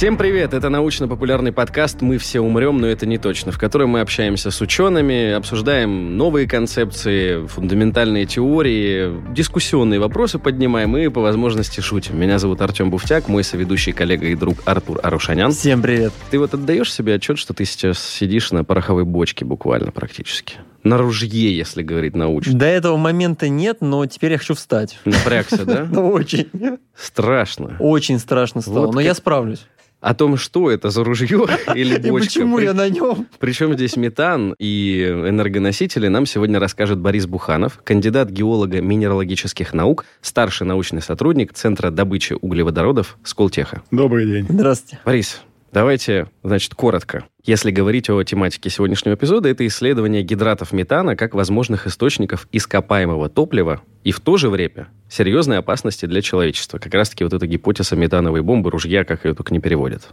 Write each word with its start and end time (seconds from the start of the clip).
Всем 0.00 0.16
привет! 0.16 0.54
Это 0.54 0.70
научно-популярный 0.70 1.52
подкаст 1.52 2.00
«Мы 2.00 2.16
все 2.16 2.40
умрем, 2.40 2.78
но 2.78 2.86
это 2.86 3.04
не 3.04 3.18
точно», 3.18 3.52
в 3.52 3.58
котором 3.58 3.90
мы 3.90 4.00
общаемся 4.00 4.50
с 4.50 4.58
учеными, 4.62 5.32
обсуждаем 5.32 6.16
новые 6.16 6.48
концепции, 6.48 7.46
фундаментальные 7.46 8.24
теории, 8.24 9.12
дискуссионные 9.34 10.00
вопросы 10.00 10.38
поднимаем 10.38 10.96
и, 10.96 11.08
по 11.08 11.20
возможности, 11.20 11.80
шутим. 11.82 12.18
Меня 12.18 12.38
зовут 12.38 12.62
Артем 12.62 12.90
Буфтяк, 12.90 13.28
мой 13.28 13.44
соведущий 13.44 13.92
коллега 13.92 14.28
и 14.28 14.34
друг 14.34 14.60
Артур 14.64 15.00
Арушанян. 15.02 15.52
Всем 15.52 15.82
привет! 15.82 16.14
Ты 16.30 16.38
вот 16.38 16.54
отдаешь 16.54 16.90
себе 16.90 17.16
отчет, 17.16 17.36
что 17.36 17.52
ты 17.52 17.66
сейчас 17.66 18.02
сидишь 18.02 18.52
на 18.52 18.64
пороховой 18.64 19.04
бочке 19.04 19.44
буквально 19.44 19.92
практически? 19.92 20.54
На 20.82 20.96
ружье, 20.96 21.54
если 21.54 21.82
говорить 21.82 22.16
научно. 22.16 22.58
До 22.58 22.64
этого 22.64 22.96
момента 22.96 23.50
нет, 23.50 23.82
но 23.82 24.06
теперь 24.06 24.32
я 24.32 24.38
хочу 24.38 24.54
встать. 24.54 24.98
Напрягся, 25.04 25.66
да? 25.66 25.86
Ну, 25.90 26.08
очень. 26.08 26.48
Страшно. 26.96 27.76
Очень 27.80 28.18
страшно 28.18 28.62
стало, 28.62 28.90
но 28.92 29.00
я 29.00 29.12
справлюсь. 29.12 29.66
О 30.00 30.14
том, 30.14 30.36
что 30.38 30.70
это 30.70 30.88
за 30.90 31.04
ружье 31.04 31.46
или 31.74 31.96
И 31.96 32.10
бочка. 32.10 32.26
почему 32.26 32.56
при- 32.56 32.64
я 32.64 32.72
на 32.74 32.88
нем? 32.88 33.26
Причем 33.38 33.74
здесь 33.74 33.96
метан 33.96 34.54
и 34.58 35.02
энергоносители 35.26 36.08
нам 36.08 36.24
сегодня 36.26 36.58
расскажет 36.58 36.98
Борис 36.98 37.26
Буханов, 37.26 37.80
кандидат 37.84 38.30
геолога 38.30 38.80
минералогических 38.80 39.74
наук, 39.74 40.06
старший 40.22 40.66
научный 40.66 41.02
сотрудник 41.02 41.52
Центра 41.52 41.90
добычи 41.90 42.34
углеводородов 42.40 43.18
Сколтеха. 43.24 43.82
Добрый 43.90 44.26
день. 44.26 44.46
Здравствуйте. 44.48 45.00
Борис, 45.04 45.42
давайте, 45.72 46.28
значит, 46.42 46.74
коротко. 46.74 47.24
Если 47.44 47.70
говорить 47.70 48.10
о 48.10 48.22
тематике 48.22 48.70
сегодняшнего 48.70 49.14
эпизода, 49.14 49.48
это 49.48 49.66
исследование 49.66 50.22
гидратов 50.22 50.72
метана 50.72 51.16
как 51.16 51.34
возможных 51.34 51.86
источников 51.86 52.48
ископаемого 52.52 53.28
топлива 53.28 53.82
и 54.04 54.12
в 54.12 54.20
то 54.20 54.36
же 54.36 54.50
время 54.50 54.88
серьезной 55.08 55.58
опасности 55.58 56.06
для 56.06 56.22
человечества. 56.22 56.78
Как 56.78 56.94
раз-таки 56.94 57.24
вот 57.24 57.32
эта 57.32 57.46
гипотеза 57.46 57.96
метановой 57.96 58.42
бомбы, 58.42 58.70
ружья, 58.70 59.04
как 59.04 59.24
ее 59.24 59.34
только 59.34 59.52
не 59.52 59.60
переводят. 59.60 60.08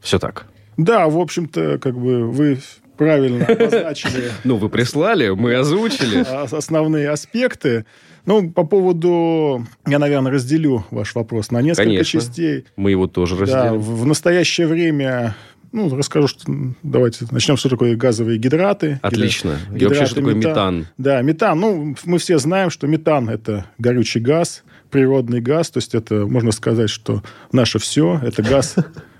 Все 0.00 0.18
так. 0.18 0.46
Да, 0.76 1.08
в 1.08 1.18
общем-то, 1.18 1.78
как 1.78 1.98
бы 1.98 2.30
вы 2.30 2.58
правильно 2.96 3.46
обозначили 3.48 4.30
Ну, 4.44 4.56
вы 4.56 4.68
прислали, 4.68 5.30
мы 5.30 5.54
озвучили. 5.54 6.24
основные 6.54 7.10
аспекты. 7.10 7.84
Ну, 8.26 8.50
по 8.50 8.64
поводу... 8.64 9.66
Я, 9.86 9.98
наверное, 9.98 10.32
разделю 10.32 10.84
ваш 10.90 11.14
вопрос 11.14 11.50
на 11.50 11.60
несколько 11.60 11.84
Конечно. 11.84 12.20
частей. 12.20 12.64
Мы 12.76 12.90
его 12.90 13.06
тоже 13.06 13.36
Да, 13.36 13.40
разделим. 13.42 13.80
в, 13.80 14.00
в 14.00 14.06
настоящее 14.06 14.66
время... 14.66 15.36
Ну, 15.72 15.94
расскажу, 15.94 16.28
что... 16.28 16.40
Давайте 16.82 17.26
начнем, 17.32 17.56
что 17.56 17.68
такое 17.68 17.96
газовые 17.96 18.38
гидраты. 18.38 19.00
Отлично. 19.02 19.56
И 19.70 19.74
Гидраты 19.74 19.86
вообще, 19.88 20.06
что 20.06 20.14
такое 20.16 20.34
метан? 20.34 20.86
Да, 20.98 21.20
метан. 21.22 21.58
Ну, 21.58 21.96
мы 22.04 22.18
все 22.18 22.38
знаем, 22.38 22.70
что 22.70 22.86
метан– 22.86 23.28
это 23.30 23.66
горючий 23.78 24.20
газ, 24.20 24.62
природный 24.90 25.40
газ. 25.40 25.70
То 25.70 25.78
есть, 25.78 25.94
это, 25.94 26.26
можно 26.26 26.52
сказать, 26.52 26.90
что 26.90 27.22
наше 27.50 27.78
все. 27.80 28.20
Это 28.22 28.42
газ, 28.42 28.76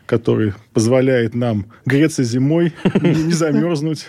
который 0.06 0.52
позволяет 0.72 1.34
нам 1.34 1.66
греться 1.86 2.22
зимой, 2.22 2.72
не 3.00 3.24
не 3.24 3.32
замерзнуть. 3.32 4.06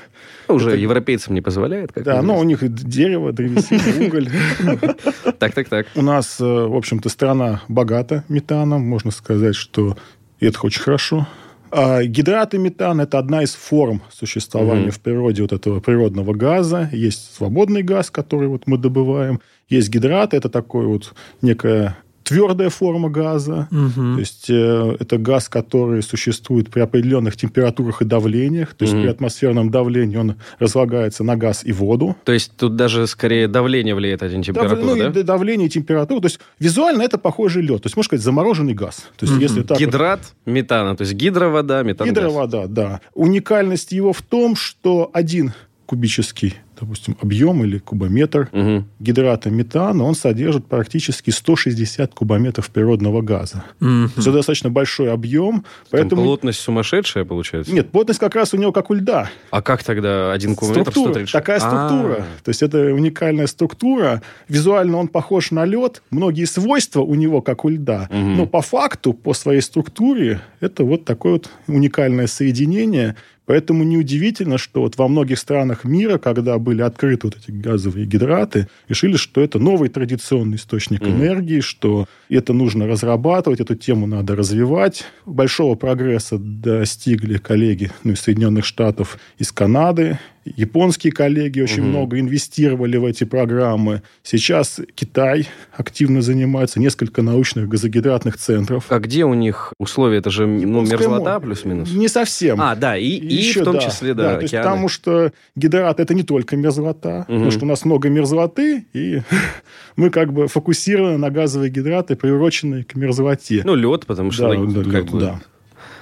Уже 0.47 0.77
европейцам 0.77 1.33
не 1.33 1.41
позволяет? 1.41 1.91
Как 1.91 2.03
Да, 2.03 2.21
но 2.21 2.37
у 2.37 2.43
них 2.43 2.59
дерево, 2.71 3.31
древесина, 3.31 4.05
уголь. 4.05 4.29
Так, 5.39 5.53
так, 5.53 5.69
так. 5.69 5.87
У 5.95 6.02
нас, 6.02 6.39
э, 6.39 6.43
в 6.43 6.75
общем-то, 6.75 7.09
страна 7.09 7.61
богата 7.67 8.23
метаном. 8.29 8.81
Можно 8.81 9.11
сказать, 9.11 9.55
что 9.55 9.97
это 10.39 10.59
очень 10.61 10.81
хорошо. 10.81 11.27
А 11.71 12.03
гидраты 12.03 12.57
метана– 12.57 13.02
это 13.03 13.17
одна 13.19 13.43
из 13.43 13.53
форм 13.55 14.02
существования 14.11 14.83
Мгм. 14.83 14.91
в 14.91 14.99
природе 14.99 15.41
вот 15.41 15.52
этого 15.52 15.80
природного 15.80 16.33
газа. 16.33 16.89
Есть 16.93 17.35
свободный 17.35 17.81
газ, 17.83 18.11
который 18.11 18.47
вот 18.47 18.63
мы 18.67 18.77
добываем. 18.77 19.41
Есть 19.67 19.89
гидраты– 19.89 20.37
это 20.37 20.47
такой 20.49 20.85
вот 20.85 21.13
некая 21.41 21.97
твердая 22.25 22.69
форма 22.69 23.09
газа. 23.09 23.67
То 23.69 24.19
есть 24.19 24.49
э, 24.49 24.97
это 24.99 25.17
газ, 25.17 25.47
который 25.47 26.01
существует 26.03 26.69
при 26.71 26.81
определенных 26.81 27.37
температурах 27.37 28.01
и 28.01 28.05
давлениях. 28.05 28.73
То 28.73 28.83
есть 28.83 28.93
Мгм. 28.95 29.03
при 29.03 29.09
атмосферном 29.11 29.69
давлении 29.71 30.17
он 30.17 30.35
разлагается 30.59 31.23
на 31.23 31.37
газ 31.37 31.61
и 31.64 31.71
воду. 31.71 32.17
То 32.25 32.33
есть 32.33 32.52
тут 32.58 32.75
даже 32.75 33.05
скорее 33.08 33.47
давление 33.47 33.95
влияет, 33.95 34.23
а 34.23 34.27
не 34.27 34.37
Дав- 34.37 34.45
температура, 34.47 34.95
ну, 34.95 35.11
да? 35.14 35.19
и 35.19 35.23
давление, 35.23 35.67
и 35.67 35.69
температура. 35.69 36.19
То 36.19 36.25
есть 36.25 36.39
визуально 36.59 37.03
это 37.03 37.17
похожий 37.17 37.61
лед. 37.61 37.83
То 37.83 37.87
есть, 37.87 37.95
можно 37.95 38.08
сказать, 38.08 38.23
замороженный 38.25 38.73
газ. 38.73 39.05
То 39.17 39.23
есть, 39.25 39.33
Мгм. 39.33 39.41
если 39.41 39.61
так 39.61 39.69
вот- 39.71 39.80
Гидрат 39.80 40.21
метана, 40.45 40.95
то 40.97 41.02
есть 41.03 41.14
гидровода, 41.14 41.83
метан 41.83 42.08
Гидровода, 42.09 42.67
да. 42.67 43.02
Уникальность 43.14 43.91
его 43.91 44.11
в 44.14 44.21
том, 44.23 44.55
что 44.55 45.11
один 45.14 45.53
кубический, 45.85 46.55
допустим, 46.80 47.17
объем 47.21 47.63
или 47.63 47.77
кубометр 47.77 48.49
Угу. 48.52 48.86
гидрата 48.99 49.49
метана, 49.49 50.03
он 50.03 50.15
содержит 50.15 50.65
практически 50.67 51.30
160 51.30 52.13
кубометров 52.13 52.69
природного 52.69 53.21
газа. 53.21 53.63
Мгм. 53.80 54.11
Это 54.17 54.31
достаточно 54.31 54.69
большой 54.69 55.11
объем, 55.11 55.65
поэтому... 55.89 56.23
Плотность 56.23 56.59
сумасшедшая 56.59 57.25
получается? 57.25 57.73
Нет, 57.73 57.89
плотность 57.91 58.19
как 58.19 58.35
раз 58.35 58.53
у 58.53 58.58
него 58.58 58.71
как 58.71 58.89
у 58.89 58.93
льда. 58.93 59.30
А 59.52 59.61
как 59.61 59.83
тогда 59.83 60.31
один 60.31 60.55
кубометр 60.55 60.91
Структура, 60.91 61.09
136? 61.25 61.31
такая 61.33 61.59
структура. 61.59 62.14
А, 62.19 62.43
То 62.43 62.49
есть 62.49 62.61
это 62.64 62.93
уникальная 62.93 63.47
структура. 63.47 64.21
Визуально 64.47 64.97
он 64.97 65.08
похож 65.08 65.52
на 65.52 65.65
лед. 65.65 66.02
Многие 66.11 66.45
свойства 66.45 67.02
у 67.02 67.15
него 67.15 67.41
как 67.41 67.65
у 67.65 67.69
льда. 67.69 68.08
Мгм. 68.11 68.35
Но 68.37 68.45
по 68.45 68.61
факту, 68.61 69.14
по 69.14 69.33
своей 69.33 69.61
структуре, 69.61 70.41
это 70.59 70.83
вот 70.83 71.05
такое 71.05 71.33
вот 71.33 71.49
уникальное 71.67 72.27
соединение. 72.27 73.15
Поэтому 73.45 73.83
неудивительно, 73.83 74.58
что 74.58 74.82
вот 74.82 74.98
во 74.98 75.08
многих 75.08 75.38
странах 75.39 75.83
мира, 75.83 76.17
когда 76.17 76.58
были 76.58 76.82
открыты 76.82 77.28
вот 77.28 77.38
эти 77.38 77.52
газовые 77.52 78.06
гидраты, 78.06 78.67
решили, 78.89 79.17
что 79.17 79.42
это 79.42 79.60
новый 79.60 79.89
традиционный 79.89 80.58
источник 80.58 81.02
Мгм. 81.02 81.11
энергии, 81.11 81.60
что 81.60 82.08
это 82.30 82.54
нужно 82.54 82.88
разрабатывать, 82.88 83.60
эту 83.60 83.76
тему 83.76 84.08
надо 84.08 84.36
развивать. 84.36 85.06
Большого 85.26 85.76
прогресса 85.76 86.38
достигли 86.39 87.38
коллеги 87.38 87.92
ну, 88.04 88.14
из 88.14 88.22
Соединенных 88.22 88.66
Штатов, 88.66 89.17
из 89.38 89.52
Канады. 89.52 90.20
Японские 90.45 91.11
коллеги 91.11 91.60
очень 91.60 91.82
Мгм. 91.82 91.89
много 91.89 92.20
инвестировали 92.20 92.98
в 92.98 93.06
эти 93.06 93.23
программы. 93.23 94.04
Сейчас 94.22 94.80
Китай 94.94 95.48
активно 95.76 96.22
занимается, 96.22 96.80
несколько 96.80 97.23
научных 97.23 97.67
газогидратных 97.67 98.38
центров. 98.38 98.86
А 98.89 99.00
где 99.00 99.26
у 99.26 99.33
них 99.33 99.73
условия? 99.80 100.20
Это 100.20 100.30
же 100.30 100.45
ну, 100.45 100.82
мерзлота 100.82 101.39
плюс-минус? 101.39 101.92
Не 101.92 102.08
совсем. 102.08 102.61
А, 102.61 102.76
да, 102.76 102.95
и, 102.95 103.08
и 103.08 103.33
Еще, 103.36 103.61
в 103.61 103.64
том 103.64 103.76
да, 103.76 103.82
числе, 103.82 104.14
да, 104.14 104.36
то 104.36 104.42
есть 104.42 104.54
потому 104.54 104.88
что 104.88 105.32
гидрат 105.56 106.00
это 106.00 106.14
не 106.14 106.23
только 106.23 106.56
мерзлота, 106.56 107.22
потому 107.22 107.39
Мгм. 107.45 107.52
что 107.52 107.66
у 107.66 107.67
нас 107.67 107.83
много 107.83 108.10
мерзлоты, 108.10 108.86
и 108.94 109.22
мы 109.95 110.12
как 110.12 110.32
бы 110.32 110.48
фокусированы 110.48 111.17
на 111.17 111.32
газовые 111.32 111.72
гидраты, 111.72 112.16
приуроченные 112.16 112.83
к 112.83 112.95
мерзлоте. 112.95 113.62
Ну, 113.66 113.73
лед, 113.73 114.06
потому 114.06 114.30
что 114.32 114.44
Да, 114.50 114.56
да, 114.56 114.82
лед, 115.00 115.12
да. 115.14 115.42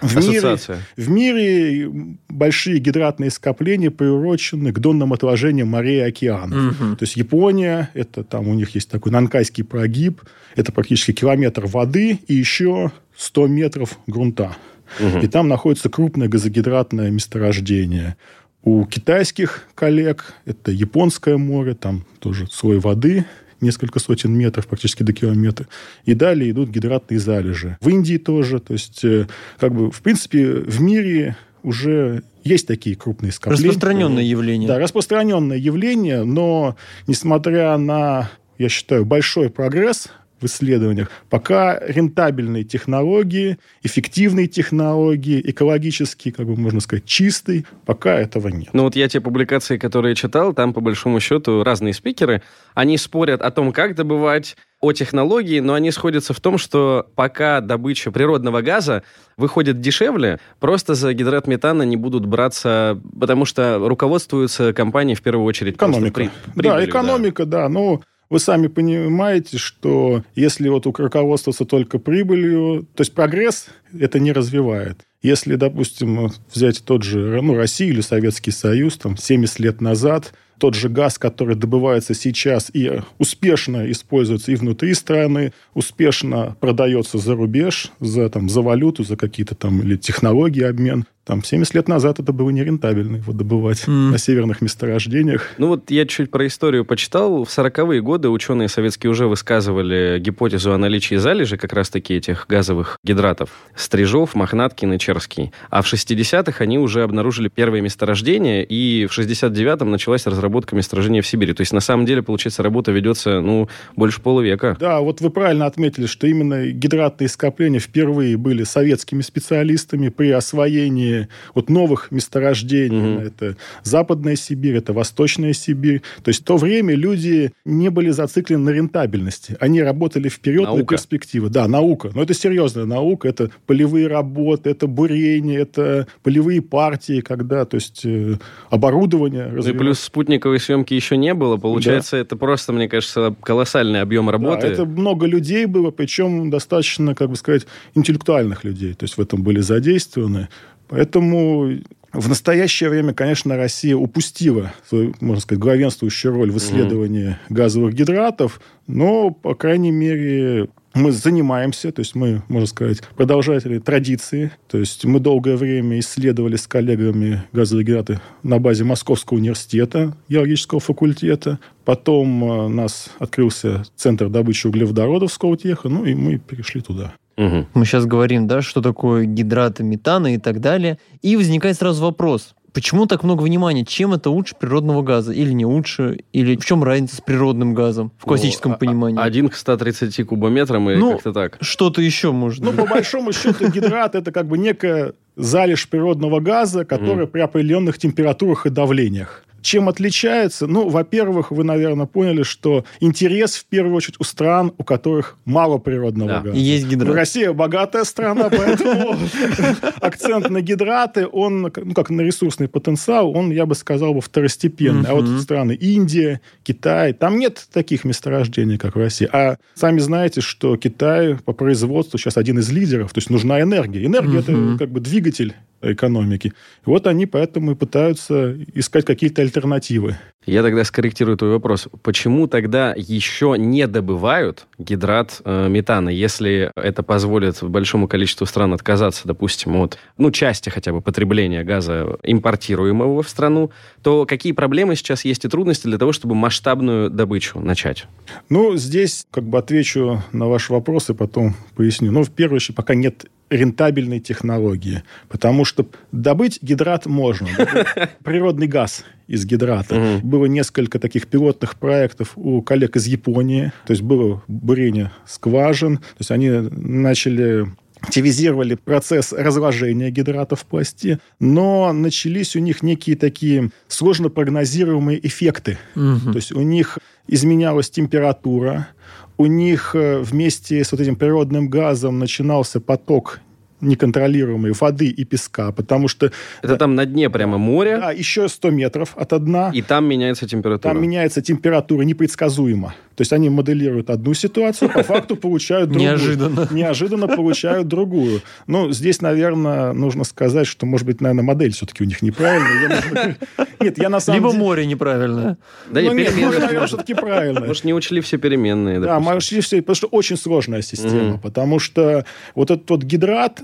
В 0.04 0.30
мире, 0.30 0.58
в 0.98 1.10
мире 1.10 1.92
большие 2.30 2.80
гидратные 2.80 3.32
скопления 3.32 3.90
приурочены 3.90 4.72
к 4.72 4.80
донным 4.80 5.14
отложениям 5.14 5.70
морей 5.70 6.00
и 6.00 6.08
океанов. 6.08 6.80
Мгм. 6.80 6.98
То 6.98 7.04
есть 7.04 7.16
Япония, 7.16 7.90
это 7.94 8.24
там 8.24 8.48
у 8.48 8.54
них 8.54 8.76
есть 8.76 8.90
такой 8.90 9.12
Нанкайский 9.12 9.64
прогиб, 9.64 10.22
это 10.56 10.72
практически 10.72 11.14
километр 11.14 11.66
воды 11.66 12.20
и 12.28 12.34
еще 12.34 12.92
100 13.16 13.48
метров 13.48 13.98
грунта. 14.08 14.56
Мгм. 15.00 15.20
И 15.20 15.28
там 15.28 15.48
находится 15.48 15.90
крупное 15.90 16.28
газогидратное 16.28 17.10
месторождение. 17.10 18.18
У 18.64 18.86
китайских 18.86 19.68
коллег 19.76 20.34
это 20.46 20.72
Японское 20.72 21.38
море, 21.38 21.74
там 21.74 22.06
тоже 22.20 22.48
слой 22.50 22.80
воды, 22.80 23.26
несколько 23.64 24.00
сотен 24.00 24.34
метров, 24.34 24.68
практически 24.68 25.04
до 25.04 25.14
километра. 25.14 25.68
И 26.06 26.14
далее 26.14 26.52
идут 26.52 26.70
гидратные 26.70 27.20
залежи. 27.20 27.78
В 27.82 27.90
Индии 27.90 28.18
тоже. 28.18 28.60
То 28.60 28.74
есть, 28.74 29.04
э, 29.04 29.28
как 29.60 29.74
бы, 29.74 29.92
в 29.92 30.02
принципе, 30.02 30.46
в 30.46 30.82
мире 30.82 31.36
уже 31.64 32.24
есть 32.44 32.68
такие 32.68 32.96
крупные 32.96 33.32
скопления. 33.32 33.70
Распространенное 33.70 34.24
явление. 34.24 34.68
Да, 34.68 34.78
распространенное 34.78 35.58
явление, 35.58 36.24
но 36.24 36.76
несмотря 37.08 37.78
на, 37.78 38.30
я 38.58 38.70
считаю, 38.70 39.06
большой 39.06 39.50
прогресс 39.50 40.10
в 40.44 40.46
исследованиях, 40.46 41.10
пока 41.30 41.80
рентабельные 41.80 42.64
технологии, 42.64 43.58
эффективные 43.82 44.48
технологии, 44.48 45.42
экологически, 45.44 46.32
как 46.32 46.46
бы 46.46 46.56
можно 46.56 46.82
сказать, 46.82 47.06
чистый, 47.06 47.66
пока 47.86 48.14
этого 48.20 48.50
нет. 48.50 48.70
Ну 48.74 48.84
вот 48.84 48.96
я 48.96 49.08
те 49.08 49.22
публикации, 49.22 49.78
которые 49.78 50.16
читал, 50.16 50.54
там 50.54 50.74
по 50.74 50.82
большому 50.82 51.20
счету 51.20 51.64
разные 51.64 51.94
спикеры, 51.94 52.42
они 52.76 52.98
спорят 52.98 53.42
о 53.42 53.50
том, 53.52 53.72
как 53.72 53.96
добывать, 53.96 54.56
о 54.82 54.92
технологии, 54.92 55.62
но 55.62 55.76
они 55.76 55.92
сходятся 55.92 56.34
в 56.34 56.42
том, 56.42 56.58
что 56.58 57.08
пока 57.16 57.62
добыча 57.62 58.12
природного 58.12 58.62
газа 58.62 59.04
выходит 59.38 59.80
дешевле, 59.80 60.40
просто 60.60 60.94
за 60.94 61.14
гидрат 61.14 61.48
метана 61.48 61.84
не 61.84 61.96
будут 61.96 62.26
браться, 62.26 63.00
потому 63.18 63.46
что 63.46 63.80
руководствуются 63.80 64.74
компании 64.74 65.16
в 65.16 65.22
первую 65.22 65.46
очередь 65.46 65.76
Экономика. 65.76 66.14
при- 66.14 66.26
да, 66.26 66.32
прибылью, 66.56 66.90
экономика, 66.90 67.46
да. 67.46 67.70
Ну, 67.70 68.04
вы 68.34 68.40
сами 68.40 68.66
понимаете, 68.66 69.60
что 69.60 70.24
если 70.34 70.68
вот 70.68 70.88
руководствоваться 70.88 71.66
только 71.66 72.00
прибылью, 72.00 72.88
то 72.96 73.02
есть 73.02 73.14
прогресс 73.14 73.68
это 73.98 74.18
не 74.18 74.32
развивает. 74.32 75.02
Если, 75.22 75.54
допустим, 75.54 76.32
взять 76.52 76.84
тот 76.84 77.04
же 77.04 77.40
ну, 77.44 77.56
Россию 77.56 77.94
или 77.94 78.02
Советский 78.02 78.50
Союз, 78.50 78.98
там, 78.98 79.18
70 79.18 79.60
лет 79.60 79.82
назад, 79.82 80.34
тот 80.58 80.74
же 80.74 80.90
газ, 80.90 81.20
который 81.20 81.56
добывается 81.56 82.16
сейчас 82.16 82.72
и 82.74 83.02
успешно 83.20 83.92
используется 83.92 84.52
и 84.52 84.56
внутри 84.56 84.96
страны, 84.96 85.54
успешно 85.76 86.58
продается 86.60 87.20
за 87.20 87.36
рубеж, 87.36 87.92
за, 88.00 88.30
там, 88.30 88.50
за 88.50 88.62
валюту, 88.62 89.04
за 89.04 89.16
какие-то 89.16 89.54
там 89.54 89.80
или 89.82 89.96
технологии 89.96 90.64
обмен. 90.64 91.06
Там 91.26 91.42
70 91.42 91.74
лет 91.74 91.88
назад 91.88 92.20
это 92.20 92.34
было 92.34 92.50
нерентабельно 92.50 93.18
его 93.18 93.32
добывать 93.32 93.86
mm. 93.88 94.12
на 94.12 94.18
северных 94.18 94.62
месторождениях. 94.62 95.52
Ну 95.58 95.70
вот 95.70 95.90
я 95.90 96.06
чуть 96.06 96.30
про 96.30 96.46
историю 96.48 96.84
почитал. 96.84 97.46
В 97.46 97.48
40-е 97.48 98.02
годы 98.02 98.28
ученые 98.28 98.68
советские 98.68 99.10
уже 99.10 99.28
высказывали 99.28 100.20
гипотезу 100.20 100.74
о 100.74 100.78
наличии 100.78 101.16
залежи 101.16 101.56
как 101.56 101.72
раз-таки 101.72 102.16
этих 102.16 102.46
газовых 102.50 102.98
гидратов. 103.06 103.52
Стрижов, 103.74 104.36
Мохнаткин 104.36 104.92
и 104.94 105.00
Черский. 105.00 105.54
А 105.70 105.82
в 105.82 105.92
60-х 105.92 106.62
они 106.62 106.78
уже 106.78 107.04
обнаружили 107.04 107.48
первые 107.48 107.82
месторождения, 107.82 108.62
и 108.62 109.06
в 109.06 109.18
69-м 109.18 109.90
началась 109.90 110.28
разработка 110.28 110.76
месторождения 110.76 111.22
в 111.22 111.28
Сибири. 111.28 111.54
То 111.54 111.62
есть 111.62 111.72
на 111.72 111.80
самом 111.80 112.06
деле, 112.06 112.22
получается, 112.22 112.64
работа 112.64 112.92
ведется, 112.92 113.40
ну, 113.40 113.70
больше 113.96 114.22
полувека. 114.22 114.76
Да, 114.78 115.00
вот 115.00 115.22
вы 115.22 115.30
правильно 115.30 115.68
отметили, 115.68 116.06
что 116.06 116.28
именно 116.28 116.68
гидратные 116.68 117.30
скопления 117.30 117.80
впервые 117.80 118.36
были 118.36 118.64
советскими 118.64 119.22
специалистами 119.22 120.10
при 120.10 120.32
освоении 120.32 121.13
вот 121.54 121.70
новых 121.70 122.12
месторождений. 122.12 123.16
Угу. 123.16 123.24
Это 123.24 123.58
Западная 123.84 124.36
Сибирь, 124.36 124.76
это 124.78 124.94
Восточная 124.94 125.54
Сибирь. 125.54 126.02
То 126.24 126.30
есть 126.30 126.42
в 126.42 126.44
то 126.44 126.58
время 126.58 126.96
люди 126.96 127.52
не 127.66 127.90
были 127.90 128.10
зациклены 128.10 128.64
на 128.64 128.70
рентабельности. 128.70 129.58
Они 129.60 129.82
работали 129.82 130.30
вперед 130.30 130.64
наука. 130.64 130.82
на 130.82 130.88
перспективы. 130.88 131.50
Да, 131.50 131.68
наука. 131.68 132.12
Но 132.14 132.24
это 132.24 132.34
серьезная 132.34 132.86
наука. 132.86 133.28
Это 133.28 133.52
полевые 133.66 134.08
работы, 134.08 134.70
это 134.70 134.88
бурение, 134.88 135.62
это 135.62 136.08
полевые 136.22 136.62
партии, 136.62 137.22
когда, 137.22 137.66
то 137.66 137.76
есть 137.76 138.06
э, 138.06 138.38
оборудование. 138.70 139.48
Ну 139.54 139.68
и 139.68 139.74
плюс 139.74 140.00
спутниковой 140.00 140.60
съемки 140.60 140.94
еще 140.94 141.18
не 141.18 141.34
было. 141.34 141.58
Получается, 141.58 142.16
да. 142.16 142.22
это 142.22 142.36
просто, 142.36 142.74
мне 142.74 142.88
кажется, 142.88 143.36
колоссальный 143.42 144.02
объем 144.02 144.30
работы. 144.30 144.62
Да, 144.62 144.68
это 144.68 144.86
много 144.86 145.26
людей 145.26 145.66
было, 145.66 145.92
причем 145.92 146.50
достаточно, 146.50 147.16
как 147.16 147.30
бы 147.30 147.36
сказать, 147.36 147.66
интеллектуальных 147.96 148.64
людей. 148.64 148.94
То 148.94 149.04
есть 149.04 149.18
в 149.18 149.22
этом 149.22 149.44
были 149.44 149.60
задействованы. 149.60 150.50
Поэтому 150.94 151.80
в 152.12 152.30
настоящее 152.30 152.92
время, 152.92 153.16
конечно, 153.16 153.58
Россия 153.58 153.96
упустила 153.96 154.74
свою, 154.88 155.16
можно 155.22 155.42
сказать, 155.42 155.60
главенствующую 155.60 156.36
роль 156.36 156.52
в 156.52 156.58
исследовании 156.58 157.30
mm 157.30 157.36
газовых 157.50 157.96
гидратов, 157.96 158.62
но, 158.86 159.32
по 159.32 159.56
крайней 159.56 159.90
мере, 159.90 160.68
мы 160.94 161.12
занимаемся, 161.12 161.92
то 161.92 162.02
есть 162.02 162.14
мы, 162.14 162.44
можно 162.48 162.68
сказать, 162.68 163.02
продолжатели 163.16 163.80
традиции. 163.80 164.52
То 164.68 164.78
есть 164.78 165.04
мы 165.04 165.20
долгое 165.20 165.58
время 165.58 165.98
исследовали 165.98 166.58
с 166.58 166.68
коллегами 166.68 167.44
газовые 167.54 167.86
гидраты 167.86 168.22
на 168.44 168.60
базе 168.60 168.84
Московского 168.84 169.40
университета, 169.40 170.16
геологического 170.30 170.80
факультета. 170.80 171.58
Потом 171.86 172.44
э, 172.44 172.66
у 172.66 172.70
нас 172.70 173.10
открылся 173.18 173.84
центр 173.96 174.30
добычи 174.30 174.68
углеводородов 174.68 175.34
Скоутеха, 175.34 175.90
ну 175.90 176.06
и 176.06 176.14
мы 176.14 176.38
перешли 176.38 176.82
туда. 176.82 177.16
Угу. 177.38 177.68
Мы 177.74 177.86
сейчас 177.86 178.06
говорим, 178.06 178.48
да, 178.48 178.62
что 178.62 178.82
такое 178.82 179.26
гидраты 179.26 179.84
метана 179.84 180.36
и 180.36 180.38
так 180.38 180.60
далее. 180.60 181.00
И 181.22 181.36
возникает 181.36 181.78
сразу 181.78 182.04
вопрос, 182.04 182.56
Почему 182.74 183.06
так 183.06 183.24
много 183.24 183.44
внимания? 183.44 183.86
Чем 183.86 184.14
это 184.14 184.32
лучше 184.32 184.56
природного 184.60 185.04
газа? 185.04 185.32
Или 185.32 185.52
не 185.52 185.66
лучше? 185.66 186.22
Или 186.34 186.56
в 186.56 186.66
чем 186.66 186.84
разница 186.84 187.18
с 187.18 187.22
природным 187.22 187.76
газом 187.76 188.12
в 188.18 188.26
классическом 188.26 188.72
ну, 188.72 188.78
понимании? 188.80 189.22
Один 189.22 189.50
к 189.50 189.56
130 189.56 190.26
кубометрам 190.26 190.90
или 190.90 190.98
ну, 190.98 191.12
как-то 191.14 191.34
так? 191.34 191.58
Что-то 191.62 192.02
еще 192.02 192.32
можно. 192.32 192.72
Ну, 192.72 192.74
по 192.74 192.88
большому 192.88 193.32
счету, 193.32 193.70
гидрат 193.70 194.16
это 194.16 194.32
как 194.32 194.48
бы 194.48 194.58
некая 194.58 195.14
залежь 195.36 195.88
природного 195.88 196.40
газа, 196.40 196.84
которая 196.84 197.28
при 197.28 197.42
определенных 197.42 198.00
температурах 198.00 198.66
и 198.66 198.72
давлениях. 198.72 199.44
Чем 199.64 199.88
отличается? 199.88 200.68
Ну, 200.68 200.90
во-первых, 200.90 201.52
вы, 201.52 201.64
наверное, 201.64 202.06
поняли, 202.06 202.44
что 202.44 202.84
интерес, 203.00 203.56
в 203.56 203.66
первую 203.66 203.96
очередь, 203.96 204.18
у 204.20 204.26
стран, 204.26 204.74
у 204.78 204.84
которых 204.84 205.38
мало 205.46 205.78
природного 205.78 206.30
да. 206.30 206.40
газа. 206.42 206.58
есть 206.58 206.86
гидрат. 206.86 207.16
Россия 207.16 207.54
богатая 207.54 208.04
страна, 208.04 208.50
поэтому 208.50 209.16
акцент 210.02 210.50
на 210.50 210.62
гидраты, 210.62 211.28
он, 211.32 211.62
ну, 211.62 211.94
как 211.94 212.10
на 212.10 212.22
ресурсный 212.22 212.68
потенциал, 212.68 213.36
он, 213.36 213.52
я 213.52 213.66
бы 213.66 213.74
сказал, 213.74 214.20
второстепенный. 214.20 215.10
А 215.10 215.14
вот 215.14 215.28
страны 215.42 215.72
Индия, 215.74 216.42
Китай, 216.64 217.14
там 217.14 217.40
нет 217.40 217.66
таких 217.72 218.04
месторождений, 218.04 218.78
как 218.78 218.96
в 218.96 219.00
России. 219.00 219.30
А 219.32 219.58
сами 219.76 220.00
знаете, 220.00 220.42
что 220.42 220.76
Китай 220.76 221.36
по 221.36 221.54
производству 221.54 222.20
сейчас 222.20 222.36
один 222.36 222.60
из 222.60 222.70
лидеров, 222.70 223.14
то 223.14 223.20
есть 223.20 223.30
нужна 223.30 223.62
энергия. 223.62 224.06
Энергия– 224.06 224.40
это 224.40 224.78
как 224.78 224.92
бы 224.92 225.00
двигатель 225.00 225.56
экономики. 225.84 226.54
Вот 226.86 227.08
они 227.08 227.26
поэтому 227.26 227.72
и 227.72 227.76
пытаются 227.76 228.56
искать 228.74 229.06
какие-то 229.06 229.42
альтернативы. 229.42 230.18
Я 230.46 230.62
тогда 230.62 230.84
скорректирую 230.84 231.38
твой 231.38 231.52
вопрос. 231.52 231.88
Почему 232.02 232.48
тогда 232.48 232.94
еще 232.96 233.56
не 233.58 233.88
добывают 233.88 234.68
гидрат 234.78 235.42
э, 235.46 235.68
метана, 235.70 236.10
если 236.10 236.72
это 236.76 237.04
позволит 237.04 237.64
большому 237.64 238.08
количеству 238.08 238.46
стран 238.46 238.74
отказаться, 238.74 239.22
допустим, 239.26 239.76
от 239.78 239.98
ну, 240.18 240.32
части 240.32 240.70
хотя 240.70 240.92
бы 240.92 241.02
потребления 241.02 241.64
газа, 241.64 242.18
импортируемого 242.24 243.24
в 243.24 243.30
страну, 243.30 243.72
то 244.02 244.26
какие 244.26 244.52
проблемы 244.52 244.96
сейчас 244.96 245.24
есть 245.26 245.46
и 245.46 245.48
трудности 245.48 245.88
для 245.88 245.98
того, 245.98 246.12
чтобы 246.12 246.36
масштабную 246.36 247.10
добычу 247.10 247.60
начать? 247.60 248.06
Ну, 248.50 248.76
здесь 248.76 249.26
как 249.32 249.46
бы 249.46 249.58
отвечу 249.58 250.22
на 250.32 250.48
ваш 250.48 250.70
вопрос 250.70 251.10
и 251.10 251.14
потом 251.14 251.56
поясню. 251.76 252.12
Ну, 252.12 252.24
в 252.24 252.32
первую 252.32 252.58
очередь, 252.58 252.76
пока 252.76 252.96
нет 252.96 253.26
рентабельной 253.50 254.20
технологии. 254.20 255.04
Потому 255.30 255.64
что 255.66 255.86
добыть 256.12 256.60
гидрат 256.62 257.06
можно. 257.06 257.48
Природный 258.24 258.68
газ 258.68 259.06
из 259.28 259.46
гидрата. 259.46 260.20
Было 260.24 260.46
несколько 260.46 261.00
таких 261.00 261.28
пилотных 261.28 261.76
проектов 261.76 262.34
у 262.36 262.62
коллег 262.62 262.96
из 262.96 263.08
Японии. 263.08 263.72
То 263.86 263.92
есть 263.92 264.04
было 264.04 264.44
бурение 264.48 265.12
скважин. 265.26 265.98
То 265.98 266.20
есть 266.20 266.32
они 266.32 266.50
начали 266.50 267.68
активизировали 268.04 268.76
процесс 268.76 269.32
разложения 269.32 270.12
гидрата 270.12 270.58
в 270.58 270.66
пласте, 270.66 271.20
но 271.40 271.94
начались 271.94 272.54
у 272.58 272.60
них 272.60 272.84
некие 272.84 273.16
такие 273.16 273.72
сложно 273.88 274.30
прогнозируемые 274.30 275.26
эффекты. 275.26 275.78
Угу. 275.96 276.32
То 276.32 276.36
есть 276.36 276.52
у 276.52 276.62
них 276.62 277.00
изменялась 277.28 277.90
температура, 277.90 278.90
у 279.38 279.46
них 279.46 279.96
э, 279.96 280.20
вместе 280.20 280.84
с 280.84 280.92
вот 280.92 281.00
этим 281.00 281.16
природным 281.16 281.70
газом 281.70 282.20
начинался 282.20 282.82
поток 282.82 283.40
неконтролируемой 283.84 284.72
воды 284.72 285.08
и 285.08 285.24
песка, 285.24 285.72
потому 285.72 286.08
что... 286.08 286.32
Это 286.62 286.78
там 286.78 286.96
на 286.96 287.06
дне 287.06 287.30
прямо 287.30 287.58
море? 287.58 287.98
Да, 287.98 288.12
еще 288.12 288.48
100 288.48 288.72
метров 288.72 289.14
от 289.16 289.44
дна. 289.44 289.72
И 289.74 289.82
там 289.82 290.06
меняется 290.06 290.48
температура? 290.48 290.94
Там 290.94 291.02
меняется 291.02 291.42
температура 291.42 292.04
непредсказуемо. 292.04 292.94
То 293.16 293.22
есть 293.22 293.32
они 293.34 293.50
моделируют 293.50 294.10
одну 294.10 294.34
ситуацию, 294.34 294.90
по 294.92 295.04
факту 295.04 295.36
получают 295.36 295.90
другую. 295.90 296.10
Неожиданно. 296.10 296.68
Неожиданно 296.72 297.28
получают 297.28 297.88
другую. 297.88 298.42
Ну, 298.68 298.92
здесь, 298.92 299.22
наверное, 299.22 299.94
нужно 299.94 300.24
сказать, 300.24 300.68
что, 300.68 300.86
может 300.86 301.06
быть, 301.06 301.22
наверное, 301.22 301.44
модель 301.44 301.74
все-таки 301.74 302.04
у 302.04 302.08
них 302.08 302.22
неправильная. 302.22 303.38
Нет, 303.80 303.98
я 303.98 304.10
на 304.10 304.20
самом 304.20 304.42
деле... 304.42 304.52
Либо 304.54 304.64
море 304.64 304.86
неправильное. 304.86 305.58
Да 305.90 306.02
нет, 306.02 306.14
переменные. 306.14 306.60
наверное, 306.60 306.88
все-таки 306.88 307.14
правильно. 307.14 307.62
Может, 307.62 307.84
не 307.84 307.94
учли 307.94 308.22
все 308.22 308.38
переменные. 308.38 309.00
Да, 309.00 309.20
мы 309.20 309.36
учли 309.36 309.62
все, 309.62 309.82
потому 309.82 309.96
что 309.96 310.08
очень 310.08 310.38
сложная 310.38 310.82
система. 310.82 311.38
Потому 311.38 311.80
что 311.80 312.26
вот 312.56 312.72
этот 312.72 312.90
вот 312.90 313.04
гидрат, 313.04 313.62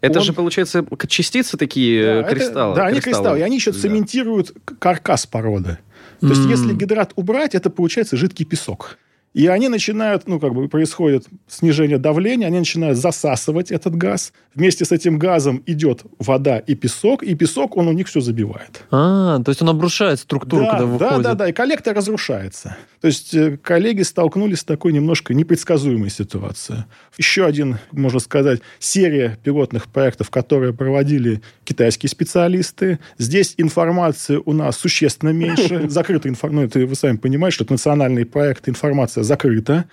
это 0.00 0.20
он... 0.20 0.24
же, 0.24 0.32
получается, 0.32 0.84
частицы 1.08 1.56
такие, 1.56 2.22
да, 2.22 2.28
кристаллы. 2.28 2.72
Это, 2.72 2.80
да, 2.82 2.86
они 2.86 3.00
кристаллы. 3.00 3.38
И 3.38 3.42
они 3.42 3.56
еще 3.56 3.72
да. 3.72 3.78
цементируют 3.78 4.52
каркас 4.78 5.26
породы. 5.26 5.78
То 6.20 6.28
есть, 6.28 6.46
если 6.46 6.72
гидрат 6.74 7.12
убрать, 7.16 7.54
это 7.54 7.70
получается 7.70 8.16
жидкий 8.16 8.44
песок. 8.44 8.98
И 9.36 9.48
они 9.48 9.68
начинают, 9.68 10.26
ну, 10.28 10.40
как 10.40 10.54
бы 10.54 10.66
происходит 10.66 11.26
снижение 11.46 11.98
давления, 11.98 12.46
они 12.46 12.58
начинают 12.58 12.96
засасывать 12.96 13.70
этот 13.70 13.94
газ. 13.94 14.32
Вместе 14.54 14.86
с 14.86 14.92
этим 14.92 15.18
газом 15.18 15.62
идет 15.66 16.04
вода 16.18 16.58
и 16.58 16.74
песок, 16.74 17.22
и 17.22 17.34
песок, 17.34 17.76
он 17.76 17.86
у 17.88 17.92
них 17.92 18.08
все 18.08 18.22
забивает. 18.22 18.82
А, 18.90 19.38
то 19.42 19.50
есть 19.50 19.60
он 19.60 19.68
обрушает 19.68 20.20
структуру, 20.20 20.64
да, 20.64 20.70
когда 20.70 20.86
выходит. 20.86 21.22
Да, 21.22 21.22
да, 21.22 21.34
да, 21.34 21.48
и 21.50 21.52
коллектор 21.52 21.94
разрушается. 21.94 22.78
То 23.02 23.08
есть 23.08 23.34
э, 23.34 23.58
коллеги 23.58 24.00
столкнулись 24.00 24.60
с 24.60 24.64
такой 24.64 24.94
немножко 24.94 25.34
непредсказуемой 25.34 26.08
ситуацией. 26.08 26.84
Еще 27.18 27.44
один, 27.44 27.76
можно 27.92 28.20
сказать, 28.20 28.60
серия 28.78 29.38
пилотных 29.44 29.88
проектов, 29.88 30.30
которые 30.30 30.72
проводили 30.72 31.42
китайские 31.64 32.08
специалисты. 32.08 33.00
Здесь 33.18 33.52
информации 33.58 34.40
у 34.42 34.54
нас 34.54 34.78
существенно 34.78 35.28
меньше. 35.28 35.88
Закрытая 35.90 36.32
информация, 36.32 36.62
ну, 36.62 36.66
это 36.66 36.86
вы 36.86 36.94
сами 36.94 37.18
понимаете, 37.18 37.56
что 37.56 37.64
это 37.64 37.74
национальный 37.74 38.24
проект, 38.24 38.66
информация 38.66 39.25
закрыта. 39.26 39.84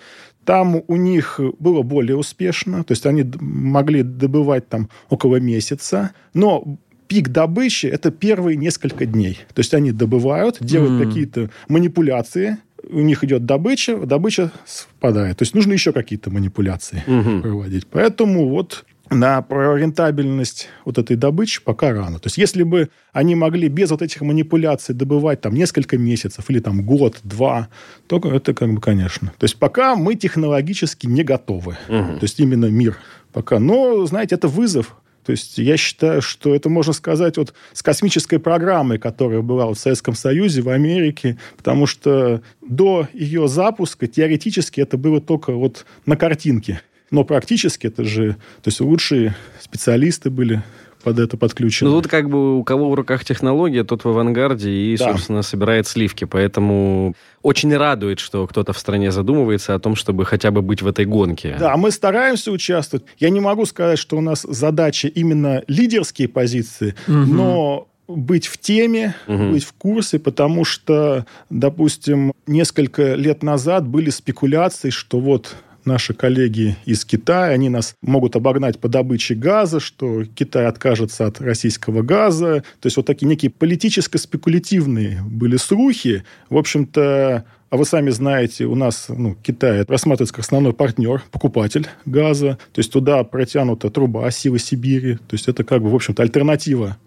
Там 0.45 0.81
у 0.87 0.95
них 0.95 1.39
было 1.59 1.83
более 1.83 2.17
успешно, 2.17 2.83
то 2.83 2.91
есть 2.91 3.05
они 3.05 3.25
могли 3.39 4.03
добывать 4.03 4.67
там 4.67 4.89
около 5.09 5.37
месяца, 5.37 6.11
но 6.33 6.77
пик 7.07 7.29
добычи– 7.29 7.85
это 7.87 8.11
первые 8.11 8.57
несколько 8.57 9.05
дней. 9.05 9.39
То 9.53 9.59
есть 9.59 9.73
они 9.73 9.91
добывают, 9.91 10.57
делают 10.59 11.01
mm. 11.01 11.07
какие-то 11.07 11.49
манипуляции, 11.69 12.57
у 12.89 13.01
них 13.01 13.23
идет 13.23 13.45
добыча, 13.45 13.95
добыча 13.97 14.51
спадает. 14.65 15.37
То 15.37 15.43
есть 15.43 15.55
нужно 15.55 15.73
еще 15.73 15.93
какие-то 15.93 16.29
манипуляции 16.29 17.03
mm-hmm. 17.07 17.41
проводить. 17.41 17.87
Поэтому 17.87 18.49
вот 18.49 18.85
на 19.13 19.41
про 19.41 19.75
рентабельность 19.77 20.69
вот 20.85 20.97
этой 20.97 21.15
добычи 21.15 21.61
пока 21.63 21.91
рано. 21.91 22.19
То 22.19 22.27
есть 22.27 22.37
если 22.37 22.63
бы 22.63 22.89
они 23.11 23.35
могли 23.35 23.67
без 23.67 23.91
вот 23.91 24.01
этих 24.01 24.21
манипуляций 24.21 24.95
добывать 24.95 25.41
там 25.41 25.53
несколько 25.53 25.97
месяцев 25.97 26.49
или 26.49 26.59
там 26.59 26.83
год, 26.83 27.19
два, 27.23 27.69
то 28.07 28.17
это 28.17 28.53
как 28.53 28.73
бы, 28.73 28.81
конечно. 28.81 29.31
То 29.37 29.43
есть 29.45 29.57
пока 29.57 29.95
мы 29.95 30.15
технологически 30.15 31.07
не 31.07 31.23
готовы. 31.23 31.77
Угу. 31.87 32.19
То 32.19 32.23
есть 32.23 32.39
именно 32.39 32.65
мир 32.65 32.97
пока. 33.31 33.59
Но, 33.59 34.05
знаете, 34.05 34.35
это 34.35 34.47
вызов. 34.47 34.95
То 35.25 35.31
есть 35.31 35.57
я 35.57 35.77
считаю, 35.77 36.21
что 36.21 36.53
это 36.53 36.69
можно 36.69 36.91
сказать 36.93 37.37
вот 37.37 37.53
с 37.71 37.81
космической 37.81 38.39
программой, 38.39 38.99
которая 38.99 39.41
была 39.41 39.67
в 39.67 39.75
Советском 39.75 40.15
Союзе, 40.15 40.61
в 40.61 40.69
Америке, 40.69 41.37
потому 41.55 41.85
что 41.85 42.41
до 42.61 43.07
ее 43.13 43.47
запуска 43.47 44.07
теоретически 44.07 44.81
это 44.81 44.97
было 44.97 45.21
только 45.21 45.53
вот 45.53 45.85
на 46.05 46.17
картинке. 46.17 46.81
Но 47.13 47.23
практически 47.23 47.85
это 47.85 48.03
же... 48.03 48.33
То 48.63 48.69
есть 48.69 48.81
лучшие 48.81 49.35
специалисты 49.61 50.31
были 50.31 50.63
под 51.03 51.19
это 51.19 51.37
подключены. 51.37 51.91
Ну, 51.91 52.01
тут 52.01 52.09
как 52.09 52.27
бы 52.27 52.57
у 52.57 52.63
кого 52.63 52.89
в 52.89 52.95
руках 52.95 53.23
технология, 53.23 53.83
тот 53.83 54.03
в 54.03 54.09
авангарде 54.09 54.71
и, 54.71 54.97
да. 54.97 55.11
собственно, 55.11 55.43
собирает 55.43 55.85
сливки. 55.85 56.25
Поэтому 56.25 57.13
очень 57.43 57.75
радует, 57.77 58.19
что 58.19 58.47
кто-то 58.47 58.73
в 58.73 58.79
стране 58.79 59.11
задумывается 59.11 59.75
о 59.75 59.79
том, 59.79 59.95
чтобы 59.95 60.25
хотя 60.25 60.49
бы 60.49 60.63
быть 60.63 60.81
в 60.81 60.87
этой 60.87 61.05
гонке. 61.05 61.55
Да, 61.59 61.77
мы 61.77 61.91
стараемся 61.91 62.51
участвовать. 62.51 63.05
Я 63.19 63.29
не 63.29 63.39
могу 63.39 63.67
сказать, 63.67 63.99
что 63.99 64.17
у 64.17 64.21
нас 64.21 64.41
задача 64.41 65.07
именно 65.07 65.61
лидерские 65.67 66.29
позиции, 66.29 66.95
угу. 67.07 67.15
но 67.15 67.87
быть 68.07 68.47
в 68.47 68.57
теме, 68.57 69.13
угу. 69.27 69.51
быть 69.51 69.65
в 69.65 69.73
курсе, 69.73 70.17
потому 70.17 70.65
что, 70.65 71.27
допустим, 71.51 72.33
несколько 72.47 73.13
лет 73.13 73.43
назад 73.43 73.87
были 73.87 74.09
спекуляции, 74.09 74.89
что 74.89 75.19
вот 75.19 75.57
наши 75.85 76.13
коллеги 76.13 76.75
из 76.85 77.05
Китая, 77.05 77.53
они 77.53 77.69
нас 77.69 77.95
могут 78.01 78.35
обогнать 78.35 78.79
по 78.79 78.87
добыче 78.87 79.35
газа, 79.35 79.79
что 79.79 80.23
Китай 80.25 80.65
откажется 80.65 81.25
от 81.25 81.41
российского 81.41 82.01
газа. 82.01 82.63
То 82.79 82.87
есть 82.87 82.97
вот 82.97 83.05
такие 83.05 83.27
некие 83.27 83.51
политическо-спекулятивные 83.51 85.21
были 85.23 85.57
слухи. 85.57 86.23
В 86.49 86.57
общем-то, 86.57 87.45
а 87.69 87.77
вы 87.77 87.85
сами 87.85 88.11
знаете, 88.11 88.65
у 88.65 88.75
нас 88.75 89.07
ну, 89.09 89.35
Китай 89.41 89.83
рассматривается 89.87 90.35
как 90.35 90.45
основной 90.45 90.73
партнер, 90.73 91.23
покупатель 91.31 91.87
газа. 92.05 92.59
То 92.71 92.79
есть 92.79 92.91
туда 92.91 93.23
протянута 93.23 93.89
труба 93.89 94.29
силы 94.29 94.59
Сибири. 94.59 95.15
То 95.15 95.33
есть 95.33 95.47
это 95.47 95.63
как 95.63 95.81
бы, 95.81 95.89
в 95.89 95.95
общем-то, 95.95 96.21
альтернатива 96.21 96.97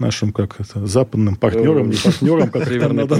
нашим 0.00 0.32
как 0.32 0.60
это, 0.60 0.86
западным 0.86 1.36
партнерам, 1.36 1.90
не 1.90 1.96
партнерам, 1.96 2.50
как 2.50 2.70
это 2.70 2.92
надо 2.92 3.16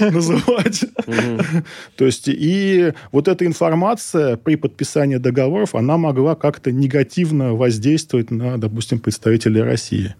называть. 0.00 0.84
То 1.96 2.04
есть, 2.04 2.28
и 2.28 2.92
вот 3.12 3.28
эта 3.28 3.46
информация 3.46 4.36
при 4.36 4.56
подписании 4.56 5.16
договоров, 5.16 5.74
она 5.74 5.96
могла 5.96 6.34
как-то 6.34 6.72
негативно 6.72 7.54
воздействовать 7.54 8.30
на, 8.30 8.58
допустим, 8.58 8.98
представителей 8.98 9.62
России. 9.62 10.14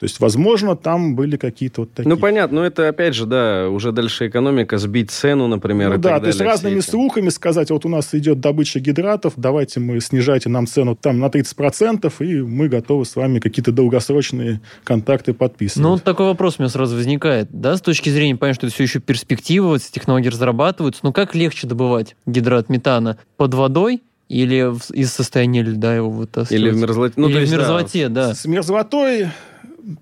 То 0.00 0.04
есть, 0.04 0.18
возможно, 0.18 0.76
там 0.76 1.14
были 1.14 1.36
какие-то 1.36 1.82
вот 1.82 1.92
такие... 1.92 2.08
Ну, 2.08 2.16
понятно, 2.16 2.60
но 2.60 2.66
это, 2.66 2.88
опять 2.88 3.14
же, 3.14 3.26
да, 3.26 3.68
уже 3.68 3.92
дальше 3.92 4.28
экономика, 4.28 4.78
сбить 4.78 5.10
цену, 5.10 5.46
например, 5.46 5.90
ну, 5.90 5.98
да, 5.98 6.18
то 6.18 6.28
есть 6.28 6.40
разными 6.40 6.80
слухами 6.80 7.28
сказать, 7.28 7.70
вот 7.70 7.84
у 7.84 7.90
нас 7.90 8.14
идет 8.14 8.40
добыча 8.40 8.80
гидратов, 8.80 9.34
давайте 9.36 9.78
мы 9.78 10.00
снижайте 10.00 10.48
нам 10.48 10.66
цену 10.66 10.96
там 10.96 11.20
на 11.20 11.26
30%, 11.26 12.10
и 12.20 12.40
мы 12.40 12.68
готовы 12.68 13.04
с 13.04 13.14
вами 13.14 13.40
какие-то 13.40 13.72
долгосрочные 13.72 14.62
контакты 14.84 15.34
подписывать. 15.34 15.86
Ну, 15.86 15.98
такой 15.98 16.24
вопрос 16.24 16.54
у 16.58 16.62
меня 16.62 16.70
сразу 16.70 16.96
возникает, 16.96 17.48
да, 17.50 17.76
с 17.76 17.82
точки 17.82 18.08
зрения, 18.08 18.36
понятно, 18.36 18.60
что 18.60 18.66
это 18.68 18.74
все 18.74 18.84
еще 18.84 19.00
перспектива, 19.00 19.66
вот 19.66 19.82
технологии 19.82 20.28
разрабатываются, 20.28 21.00
но 21.02 21.12
как 21.12 21.34
легче 21.34 21.66
добывать 21.66 22.16
гидрат 22.24 22.70
метана? 22.70 23.18
Под 23.36 23.52
водой 23.52 24.00
или 24.30 24.72
из 24.94 25.12
состояния 25.12 25.62
льда 25.62 25.96
его 25.96 26.08
вытаскивать? 26.08 26.58
Или 26.58 26.70
в 26.70 26.76
мерзлоте. 26.76 27.14
Ну, 27.16 27.28
Или 27.28 27.44
в 27.44 27.50
мерзлоте, 27.50 28.08
да. 28.08 28.28
да. 28.28 28.34
С 28.34 28.46
мерзлотой 28.46 29.28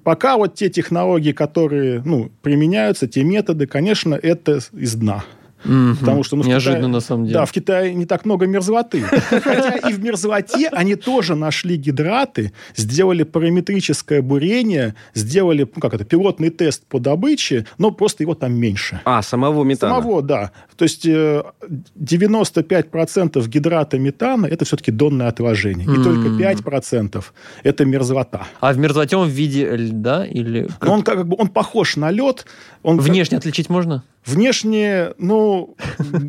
пока 0.02 0.36
вот 0.36 0.54
те 0.54 0.68
технологии, 0.68 1.32
которые 1.32 2.02
ну, 2.04 2.30
применяются, 2.42 3.06
те 3.06 3.24
методы, 3.24 3.66
конечно, 3.66 4.14
это 4.14 4.60
из 4.72 4.94
дна. 4.94 5.24
Mm-hmm. 5.64 6.00
Потому 6.00 6.22
что, 6.22 6.36
ну, 6.36 6.44
Неожиданно, 6.44 6.78
Китае, 6.78 6.92
на 6.92 7.00
самом 7.00 7.24
деле. 7.24 7.38
Да, 7.38 7.44
в 7.44 7.50
Китае 7.52 7.94
не 7.94 8.06
так 8.06 8.24
много 8.24 8.46
мерзлоты. 8.46 9.02
Хотя 9.02 9.76
и 9.88 9.92
в 9.92 10.00
мерзлоте 10.02 10.68
они 10.68 10.94
тоже 10.94 11.34
нашли 11.34 11.76
гидраты, 11.76 12.52
сделали 12.76 13.24
параметрическое 13.24 14.22
бурение, 14.22 14.94
сделали, 15.14 15.68
ну, 15.74 15.80
как 15.80 15.94
это, 15.94 16.04
пилотный 16.04 16.50
тест 16.50 16.84
по 16.86 17.00
добыче, 17.00 17.66
но 17.78 17.90
просто 17.90 18.22
его 18.22 18.34
там 18.34 18.54
меньше. 18.54 19.00
А, 19.04 19.22
самого 19.22 19.64
метана? 19.64 19.96
Самого, 19.96 20.22
да. 20.22 20.52
То 20.76 20.84
есть 20.84 21.04
95% 21.06 23.32
э, 23.34 23.40
гидрата 23.48 23.98
метана– 23.98 24.46
это 24.50 24.64
все-таки 24.64 24.92
донное 24.92 25.26
отложение. 25.28 25.86
И 25.86 25.90
mm-hmm. 25.90 26.04
только 26.04 26.28
5%– 26.28 27.24
это 27.64 27.84
мерзлота. 27.84 28.46
А 28.60 28.72
в 28.72 28.78
мерзлоте 28.78 29.16
он 29.16 29.28
в 29.28 29.32
виде 29.32 29.68
льда 29.76 30.24
или... 30.26 30.68
Ну, 30.80 30.92
он 30.92 31.02
как 31.02 31.26
бы 31.26 31.36
он 31.38 31.48
похож 31.48 31.96
на 31.96 32.10
лед. 32.10 32.46
Он 32.82 32.98
Внешне 32.98 33.36
как... 33.36 33.42
отличить 33.42 33.68
можно? 33.68 34.02
Внешне, 34.26 35.14
ну, 35.18 35.76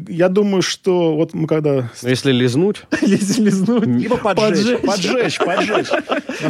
я 0.07 0.29
думаю, 0.29 0.61
что 0.61 1.15
вот 1.15 1.33
мы 1.33 1.47
когда... 1.47 1.91
Если 2.01 2.31
лизнуть? 2.31 2.83
Если 3.01 3.43
лизнуть. 3.43 3.87
Либо 3.87 4.17
поджечь. 4.17 4.81
Поджечь, 4.81 5.37
поджечь. 5.37 5.87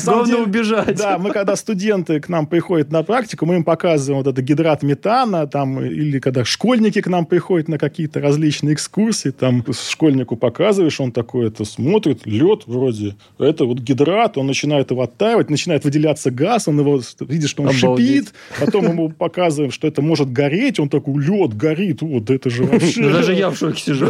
Главное 0.03 0.37
убежать. 0.37 0.95
Да, 0.95 1.17
мы 1.17 1.31
когда 1.31 1.55
студенты 1.55 2.19
к 2.19 2.29
нам 2.29 2.45
приходят 2.45 2.91
на 2.91 3.03
практику, 3.03 3.45
мы 3.45 3.55
им 3.55 3.63
показываем 3.63 4.23
вот 4.23 4.31
это 4.31 4.41
гидрат 4.41 4.83
метана, 4.83 5.47
там, 5.47 5.83
или 5.83 6.19
когда 6.19 6.45
школьники 6.45 7.01
к 7.01 7.07
нам 7.07 7.25
приходят 7.25 7.67
на 7.67 7.77
какие-то 7.77 8.19
различные 8.19 8.73
экскурсии, 8.73 9.29
там, 9.29 9.65
школьнику 9.73 10.35
показываешь, 10.35 10.99
он 10.99 11.11
такой 11.11 11.47
это 11.47 11.65
смотрит, 11.65 12.25
лед 12.25 12.63
вроде, 12.67 13.15
это 13.39 13.65
вот 13.65 13.79
гидрат, 13.79 14.37
он 14.37 14.47
начинает 14.47 14.91
его 14.91 15.01
оттаивать, 15.01 15.49
начинает 15.49 15.83
выделяться 15.83 16.31
газ, 16.31 16.67
он 16.67 16.79
его, 16.79 17.01
видишь, 17.21 17.49
что 17.49 17.63
он 17.63 17.69
Обалдеть. 17.69 18.07
шипит, 18.07 18.33
потом 18.59 18.85
ему 18.85 19.09
показываем, 19.09 19.71
что 19.71 19.87
это 19.87 20.01
может 20.01 20.31
гореть, 20.31 20.79
он 20.79 20.89
такой, 20.89 21.13
лед 21.29 21.55
горит, 21.55 22.01
вот 22.01 22.29
это 22.29 22.49
же 22.49 22.63
вообще... 22.63 23.01
Ну, 23.01 23.11
даже 23.11 23.33
я 23.33 23.49
в 23.49 23.57
шоке 23.57 23.81
сижу. 23.81 24.05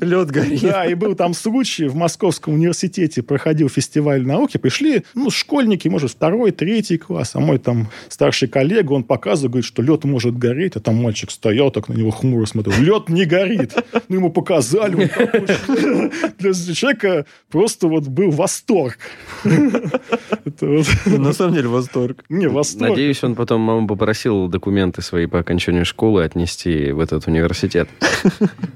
Лед 0.00 0.30
горит. 0.30 0.62
Да, 0.62 0.86
и 0.86 0.94
был 0.94 1.14
там 1.14 1.34
случай, 1.34 1.86
в 1.86 1.94
Московском 1.94 2.54
университете 2.54 3.22
проходил 3.22 3.68
фестиваль 3.68 4.26
науки, 4.26 4.56
пришли, 4.56 5.04
ну, 5.14 5.30
школьники, 5.30 5.88
может, 5.88 6.10
второй, 6.10 6.50
третий 6.52 6.98
класс, 6.98 7.32
а 7.34 7.40
мой 7.40 7.58
там 7.58 7.88
старший 8.08 8.48
коллега, 8.48 8.92
он 8.92 9.04
показывает, 9.04 9.52
говорит, 9.52 9.66
что 9.66 9.82
лед 9.82 10.04
может 10.04 10.36
гореть, 10.38 10.76
а 10.76 10.80
там 10.80 10.96
мальчик 10.96 11.30
стоял, 11.30 11.70
так 11.70 11.88
на 11.88 11.94
него 11.94 12.10
хмуро 12.10 12.46
смотрел, 12.46 12.74
лед 12.80 13.08
не 13.08 13.24
горит. 13.24 13.74
Ну, 14.08 14.16
ему 14.16 14.30
показали, 14.30 15.10
для 16.38 16.52
человека 16.74 17.26
просто 17.50 17.88
вот 17.88 18.08
был 18.08 18.30
восторг. 18.30 18.98
На 19.44 21.32
самом 21.32 21.54
деле 21.54 21.68
восторг. 21.68 22.24
Не, 22.28 22.48
восторг. 22.48 22.90
Надеюсь, 22.90 23.22
он 23.22 23.34
потом 23.34 23.60
маму 23.60 23.86
попросил 23.86 24.48
документы 24.48 25.02
свои 25.02 25.26
по 25.26 25.38
окончанию 25.38 25.84
школы 25.90 26.24
отнести 26.24 26.92
в 26.92 27.00
этот 27.00 27.26
университет. 27.26 27.88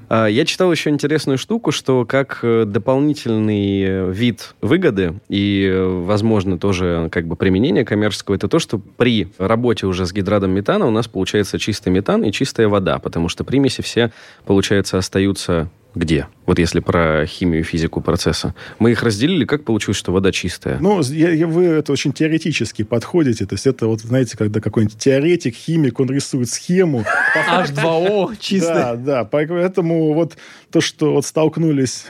А, 0.07 0.27
я 0.27 0.45
читал 0.45 0.71
еще 0.71 0.91
интересную 0.91 1.39
штуку, 1.39 1.71
что 1.71 2.05
как 2.05 2.39
э, 2.43 2.65
дополнительный 2.65 3.81
э, 3.81 4.11
вид 4.11 4.53
выгоды 4.61 5.15
и, 5.29 5.67
э, 5.67 5.83
возможно, 5.83 6.59
тоже 6.59 7.09
как 7.11 7.25
бы 7.25 7.35
применение 7.35 7.83
коммерческого, 7.83 8.35
это 8.35 8.47
то, 8.47 8.59
что 8.59 8.77
при 8.77 9.29
работе 9.39 9.87
уже 9.87 10.05
с 10.05 10.13
гидратом 10.13 10.51
метана 10.51 10.85
у 10.85 10.91
нас 10.91 11.07
получается 11.07 11.57
чистый 11.57 11.89
метан 11.89 12.23
и 12.23 12.31
чистая 12.31 12.67
вода, 12.67 12.99
потому 12.99 13.27
что 13.27 13.43
примеси 13.43 13.81
все, 13.81 14.11
получается, 14.45 14.99
остаются 14.99 15.69
где? 15.95 16.27
Вот 16.45 16.59
если 16.59 16.79
про 16.79 17.25
химию 17.25 17.61
и 17.61 17.63
физику 17.63 18.01
процесса. 18.01 18.53
Мы 18.79 18.91
их 18.91 19.01
разделили, 19.01 19.45
как 19.45 19.63
получилось, 19.63 19.97
что 19.97 20.11
вода 20.11 20.31
чистая? 20.31 20.77
Ну, 20.79 21.01
я, 21.01 21.31
я, 21.31 21.47
вы 21.47 21.65
это 21.65 21.91
очень 21.91 22.13
теоретически 22.13 22.83
подходите. 22.83 23.45
То 23.45 23.55
есть 23.55 23.65
это 23.65 23.87
вот, 23.87 24.01
знаете, 24.01 24.37
когда 24.37 24.59
какой-нибудь 24.59 24.97
теоретик, 24.97 25.55
химик, 25.55 25.99
он 25.99 26.09
рисует 26.09 26.49
схему. 26.49 27.05
H2O 27.49 28.35
чистая. 28.39 28.95
Да, 28.95 29.23
да. 29.23 29.23
Поэтому 29.25 30.13
вот 30.13 30.37
то, 30.71 30.81
что 30.81 31.13
вот 31.13 31.25
столкнулись 31.25 32.05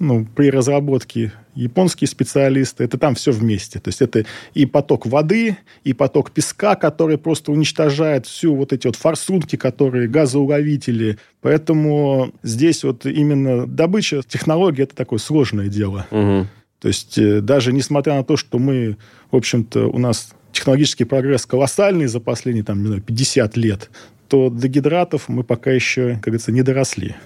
ну, 0.00 0.26
при 0.34 0.50
разработке 0.50 1.32
японские 1.54 2.08
специалисты, 2.08 2.84
это 2.84 2.98
там 2.98 3.14
все 3.14 3.32
вместе. 3.32 3.78
То 3.78 3.88
есть 3.88 4.00
это 4.00 4.24
и 4.54 4.66
поток 4.66 5.06
воды, 5.06 5.58
и 5.84 5.92
поток 5.92 6.30
песка, 6.30 6.74
который 6.74 7.18
просто 7.18 7.52
уничтожает 7.52 8.26
всю 8.26 8.56
вот 8.56 8.72
эти 8.72 8.86
вот 8.86 8.96
форсунки, 8.96 9.56
которые 9.56 10.08
газоуловители. 10.08 11.18
Поэтому 11.42 12.32
здесь 12.42 12.82
вот 12.82 13.04
именно 13.04 13.66
добыча 13.66 14.22
технологии 14.26 14.82
это 14.82 14.96
такое 14.96 15.18
сложное 15.18 15.68
дело. 15.68 16.06
Угу. 16.10 16.46
То 16.80 16.88
есть 16.88 17.18
э, 17.18 17.42
даже 17.42 17.72
несмотря 17.72 18.14
на 18.14 18.24
то, 18.24 18.38
что 18.38 18.58
мы, 18.58 18.96
в 19.30 19.36
общем-то, 19.36 19.86
у 19.86 19.98
нас 19.98 20.30
технологический 20.52 21.04
прогресс 21.04 21.44
колоссальный 21.44 22.06
за 22.06 22.20
последние 22.20 22.64
там, 22.64 22.80
не 22.80 22.86
знаю, 22.86 23.02
50 23.02 23.56
лет, 23.58 23.90
то 24.28 24.48
до 24.48 24.66
гидратов 24.68 25.28
мы 25.28 25.44
пока 25.44 25.72
еще, 25.72 26.14
как 26.14 26.24
говорится, 26.24 26.52
не 26.52 26.62
доросли, 26.62 27.16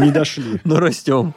не 0.00 0.10
дошли. 0.10 0.60
Но 0.64 0.80
растем. 0.80 1.34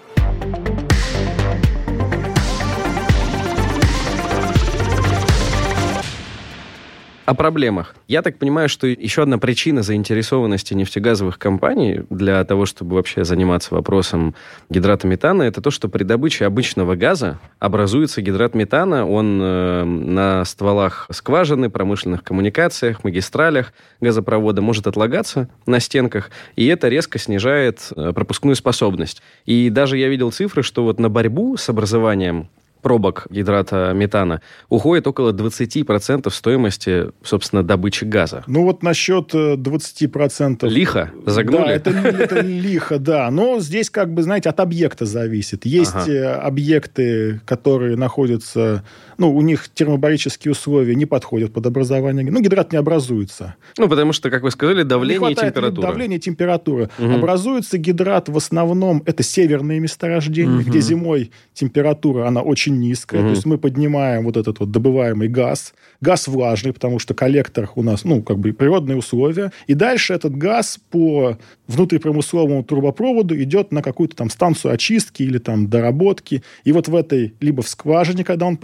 О 7.26 7.36
проблемах. 7.36 7.96
Я 8.08 8.24
так 8.24 8.40
понимаю, 8.40 8.68
что 8.68 8.88
еще 8.88 9.22
одна 9.22 9.38
причина 9.38 9.84
заинтересованности 9.84 10.74
нефтегазовых 10.74 11.38
компаний 11.38 12.02
для 12.10 12.44
того, 12.46 12.66
чтобы 12.66 12.96
вообще 12.96 13.24
заниматься 13.24 13.76
вопросом 13.76 14.34
гидрата 14.70 15.06
метана, 15.06 15.44
это 15.44 15.62
то, 15.62 15.70
что 15.70 15.88
при 15.88 16.04
добыче 16.04 16.46
обычного 16.46 16.96
газа 16.96 17.38
образуется 17.60 18.24
гидрат 18.24 18.56
метана, 18.56 19.08
он 19.08 19.40
э, 19.40 19.84
на 19.84 20.44
стволах 20.46 21.08
скважины, 21.12 21.70
промышленных 21.70 22.24
коммуникациях, 22.24 23.04
магистралях 23.04 23.72
газопровода 24.02 24.64
может 24.64 24.88
отлагаться 24.88 25.48
на 25.68 25.80
стенках, 25.80 26.32
и 26.56 26.66
это 26.66 26.90
резко 26.90 27.20
снижает 27.20 27.90
э, 27.96 28.14
пропускную 28.14 28.56
способность. 28.56 29.22
И 29.46 29.70
даже 29.70 29.98
я 29.98 30.10
видел 30.10 30.32
цифры, 30.32 30.64
что 30.64 30.84
вот 30.84 31.00
на 31.00 31.10
борьбу 31.10 31.56
с 31.56 31.70
образованием 31.70 32.50
пробок 32.82 33.28
гидрата 33.30 33.94
метана 33.96 34.42
уходит 34.70 35.08
около 35.08 35.32
20% 35.32 36.30
стоимости, 36.30 37.08
собственно, 37.24 37.64
добычи 37.64 38.06
газа. 38.06 38.44
Ну 38.48 38.64
вот 38.64 38.84
насчет 38.84 39.34
20%... 39.34 40.66
Э, 40.66 40.70
лихо? 40.70 41.12
Загнули? 41.26 41.64
Да, 41.64 41.72
это, 41.72 41.90
это 41.90 42.42
лихо, 42.42 43.00
да. 43.00 43.30
Но 43.32 43.60
здесь, 43.60 43.90
как 43.90 44.14
бы, 44.14 44.24
знаете, 44.24 44.50
от 44.50 44.60
объекта 44.60 45.06
зависит. 45.06 45.66
Есть 45.66 45.96
ага. 45.96 46.12
Э, 46.12 46.34
объекты, 46.34 47.42
которые 47.46 47.96
находятся... 47.98 48.84
Ну, 49.22 49.32
у 49.36 49.42
них 49.44 49.70
термобарические 49.70 50.54
условия 50.54 50.96
не 50.96 51.06
подходят 51.06 51.54
под 51.54 51.68
образование. 51.68 52.26
Ну, 52.32 52.42
гидрат 52.42 52.72
не 52.72 52.80
образуется. 52.80 53.54
Ну, 53.78 53.88
потому 53.88 54.14
что, 54.14 54.32
как 54.32 54.42
вы 54.42 54.50
сказали, 54.50 54.82
давление 54.82 55.34
и 55.34 55.36
температура. 55.36 55.88
Давление 55.88 56.18
и 56.18 56.20
температура. 56.20 56.90
Угу. 56.98 57.12
Образуется 57.12 57.78
гидрат 57.78 58.30
в 58.30 58.36
основном... 58.36 59.04
Это 59.06 59.22
северные 59.22 59.80
месторождения, 59.80 60.62
угу. 60.62 60.64
где 60.64 60.82
зимой 60.82 61.30
температура, 61.54 62.28
она 62.28 62.42
очень 62.42 62.80
низкая. 62.80 63.22
Угу. 63.22 63.28
То 63.28 63.36
есть 63.36 63.46
мы 63.46 63.60
поднимаем 63.60 64.24
вот 64.24 64.38
этот 64.38 64.60
вот 64.60 64.72
добываемый 64.72 65.28
газ. 65.28 65.76
Газ 66.02 66.28
влажный, 66.28 66.74
потому 66.74 66.98
что 66.98 67.14
коллектор 67.14 67.70
у 67.76 67.84
нас, 67.84 68.04
ну, 68.04 68.24
как 68.24 68.40
бы 68.40 68.54
природные 68.54 68.98
условия. 68.98 69.52
И 69.68 69.76
дальше 69.76 70.16
этот 70.16 70.36
газ 70.36 70.80
по 70.90 71.38
внутрипромысловому 71.68 72.64
трубопроводу 72.64 73.40
идет 73.40 73.72
на 73.72 73.84
какую-то 73.84 74.16
там 74.16 74.32
станцию 74.32 74.74
очистки 74.74 75.22
или 75.22 75.38
там 75.38 75.70
доработки. 75.70 76.42
И 76.64 76.72
вот 76.72 76.88
в 76.88 76.96
этой, 76.96 77.36
либо 77.40 77.62
в 77.62 77.70
скважине, 77.70 78.24
когда 78.24 78.48
он 78.48 78.58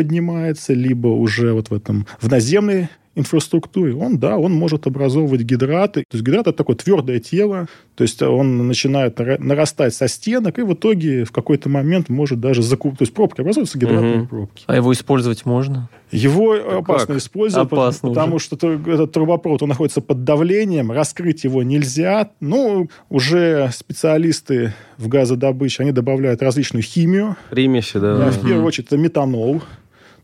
поднимается, 0.48 0.74
либо 0.74 1.08
уже 1.08 1.54
вот 1.54 1.70
в 1.70 1.74
этом, 1.74 2.06
в 2.20 2.30
наземной 2.30 2.90
инфраструктуре, 3.16 3.96
он, 3.96 4.20
да, 4.20 4.38
он 4.38 4.54
может 4.54 4.86
образовывать 4.86 5.42
гидраты. 5.42 6.04
То 6.08 6.18
есть 6.18 6.26
гидрат– 6.26 6.42
это 6.48 6.58
такое 6.58 6.76
твердое 6.76 7.20
тело, 7.20 7.68
то 7.96 8.04
есть 8.04 8.22
он 8.22 8.68
начинает 8.68 9.18
нарастать 9.40 9.96
со 9.96 10.08
стенок, 10.08 10.60
и 10.60 10.62
в 10.62 10.74
итоге 10.74 11.24
в 11.24 11.32
какой-то 11.32 11.68
момент 11.68 12.10
может 12.10 12.40
даже 12.40 12.62
закупить. 12.62 13.00
То 13.00 13.04
есть 13.04 13.14
пробки 13.16 13.42
образуются 13.42 13.80
гидратные 13.80 14.20
угу. 14.20 14.28
пробки. 14.28 14.64
А 14.68 14.76
его 14.76 14.94
использовать 14.94 15.46
можно? 15.46 15.90
Его 16.12 16.54
опасно 16.54 17.16
как? 17.16 17.18
использовать, 17.18 17.66
опасно 17.66 18.10
потому 18.10 18.36
уже. 18.36 18.46
что 18.46 18.72
этот 18.72 19.12
трубопровод 19.12 19.64
он 19.64 19.70
находится 19.70 20.02
под 20.02 20.24
давлением, 20.24 20.92
раскрыть 20.92 21.44
его 21.44 21.64
нельзя. 21.64 22.30
Ну, 22.40 22.88
уже 23.10 23.72
специалисты 23.74 24.76
в 25.00 25.08
газодобыче, 25.08 25.82
они 25.82 25.92
добавляют 25.92 26.44
различную 26.44 26.84
химию. 26.84 27.36
Примеси, 27.50 27.98
да. 27.98 28.30
В 28.30 28.46
первую 28.46 28.66
очередь, 28.66 28.88
это 28.88 28.98
метанол. 28.98 29.64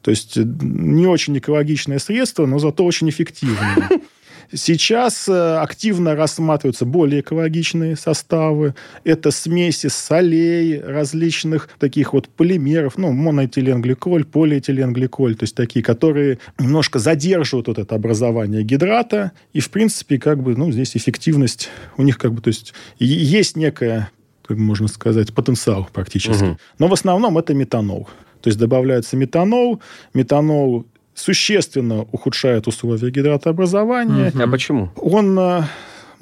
То 0.04 0.12
есть 0.12 0.38
э, 0.38 0.44
не 0.44 1.08
очень 1.08 1.38
экологичное 1.38 1.98
средство, 1.98 2.46
но 2.46 2.60
зато 2.60 2.86
очень 2.86 3.10
эффективное. 3.10 3.90
Сейчас 4.54 5.28
э, 5.28 5.56
активно 5.56 6.16
рассматриваются 6.16 6.86
более 6.86 7.22
экологичные 7.22 7.96
составы. 7.96 8.76
Это 9.06 9.32
смеси 9.32 9.88
солей, 9.88 10.80
различных 10.80 11.70
таких 11.80 12.14
вот 12.14 12.28
полимеров, 12.28 12.98
ну, 12.98 13.14
моноэтиленгликоль, 13.14 14.26
полиэтиленгликоль, 14.26 15.36
то 15.36 15.44
есть 15.44 15.56
такие, 15.56 15.84
которые 15.84 16.38
немножко 16.60 17.00
задерживают 17.00 17.68
вот 17.68 17.80
это 17.80 17.96
образование 17.96 18.64
гидрата. 18.64 19.32
И, 19.54 19.62
в 19.62 19.70
принципе, 19.72 20.20
как 20.20 20.44
бы, 20.44 20.56
ну, 20.56 20.72
здесь 20.72 20.96
эффективность 20.98 21.70
у 21.98 22.04
них 22.04 22.18
как 22.18 22.34
бы, 22.34 22.42
то 22.42 22.50
есть 22.50 22.74
есть 23.00 23.56
некая 23.56 24.12
как 24.46 24.58
можно 24.58 24.90
сказать, 24.90 25.34
потенциал 25.34 25.88
практически. 25.94 26.44
Угу. 26.44 26.58
Но 26.80 26.88
в 26.90 26.94
основном 26.94 27.38
это 27.38 27.54
метанол. 27.54 28.10
То 28.44 28.50
есть 28.50 28.60
добавляется 28.60 29.16
метанол. 29.16 29.82
Метанол 30.14 30.86
существенно 31.16 32.06
ухудшает 32.12 32.68
условия 32.68 33.10
гидратообразования. 33.10 34.30
Угу. 34.30 34.44
А 34.44 34.48
почему? 34.48 34.90
Он 34.98 35.40
э, 35.40 35.62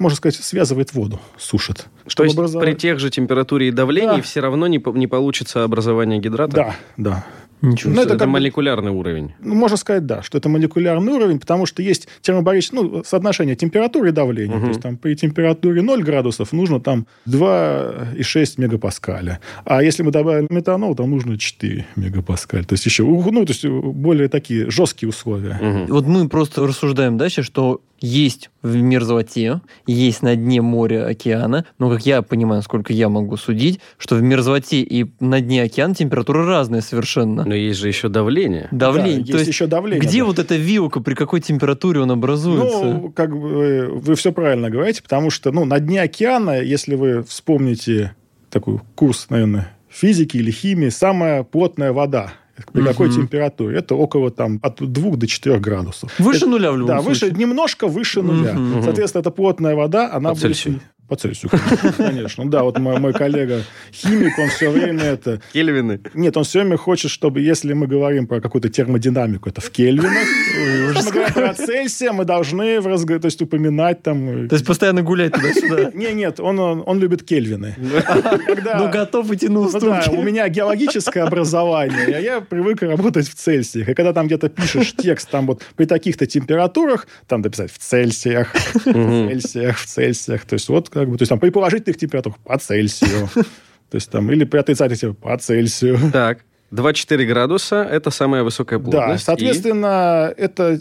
можно 0.02 0.16
сказать, 0.16 0.36
связывает 0.36 0.92
воду, 0.92 1.20
сушит. 1.38 1.86
То 2.14 2.24
есть 2.24 2.36
образовать... 2.36 2.68
при 2.68 2.74
тех 2.74 2.98
же 2.98 3.10
температуре 3.10 3.68
и 3.68 3.70
давлении 3.70 4.16
да. 4.16 4.22
все 4.22 4.40
равно 4.40 4.66
не, 4.66 4.82
не 4.94 5.06
получится 5.06 5.64
образование 5.64 6.20
гидрата? 6.20 6.54
Да, 6.54 6.76
да. 6.96 7.26
Ничего 7.62 7.94
ну, 7.94 8.02
это, 8.02 8.14
это 8.14 8.26
молекулярный 8.26 8.90
бы, 8.90 8.98
уровень. 8.98 9.34
Ну, 9.40 9.54
можно 9.54 9.76
сказать, 9.76 10.04
да, 10.04 10.22
что 10.22 10.36
это 10.36 10.48
молекулярный 10.48 11.12
уровень, 11.12 11.38
потому 11.38 11.64
что 11.64 11.80
есть 11.80 12.08
термобарическое, 12.20 12.80
ну, 12.80 13.04
соотношение 13.04 13.54
температуры 13.54 14.08
и 14.08 14.12
давления. 14.12 14.56
Угу. 14.56 14.62
То 14.62 14.68
есть 14.68 14.80
там 14.80 14.96
при 14.96 15.14
температуре 15.14 15.80
0 15.80 16.02
градусов 16.02 16.52
нужно 16.52 16.80
там 16.80 17.06
2,6 17.28 18.54
мегапаскаля. 18.56 19.38
А 19.64 19.80
если 19.80 20.02
мы 20.02 20.10
добавим 20.10 20.48
метанол, 20.50 20.96
там 20.96 21.10
нужно 21.10 21.38
4 21.38 21.86
мегапаскаля. 21.94 22.64
То 22.64 22.72
есть 22.72 22.84
еще, 22.84 23.04
ну, 23.04 23.46
то 23.46 23.52
есть 23.52 23.64
более 23.64 24.28
такие 24.28 24.68
жесткие 24.68 25.10
условия. 25.10 25.56
Угу. 25.60 25.94
Вот 25.94 26.06
мы 26.06 26.28
просто 26.28 26.66
рассуждаем 26.66 27.16
дальше, 27.16 27.44
что 27.44 27.80
есть 28.02 28.50
в 28.62 28.76
мерзлоте, 28.76 29.60
есть 29.86 30.22
на 30.22 30.36
дне 30.36 30.60
моря, 30.60 31.06
океана, 31.06 31.64
но, 31.78 31.88
как 31.90 32.04
я 32.04 32.22
понимаю, 32.22 32.56
насколько 32.56 32.92
я 32.92 33.08
могу 33.08 33.36
судить, 33.36 33.80
что 33.96 34.16
в 34.16 34.22
мерзлоте 34.22 34.80
и 34.80 35.06
на 35.20 35.40
дне 35.40 35.62
океана 35.62 35.94
температура 35.94 36.44
разная 36.44 36.80
совершенно. 36.80 37.44
Но 37.44 37.54
есть 37.54 37.78
же 37.78 37.88
еще 37.88 38.08
давление. 38.08 38.68
Давление. 38.70 39.12
Да, 39.14 39.18
есть, 39.20 39.32
есть 39.32 39.48
еще 39.48 39.66
давление. 39.66 40.00
Где 40.00 40.18
да. 40.18 40.24
вот 40.26 40.38
эта 40.38 40.56
вилка, 40.56 41.00
при 41.00 41.14
какой 41.14 41.40
температуре 41.40 42.00
он 42.00 42.10
образуется? 42.10 42.84
Ну, 42.84 43.12
как 43.12 43.30
бы 43.38 43.88
вы 43.92 44.14
все 44.16 44.32
правильно 44.32 44.68
говорите, 44.68 45.02
потому 45.02 45.30
что, 45.30 45.52
ну, 45.52 45.64
на 45.64 45.78
дне 45.78 46.02
океана, 46.02 46.60
если 46.60 46.96
вы 46.96 47.22
вспомните 47.22 48.14
такой 48.50 48.80
курс, 48.94 49.26
наверное, 49.30 49.72
физики 49.88 50.36
или 50.36 50.50
химии, 50.50 50.88
самая 50.88 51.42
плотная 51.44 51.92
вода 51.92 52.32
при 52.72 52.82
какой 52.82 53.08
угу. 53.08 53.16
температуре? 53.16 53.78
Это 53.78 53.94
около 53.94 54.30
там, 54.30 54.58
от 54.62 54.80
2 54.80 55.16
до 55.16 55.26
4 55.26 55.58
градусов. 55.58 56.10
Выше 56.18 56.38
это, 56.38 56.48
нуля 56.48 56.72
в 56.72 56.76
любом 56.76 56.96
да, 56.96 57.02
случае. 57.02 57.30
Выше, 57.30 57.40
немножко 57.40 57.88
выше 57.88 58.22
нуля. 58.22 58.54
Угу. 58.54 58.82
Соответственно, 58.82 59.20
это 59.20 59.30
плотная 59.30 59.74
вода, 59.74 60.10
она 60.12 60.30
По 60.30 60.34
будет... 60.34 60.42
Цельсию. 60.42 60.80
По 61.12 61.16
Цельсию, 61.16 61.50
конечно. 61.98 62.50
Да, 62.50 62.62
вот 62.62 62.78
мой, 62.78 62.98
мой 62.98 63.12
коллега 63.12 63.64
химик, 63.92 64.38
он 64.38 64.48
все 64.48 64.70
время 64.70 65.02
это... 65.02 65.42
Кельвины? 65.52 66.00
Нет, 66.14 66.38
он 66.38 66.44
все 66.44 66.60
время 66.60 66.78
хочет, 66.78 67.10
чтобы, 67.10 67.42
если 67.42 67.74
мы 67.74 67.86
говорим 67.86 68.26
про 68.26 68.40
какую-то 68.40 68.70
термодинамику, 68.70 69.50
это 69.50 69.60
в 69.60 69.70
кельвинах. 69.70 70.26
Если 70.56 71.04
мы 71.04 71.12
говорим 71.12 71.34
про 71.34 71.52
Цельсия, 71.52 72.12
мы 72.12 72.24
должны 72.24 72.80
в 72.80 72.86
разговор, 72.86 73.20
то 73.20 73.26
есть 73.26 73.42
упоминать 73.42 74.02
там... 74.02 74.48
То 74.48 74.54
есть 74.54 74.64
постоянно 74.64 75.02
гулять 75.02 75.34
туда-сюда? 75.34 75.90
Не, 75.94 76.14
нет, 76.14 76.40
он, 76.40 76.58
он 76.58 76.98
любит 76.98 77.24
кельвины. 77.24 77.76
Ну, 77.78 78.90
готов 78.90 79.30
идти 79.32 79.50
на 79.50 79.60
уступки. 79.60 80.08
Да, 80.08 80.12
у 80.12 80.22
меня 80.22 80.48
геологическое 80.48 81.24
образование, 81.24 82.16
а 82.16 82.20
я 82.20 82.40
привык 82.40 82.80
работать 82.80 83.28
в 83.28 83.34
Цельсиях. 83.34 83.90
И 83.90 83.94
когда 83.94 84.14
там 84.14 84.28
где-то 84.28 84.48
пишешь 84.48 84.94
текст, 84.96 85.28
там 85.28 85.46
вот 85.46 85.62
при 85.76 85.84
таких-то 85.84 86.24
температурах, 86.24 87.06
там 87.26 87.42
дописать 87.42 87.70
в 87.70 87.76
Цельсиях, 87.76 88.54
в 88.54 88.80
Цельсиях, 88.80 89.76
в 89.76 89.86
Цельсиях. 89.86 90.46
То 90.46 90.54
есть 90.54 90.70
вот 90.70 90.88
как 91.02 91.10
бы, 91.10 91.18
то 91.18 91.22
есть 91.22 91.30
там 91.30 91.38
при 91.38 91.50
положительных 91.50 91.96
температурах 91.96 92.38
по 92.38 92.58
Цельсию. 92.58 93.28
То 93.90 93.96
есть 93.96 94.10
там, 94.10 94.32
или 94.32 94.44
при 94.44 94.56
отрицательных 94.56 95.18
по 95.18 95.36
Цельсию. 95.36 95.98
Так, 96.12 96.44
2-4 96.70 97.26
градуса– 97.26 97.86
это 97.90 98.10
самая 98.10 98.42
высокая 98.42 98.78
плотность. 98.78 99.26
Да, 99.26 99.32
соответственно, 99.32 100.32
и... 100.34 100.40
это 100.40 100.80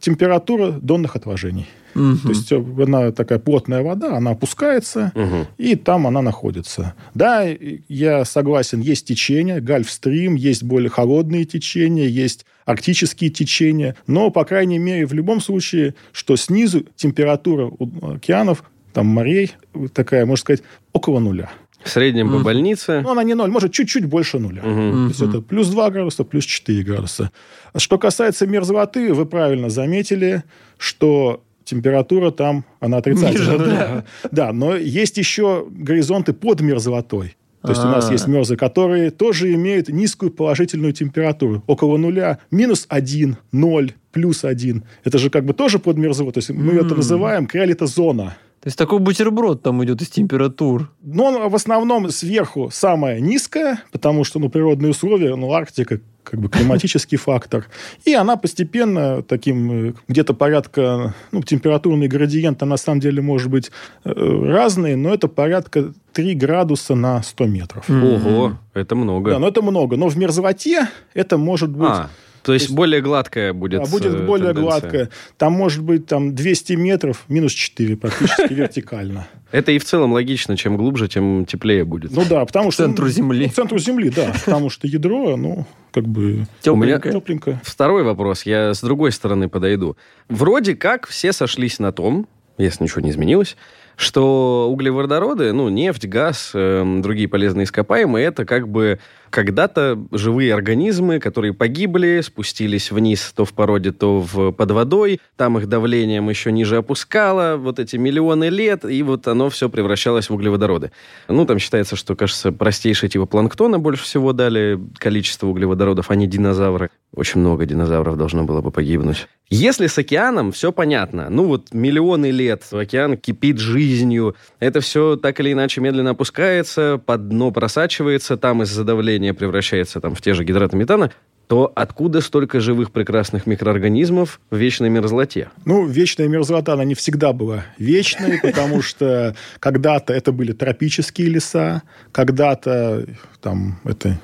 температура 0.00 0.70
донных 0.70 1.16
отложений. 1.16 1.66
Угу. 1.94 2.16
То 2.22 2.28
есть 2.28 2.52
она 2.52 3.12
такая 3.12 3.38
плотная 3.38 3.82
вода, 3.82 4.16
она 4.16 4.32
опускается, 4.32 5.12
угу. 5.14 5.46
и 5.58 5.76
там 5.76 6.06
она 6.06 6.22
находится. 6.22 6.94
Да, 7.14 7.44
я 7.88 8.24
согласен, 8.24 8.80
есть 8.80 9.06
течения, 9.06 9.60
гольфстрим, 9.60 10.34
есть 10.34 10.64
более 10.64 10.90
холодные 10.90 11.44
течения, 11.44 12.06
есть 12.06 12.46
арктические 12.64 13.30
течения, 13.30 13.96
но, 14.06 14.30
по 14.30 14.44
крайней 14.44 14.78
мере, 14.78 15.06
в 15.06 15.12
любом 15.12 15.40
случае, 15.40 15.94
что 16.12 16.36
снизу 16.36 16.84
температура 16.96 17.70
океанов 18.02 18.64
там 18.94 19.06
морей 19.06 19.52
такая, 19.92 20.24
можно 20.24 20.40
сказать, 20.40 20.62
около 20.92 21.18
нуля. 21.18 21.50
В 21.82 21.90
среднем 21.90 22.30
по 22.30 22.38
больнице? 22.38 23.02
Ну, 23.02 23.10
она 23.10 23.22
не 23.24 23.34
ноль, 23.34 23.50
может, 23.50 23.72
чуть-чуть 23.72 24.06
больше 24.06 24.38
нуля. 24.38 24.62
Угу. 24.62 24.72
То 24.72 25.06
есть 25.08 25.20
это 25.20 25.42
плюс 25.42 25.68
2 25.68 25.90
градуса, 25.90 26.24
плюс 26.24 26.44
4 26.44 26.82
градуса. 26.82 27.30
Что 27.76 27.98
касается 27.98 28.46
мерзлоты, 28.46 29.12
вы 29.12 29.26
правильно 29.26 29.68
заметили, 29.68 30.44
что 30.78 31.42
температура 31.64 32.30
там, 32.30 32.64
она 32.80 32.98
отрицательная. 32.98 33.58
Да. 33.58 34.04
да, 34.30 34.52
но 34.52 34.76
есть 34.76 35.18
еще 35.18 35.66
горизонты 35.70 36.32
под 36.32 36.62
мерзлотой. 36.62 37.36
То 37.64 37.70
есть 37.70 37.82
у 37.82 37.88
нас 37.88 38.10
а. 38.10 38.12
есть 38.12 38.26
мерзлые, 38.26 38.58
которые 38.58 39.10
тоже 39.10 39.54
имеют 39.54 39.88
низкую 39.88 40.30
положительную 40.30 40.92
температуру. 40.92 41.62
Около 41.66 41.96
нуля. 41.96 42.38
Минус 42.50 42.84
1, 42.90 43.38
0, 43.52 43.92
плюс 44.12 44.44
1. 44.44 44.84
Это 45.02 45.18
же 45.18 45.30
как 45.30 45.46
бы 45.46 45.54
тоже 45.54 45.78
под 45.78 45.96
мерзлотой. 45.96 46.34
То 46.34 46.38
есть 46.40 46.50
мы 46.50 46.74
это 46.74 46.94
называем 46.94 47.46
криолитозона. 47.46 48.36
То 48.64 48.68
есть 48.68 48.78
такой 48.78 48.98
бутерброд 48.98 49.60
там 49.60 49.84
идет 49.84 50.00
из 50.00 50.08
температур. 50.08 50.90
Но 51.02 51.26
он 51.26 51.50
в 51.50 51.54
основном 51.54 52.08
сверху 52.08 52.70
самая 52.72 53.20
низкая, 53.20 53.82
потому 53.92 54.24
что 54.24 54.38
ну, 54.38 54.48
природные 54.48 54.92
условия, 54.92 55.36
ну, 55.36 55.52
Арктика 55.52 56.00
как 56.22 56.40
бы 56.40 56.48
климатический 56.48 57.18
фактор. 57.18 57.66
И 58.06 58.14
она 58.14 58.36
постепенно 58.36 59.22
таким, 59.22 59.88
э, 59.88 59.94
где-то 60.08 60.32
порядка, 60.32 61.14
ну, 61.30 61.42
температурный 61.42 62.08
градиент, 62.08 62.62
а 62.62 62.64
на 62.64 62.78
самом 62.78 63.00
деле 63.00 63.20
может 63.20 63.50
быть 63.50 63.70
э, 64.06 64.10
разный, 64.14 64.96
но 64.96 65.12
это 65.12 65.28
порядка 65.28 65.92
3 66.14 66.34
градуса 66.34 66.94
на 66.94 67.22
100 67.22 67.44
метров. 67.44 67.90
Ого, 67.90 68.56
это 68.72 68.94
много. 68.94 69.32
Да, 69.32 69.38
но 69.40 69.48
это 69.48 69.60
много. 69.60 69.98
Но 69.98 70.08
в 70.08 70.16
мерзлоте 70.16 70.88
это 71.12 71.36
может 71.36 71.68
быть... 71.68 71.90
А, 71.90 72.08
то 72.44 72.52
есть, 72.52 72.66
есть- 72.66 72.74
более 72.76 73.00
гладкая 73.00 73.52
будет 73.52 73.82
Да, 73.84 73.90
будет 73.90 74.14
э, 74.14 74.24
более 74.26 74.52
тенденция. 74.54 74.62
гладкая. 74.80 75.10
Там 75.38 75.52
может 75.54 75.82
быть 75.82 76.06
там 76.06 76.34
200 76.34 76.74
метров, 76.74 77.24
минус 77.28 77.52
4 77.52 77.96
практически 77.96 78.52
вертикально. 78.54 79.26
Это 79.50 79.72
и 79.72 79.78
в 79.78 79.84
целом 79.84 80.12
логично. 80.12 80.56
Чем 80.56 80.76
глубже, 80.76 81.08
тем 81.08 81.46
теплее 81.46 81.84
будет. 81.84 82.10
Ну 82.12 82.24
да, 82.28 82.44
потому 82.44 82.70
К 82.70 82.72
что... 82.74 82.84
центру 82.84 83.08
Земли. 83.08 83.48
К 83.48 83.54
центру 83.54 83.78
Земли, 83.78 84.10
да. 84.10 84.32
Потому 84.44 84.68
что 84.70 84.86
ядро, 84.86 85.36
ну, 85.36 85.64
как 85.92 86.04
бы 86.06 86.46
Тепленькое. 86.60 87.14
тепленькое. 87.14 87.60
Второй 87.64 88.02
вопрос, 88.02 88.44
я 88.46 88.74
с 88.74 88.80
другой 88.80 89.12
стороны 89.12 89.48
подойду. 89.48 89.96
Вроде 90.28 90.74
как 90.74 91.06
все 91.06 91.32
сошлись 91.32 91.78
на 91.78 91.92
том, 91.92 92.26
если 92.58 92.82
ничего 92.84 93.00
не 93.00 93.10
изменилось, 93.10 93.56
что 93.96 94.68
углеводороды, 94.70 95.52
ну, 95.52 95.68
нефть, 95.68 96.06
газ, 96.06 96.50
эм, 96.54 97.00
другие 97.00 97.28
полезные 97.28 97.64
ископаемые, 97.64 98.26
это 98.26 98.44
как 98.44 98.68
бы 98.68 98.98
когда-то 99.34 99.98
живые 100.12 100.54
организмы, 100.54 101.18
которые 101.18 101.52
погибли, 101.52 102.20
спустились 102.20 102.92
вниз 102.92 103.32
то 103.34 103.44
в 103.44 103.52
породе, 103.52 103.90
то 103.90 104.20
в, 104.20 104.52
под 104.52 104.70
водой, 104.70 105.20
там 105.36 105.58
их 105.58 105.68
давлением 105.68 106.30
еще 106.30 106.52
ниже 106.52 106.76
опускало, 106.76 107.56
вот 107.56 107.80
эти 107.80 107.96
миллионы 107.96 108.48
лет, 108.48 108.84
и 108.84 109.02
вот 109.02 109.26
оно 109.26 109.50
все 109.50 109.68
превращалось 109.68 110.30
в 110.30 110.34
углеводороды. 110.34 110.92
Ну, 111.26 111.44
там 111.46 111.58
считается, 111.58 111.96
что, 111.96 112.14
кажется, 112.14 112.52
простейшие 112.52 113.10
типа 113.10 113.26
планктона 113.26 113.80
больше 113.80 114.04
всего 114.04 114.32
дали 114.32 114.78
количество 114.98 115.48
углеводородов, 115.48 116.12
а 116.12 116.14
не 116.14 116.28
динозавры. 116.28 116.90
Очень 117.12 117.40
много 117.40 117.66
динозавров 117.66 118.16
должно 118.16 118.44
было 118.44 118.60
бы 118.60 118.70
погибнуть. 118.70 119.26
Если 119.50 119.86
с 119.86 119.96
океаном 119.98 120.50
все 120.50 120.72
понятно, 120.72 121.28
ну 121.30 121.44
вот 121.44 121.72
миллионы 121.72 122.30
лет 122.32 122.64
океан 122.72 123.16
кипит 123.16 123.58
жизнью, 123.58 124.34
это 124.58 124.80
все 124.80 125.16
так 125.16 125.38
или 125.38 125.52
иначе 125.52 125.80
медленно 125.80 126.10
опускается, 126.10 127.00
под 127.04 127.28
дно 127.28 127.52
просачивается, 127.52 128.36
там 128.36 128.62
из-за 128.62 128.82
давления 128.82 129.23
превращается 129.32 130.00
там, 130.00 130.14
в 130.14 130.20
те 130.20 130.34
же 130.34 130.44
гидраты 130.44 130.76
метана, 130.76 131.10
то 131.46 131.70
откуда 131.74 132.20
столько 132.20 132.60
живых 132.60 132.90
прекрасных 132.90 133.46
микроорганизмов 133.46 134.40
в 134.50 134.56
вечной 134.56 134.88
мерзлоте? 134.88 135.50
Ну, 135.64 135.86
вечная 135.86 136.28
мерзлота, 136.28 136.72
она 136.72 136.84
не 136.84 136.94
всегда 136.94 137.32
была 137.32 137.64
вечной, 137.78 138.40
потому 138.42 138.82
что 138.82 139.36
когда-то 139.60 140.12
это 140.12 140.32
были 140.32 140.52
тропические 140.52 141.28
леса, 141.28 141.82
когда-то 142.12 143.06
там 143.40 143.78
это 143.84 144.18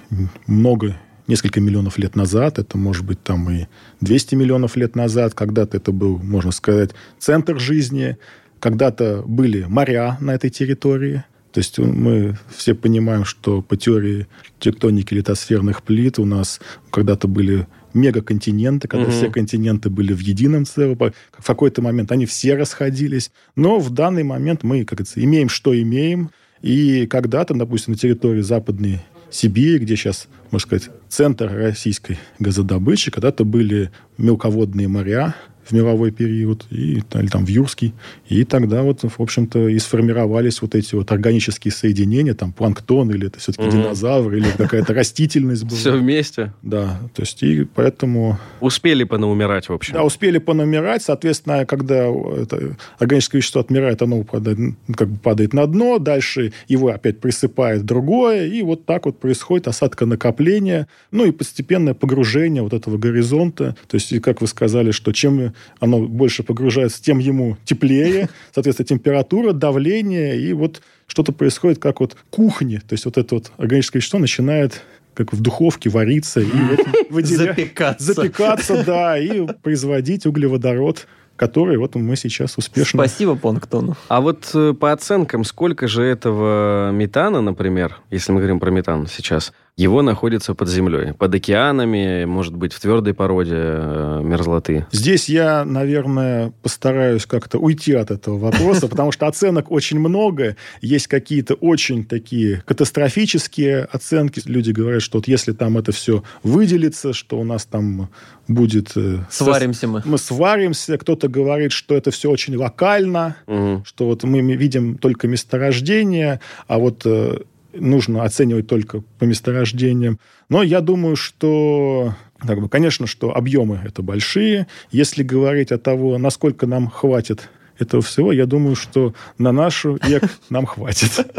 много 0.47 0.97
несколько 1.27 1.61
миллионов 1.61 1.97
лет 1.99 2.17
назад, 2.17 2.59
это 2.59 2.77
может 2.77 3.05
быть 3.05 3.23
там 3.23 3.49
и 3.51 3.67
200 4.01 4.35
миллионов 4.35 4.77
лет 4.77 4.97
назад, 4.97 5.35
когда-то 5.35 5.77
это 5.77 5.93
был, 5.93 6.19
можно 6.19 6.51
сказать, 6.51 6.91
центр 7.19 7.59
жизни, 7.59 8.19
когда-то 8.59 9.23
были 9.25 9.65
моря 9.65 10.17
на 10.21 10.35
этой 10.35 10.51
территории. 10.51 11.25
То 11.53 11.59
есть 11.59 11.79
мы 11.79 12.37
все 12.55 12.75
понимаем, 12.75 13.25
что 13.25 13.61
по 13.61 13.77
теории 13.77 14.27
тектоники 14.61 15.15
литосферных 15.15 15.83
плит 15.83 16.19
у 16.19 16.25
нас 16.25 16.61
когда-то 16.91 17.27
были 17.27 17.67
мегаконтиненты, 17.93 18.87
когда 18.87 19.07
Мгм. 19.07 19.13
все 19.13 19.31
континенты 19.31 19.91
были 19.91 20.13
в 20.13 20.21
едином 20.21 20.65
целом. 20.65 20.97
В 20.97 21.47
какой-то 21.47 21.83
момент 21.83 22.13
они 22.13 22.27
все 22.27 22.55
расходились. 22.57 23.33
Но 23.57 23.81
в 23.81 23.91
данный 23.91 24.23
момент 24.23 24.63
мы, 24.63 24.85
как 24.85 24.99
говорится, 24.99 25.23
имеем, 25.23 25.49
что 25.49 25.79
имеем. 25.81 26.31
И 26.63 27.07
когда-то, 27.07 27.55
допустим, 27.55 27.95
на 27.95 27.99
территории 27.99 28.43
Западной 28.43 29.01
Сибири, 29.31 29.79
где 29.79 29.97
сейчас, 29.97 30.29
можно 30.51 30.67
сказать, 30.67 30.91
центр 31.09 31.51
российской 31.53 32.19
газодобычи, 32.39 33.11
когда-то 33.11 33.45
были 33.45 33.91
мелководные 34.19 34.89
моря 34.89 35.35
в 35.64 35.73
мировой 35.73 36.11
период, 36.11 36.66
и, 36.70 37.03
или 37.14 37.27
там 37.29 37.44
в 37.44 37.49
юрский. 37.49 37.94
И 38.29 38.44
тогда 38.44 38.83
вот, 38.83 39.03
в 39.03 39.20
общем-то, 39.20 39.68
и 39.68 39.79
сформировались 39.79 40.62
вот 40.62 40.75
эти 40.75 40.94
вот 40.94 41.12
органические 41.12 41.73
соединения, 41.73 42.35
там 42.35 42.53
планктон, 42.53 43.11
или 43.11 43.27
это 43.29 43.38
все-таки 43.38 43.68
Мгм. 43.68 43.83
динозавр, 43.83 44.35
или 44.35 44.46
какая-то 44.57 44.94
растительность 44.94 45.64
была. 45.64 45.77
Все 45.77 45.92
вместе. 45.92 46.53
Да, 46.62 47.01
то 47.14 47.23
есть 47.23 47.42
и 47.42 47.64
поэтому... 47.64 48.38
Успели 48.61 49.05
понаумирать, 49.05 49.68
в 49.68 49.73
общем. 49.73 49.94
Да, 49.94 50.05
успели 50.05 50.38
понамирать, 50.38 51.03
соответственно, 51.03 51.66
когда 51.66 52.07
это 52.07 52.77
органическое 52.99 53.40
вещество 53.40 53.61
отмирает, 53.61 54.03
оно 54.03 54.23
падает, 54.25 54.59
ну, 54.59 54.75
как 54.94 55.09
бы 55.09 55.18
падает 55.18 55.53
на 55.53 55.66
дно, 55.66 55.99
дальше 55.99 56.53
его 56.68 56.88
опять 56.88 57.20
присыпает 57.20 57.85
другое, 57.85 58.46
и 58.46 58.62
вот 58.62 58.87
так 58.87 59.07
вот 59.07 59.18
происходит 59.20 59.68
осадка 59.68 60.07
накопления, 60.07 60.88
ну 61.11 61.25
и 61.25 61.31
постепенное 61.31 61.94
погружение 61.94 62.62
вот 62.62 62.73
этого 62.73 62.99
горизонта. 62.99 63.77
То 63.88 63.96
есть, 63.96 64.20
как 64.20 64.40
вы 64.40 64.46
сказали, 64.46 64.90
что 64.90 65.12
чем 65.12 65.53
оно 65.79 66.01
больше 66.01 66.42
погружается, 66.42 67.03
тем 67.03 67.18
ему 67.18 67.57
теплее, 67.64 68.29
соответственно, 68.55 68.88
температура, 68.88 69.53
давление, 69.53 70.40
и 70.40 70.53
вот 70.53 70.83
что-то 71.07 71.33
происходит 71.33 71.79
как 71.79 72.01
вот 72.01 72.16
кухни. 72.31 72.77
То 72.77 72.92
есть 72.92 73.05
вот 73.05 73.18
это 73.18 73.35
вот 73.35 73.53
органическое 73.57 74.01
вещество 74.01 74.18
начинает 74.18 74.83
как 75.14 75.33
в 75.33 75.40
духовке 75.40 75.90
вариться 75.90 76.40
и 76.40 76.44
вот 76.51 76.87
выделя- 77.11 77.49
Запекаться. 77.55 78.14
запекаться, 78.14 78.85
да, 78.85 79.18
и 79.18 79.46
производить 79.62 80.25
углеводород, 80.27 81.07
который 81.37 81.79
вот 81.79 81.94
мы 81.94 82.16
сейчас 82.16 82.59
успешно... 82.59 83.03
Спасибо, 83.05 83.35
Планктону. 83.35 83.96
А 84.09 84.20
вот 84.20 84.51
э, 84.55 84.75
по 84.75 84.92
оценкам, 84.92 85.44
сколько 85.44 85.88
же 85.88 86.03
этого 86.03 86.90
метана, 86.90 87.40
например, 87.40 87.96
если 88.11 88.33
мы 88.33 88.40
говорим 88.40 88.61
про 88.61 88.70
метан 88.70 89.07
сейчас, 89.07 89.53
его 89.81 90.03
находится 90.03 90.55
под 90.55 90.69
землей, 90.69 91.14
под 91.14 91.35
океанами, 91.35 92.25
может 92.27 92.55
быть, 92.55 92.73
в 92.75 92.81
твердой 92.81 93.14
породе 93.14 93.55
э, 93.57 94.21
мерзлоты? 94.23 94.87
Здесь 94.93 95.29
я, 95.29 95.64
наверное, 95.64 96.53
постараюсь 96.62 97.25
как-то 97.25 97.59
уйти 97.59 97.95
от 97.95 98.11
этого 98.11 98.37
вопроса, 98.38 98.88
потому 98.90 99.11
что 99.11 99.27
оценок 99.27 99.71
очень 99.71 99.99
много. 99.99 100.57
Есть 100.83 101.07
какие-то 101.07 101.55
очень 101.55 102.05
такие 102.05 102.62
катастрофические 102.66 103.85
оценки. 103.90 104.43
Люди 104.45 104.71
говорят, 104.73 105.01
что 105.03 105.19
вот 105.19 105.29
если 105.29 105.53
там 105.53 105.79
это 105.79 105.93
все 105.93 106.23
выделится, 106.43 107.12
что 107.14 107.38
у 107.40 107.45
нас 107.45 107.64
там 107.64 108.11
будет... 108.49 108.93
э, 108.97 109.21
Сваримся 109.31 109.88
мы. 109.88 110.03
Мы 110.05 110.19
сваримся. 110.19 110.99
Кто-то 110.99 111.29
говорит, 111.29 111.73
что 111.73 111.95
это 111.97 112.11
все 112.11 112.31
очень 112.31 112.57
локально, 112.57 113.37
Мгм. 113.47 113.85
что 113.87 114.07
вот 114.07 114.25
мы 114.25 114.40
видим 114.43 114.99
только 114.99 115.27
месторождение, 115.27 116.40
а 116.69 116.79
вот 116.79 117.03
э, 117.07 117.38
нужно 117.73 118.25
оценивать 118.25 118.67
только 118.67 119.03
по 119.19 119.25
месторождениям. 119.25 120.19
Но 120.49 120.63
я 120.63 120.81
думаю, 120.81 121.17
что, 121.17 122.15
как 122.39 122.61
бы, 122.61 122.69
конечно, 122.69 123.07
что 123.07 123.35
объемы 123.35 123.81
это 123.85 124.03
большие. 124.03 124.67
Если 124.91 125.23
говорить 125.23 125.73
о 125.73 125.79
того, 125.79 126.19
насколько 126.19 126.67
нам 126.67 126.89
хватит 126.89 127.49
этого 127.79 128.03
всего, 128.03 128.33
я 128.33 128.47
думаю, 128.47 128.77
что 128.77 129.15
на 129.39 129.53
нашу 129.53 129.99
век 130.03 130.25
нам 130.51 130.67
хватит. 130.67 131.27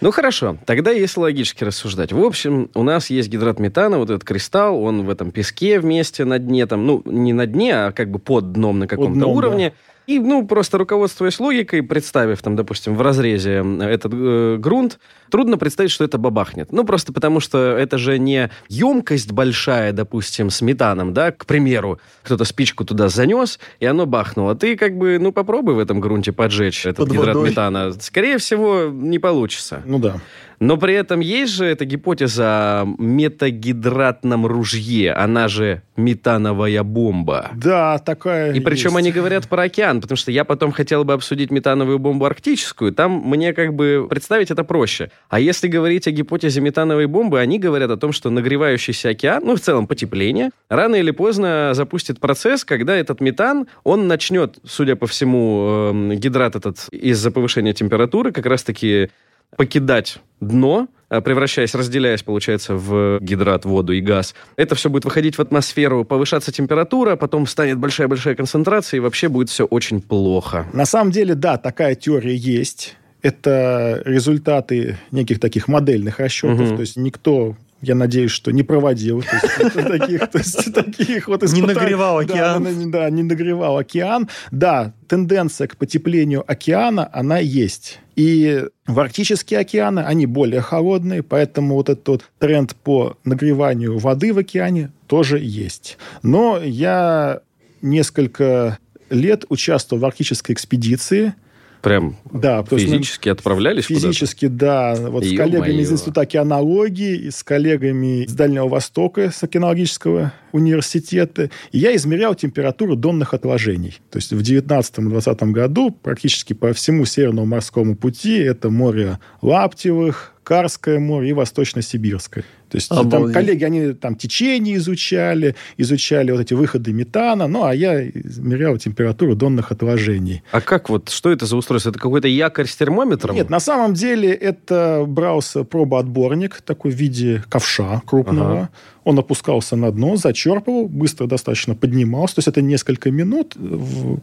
Ну 0.00 0.12
хорошо, 0.12 0.56
тогда 0.64 0.92
если 0.92 1.18
логически 1.18 1.64
рассуждать. 1.64 2.12
В 2.12 2.22
общем, 2.22 2.70
у 2.74 2.84
нас 2.84 3.10
есть 3.10 3.28
гидрат 3.28 3.58
метана, 3.58 3.98
вот 3.98 4.10
этот 4.10 4.22
кристалл, 4.22 4.80
он 4.80 5.04
в 5.04 5.10
этом 5.10 5.32
песке 5.32 5.80
вместе 5.80 6.24
на 6.24 6.38
дне, 6.38 6.66
там, 6.66 6.86
ну, 6.86 7.02
не 7.04 7.32
на 7.32 7.46
дне, 7.46 7.74
а 7.74 7.90
как 7.90 8.08
бы 8.08 8.20
под 8.20 8.52
дном 8.52 8.78
на 8.78 8.86
каком-то 8.86 9.26
уровне. 9.26 9.72
И, 10.08 10.18
ну, 10.18 10.46
просто 10.46 10.78
руководствуясь 10.78 11.38
логикой, 11.38 11.82
представив 11.82 12.40
там, 12.40 12.56
допустим, 12.56 12.96
в 12.96 13.02
разрезе 13.02 13.62
этот 13.78 14.10
э, 14.14 14.56
грунт, 14.58 14.98
трудно 15.30 15.58
представить, 15.58 15.90
что 15.90 16.02
это 16.02 16.16
бабахнет. 16.16 16.72
Ну, 16.72 16.84
просто 16.84 17.12
потому 17.12 17.40
что 17.40 17.58
это 17.76 17.98
же 17.98 18.18
не 18.18 18.48
емкость 18.70 19.32
большая, 19.32 19.92
допустим, 19.92 20.48
с 20.48 20.62
метаном, 20.62 21.12
да, 21.12 21.30
к 21.30 21.44
примеру, 21.44 22.00
кто-то 22.22 22.44
спичку 22.46 22.86
туда 22.86 23.10
занес, 23.10 23.60
и 23.80 23.84
оно 23.84 24.06
бахнуло. 24.06 24.54
Ты 24.54 24.78
как 24.78 24.96
бы, 24.96 25.18
ну, 25.20 25.30
попробуй 25.30 25.74
в 25.74 25.78
этом 25.78 26.00
грунте 26.00 26.32
поджечь 26.32 26.86
этот 26.86 27.06
Под 27.06 27.10
гидрат 27.10 27.34
водой. 27.34 27.50
метана. 27.50 27.92
Скорее 28.00 28.38
всего, 28.38 28.84
не 28.90 29.18
получится. 29.18 29.82
Ну 29.84 29.98
да. 29.98 30.22
Но 30.60 30.76
при 30.76 30.94
этом 30.94 31.20
есть 31.20 31.52
же 31.52 31.64
эта 31.64 31.84
гипотеза 31.84 32.44
о 32.48 32.94
метагидратном 32.98 34.46
ружье, 34.46 35.12
она 35.12 35.48
же 35.48 35.82
метановая 35.96 36.82
бомба. 36.82 37.50
Да, 37.54 37.98
такая 37.98 38.52
И 38.52 38.60
причем 38.60 38.90
есть. 38.90 38.96
они 38.98 39.12
говорят 39.12 39.48
про 39.48 39.64
океан, 39.64 40.00
потому 40.00 40.16
что 40.16 40.32
я 40.32 40.44
потом 40.44 40.72
хотел 40.72 41.04
бы 41.04 41.12
обсудить 41.12 41.50
метановую 41.50 41.98
бомбу 41.98 42.24
арктическую, 42.24 42.92
там 42.92 43.22
мне 43.24 43.52
как 43.52 43.74
бы 43.74 44.06
представить 44.08 44.50
это 44.50 44.64
проще. 44.64 45.10
А 45.28 45.40
если 45.40 45.68
говорить 45.68 46.06
о 46.06 46.10
гипотезе 46.10 46.60
метановой 46.60 47.06
бомбы, 47.06 47.40
они 47.40 47.58
говорят 47.58 47.90
о 47.90 47.96
том, 47.96 48.12
что 48.12 48.30
нагревающийся 48.30 49.10
океан, 49.10 49.42
ну 49.44 49.56
в 49.56 49.60
целом 49.60 49.86
потепление, 49.86 50.50
рано 50.68 50.96
или 50.96 51.10
поздно 51.10 51.70
запустит 51.74 52.20
процесс, 52.20 52.64
когда 52.64 52.96
этот 52.96 53.20
метан, 53.20 53.66
он 53.84 54.08
начнет, 54.08 54.58
судя 54.64 54.96
по 54.96 55.06
всему, 55.06 55.90
эм, 55.90 56.12
гидрат 56.12 56.56
этот 56.56 56.88
из-за 56.90 57.30
повышения 57.30 57.72
температуры 57.72 58.32
как 58.32 58.46
раз-таки 58.46 59.10
покидать 59.56 60.18
дно, 60.40 60.88
а, 61.08 61.20
превращаясь, 61.20 61.74
разделяясь, 61.74 62.22
получается, 62.22 62.74
в 62.74 63.18
гидрат, 63.20 63.64
воду 63.64 63.92
и 63.92 64.00
газ. 64.00 64.34
Это 64.56 64.74
все 64.74 64.90
будет 64.90 65.04
выходить 65.04 65.36
в 65.36 65.40
атмосферу, 65.40 66.04
повышаться 66.04 66.52
температура, 66.52 67.16
потом 67.16 67.46
станет 67.46 67.78
большая-большая 67.78 68.34
концентрация, 68.34 68.98
и 68.98 69.00
вообще 69.00 69.28
будет 69.28 69.48
все 69.48 69.64
очень 69.64 70.02
плохо. 70.02 70.66
На 70.72 70.84
самом 70.84 71.10
деле, 71.10 71.34
да, 71.34 71.56
такая 71.56 71.94
теория 71.94 72.36
есть. 72.36 72.96
Это 73.22 74.02
результаты 74.04 74.98
неких 75.10 75.40
таких 75.40 75.66
модельных 75.66 76.20
расчетов. 76.20 76.68
Угу. 76.68 76.76
То 76.76 76.80
есть 76.82 76.96
никто 76.96 77.56
я 77.80 77.94
надеюсь, 77.94 78.32
что 78.32 78.50
не 78.50 78.62
проводил 78.62 79.22
таких, 79.72 80.28
то 80.28 80.38
есть, 80.38 80.74
таких 80.74 81.28
вот 81.28 81.42
испытаний. 81.42 81.68
Не 81.68 81.74
нагревал 81.74 82.18
океан. 82.18 82.64
Да, 82.64 82.98
да, 82.98 83.10
не 83.10 83.22
нагревал 83.22 83.78
океан. 83.78 84.28
Да, 84.50 84.92
тенденция 85.06 85.68
к 85.68 85.76
потеплению 85.76 86.44
океана, 86.46 87.08
она 87.12 87.38
есть. 87.38 88.00
И 88.18 88.64
в 88.88 88.98
арктические 88.98 89.60
океаны 89.60 90.00
они 90.00 90.26
более 90.26 90.60
холодные, 90.60 91.22
поэтому 91.22 91.76
вот 91.76 91.88
этот 91.88 92.08
вот 92.08 92.24
тренд 92.40 92.74
по 92.74 93.16
нагреванию 93.22 93.96
воды 93.96 94.34
в 94.34 94.38
океане 94.38 94.90
тоже 95.06 95.38
есть. 95.38 95.98
Но 96.24 96.58
я 96.60 97.42
несколько 97.80 98.78
лет 99.08 99.44
участвовал 99.50 100.02
в 100.02 100.04
арктической 100.04 100.52
экспедиции– 100.52 101.34
Прям 101.82 102.16
да, 102.32 102.64
физически 102.64 103.28
отправлялись 103.28 103.84
Физически, 103.84 104.46
да. 104.46 104.94
Вот 104.98 105.24
с 105.24 105.36
коллегами 105.36 105.80
из 105.80 105.92
Института 105.92 106.22
океанологии, 106.22 107.16
и 107.16 107.30
с 107.30 107.42
коллегами 107.42 108.24
из 108.24 108.32
Дальнего 108.32 108.68
Востока, 108.68 109.30
с 109.30 109.42
океанологического 109.42 110.32
университета. 110.52 111.50
И 111.72 111.78
я 111.78 111.94
измерял 111.96 112.34
температуру 112.34 112.96
донных 112.96 113.34
отложений. 113.34 113.98
То 114.10 114.18
есть 114.18 114.32
в 114.32 114.40
19-20 114.40 115.50
году 115.52 115.90
практически 115.90 116.52
по 116.52 116.72
всему 116.72 117.04
Северному 117.04 117.46
морскому 117.46 117.96
пути 117.96 118.38
это 118.38 118.70
море 118.70 119.18
Лаптевых, 119.42 120.34
Карское 120.48 120.98
море 120.98 121.28
и 121.28 121.32
Восточно-Сибирское. 121.34 122.42
То 122.70 122.76
есть 122.76 122.90
Обалдеть. 122.90 123.10
там 123.10 123.32
коллеги, 123.34 123.64
они 123.64 123.92
там 123.92 124.14
течение 124.14 124.76
изучали, 124.76 125.54
изучали 125.76 126.30
вот 126.30 126.40
эти 126.40 126.54
выходы 126.54 126.94
метана, 126.94 127.46
ну, 127.48 127.64
а 127.64 127.74
я 127.74 128.08
измерял 128.08 128.78
температуру 128.78 129.34
донных 129.34 129.72
отложений. 129.72 130.42
А 130.50 130.62
как 130.62 130.88
вот, 130.88 131.10
что 131.10 131.30
это 131.30 131.44
за 131.44 131.54
устройство? 131.54 131.90
Это 131.90 131.98
какой-то 131.98 132.28
якорь 132.28 132.66
с 132.66 132.74
термометром? 132.76 133.36
Нет, 133.36 133.50
на 133.50 133.60
самом 133.60 133.92
деле 133.92 134.32
это 134.32 135.04
брался 135.06 135.64
пробоотборник, 135.64 136.62
такой 136.62 136.92
в 136.92 136.94
виде 136.94 137.44
ковша 137.50 138.00
крупного. 138.06 138.52
Ага. 138.52 138.70
Он 139.04 139.18
опускался 139.18 139.76
на 139.76 139.92
дно, 139.92 140.16
зачерпывал, 140.16 140.88
быстро 140.88 141.26
достаточно 141.26 141.74
поднимался. 141.74 142.36
То 142.36 142.38
есть 142.38 142.48
это 142.48 142.62
несколько 142.62 143.10
минут, 143.10 143.54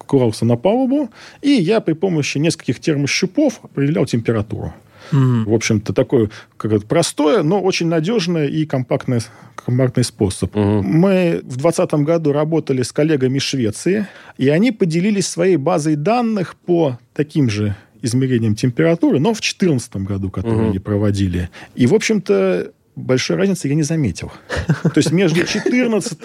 клался 0.08 0.44
на 0.46 0.56
палубу, 0.56 1.12
и 1.44 1.52
я 1.52 1.82
при 1.82 1.94
помощи 1.94 2.40
нескольких 2.40 2.80
термощупов 2.80 3.60
определял 3.64 4.08
температуру. 4.08 4.74
Mm. 5.12 5.46
В 5.46 5.54
общем-то, 5.54 5.94
такое 5.94 6.30
как 6.58 6.84
простое, 6.86 7.44
но 7.44 7.62
очень 7.62 7.88
надежное 7.88 8.48
и 8.48 8.66
компактное, 8.66 9.22
компактный 9.56 10.04
способ. 10.04 10.56
Mm-hmm. 10.56 10.82
Мы 10.82 11.40
в 11.44 11.58
2020 11.58 11.94
году 12.06 12.32
работали 12.32 12.82
с 12.82 12.92
коллегами 12.92 13.38
из 13.38 13.44
Швеции, 13.44 14.08
и 14.38 14.50
они 14.50 14.72
поделились 14.72 15.28
своей 15.28 15.58
базой 15.58 15.96
данных 15.96 16.56
по 16.56 17.00
таким 17.14 17.50
же 17.50 17.76
измерениям 18.02 18.56
температуры, 18.56 19.20
но 19.20 19.34
в 19.34 19.42
2014 19.42 19.96
году, 19.98 20.30
который 20.30 20.54
mm-hmm. 20.54 20.70
они 20.70 20.80
проводили. 20.80 21.50
И, 21.76 21.88
в 21.88 21.94
общем-то, 21.94 22.72
большой 22.96 23.38
разницы 23.38 23.68
я 23.68 23.76
не 23.76 23.84
заметил. 23.84 24.32
То 24.84 24.98
есть 24.98 25.12
между 25.12 25.36
2014 25.46 26.18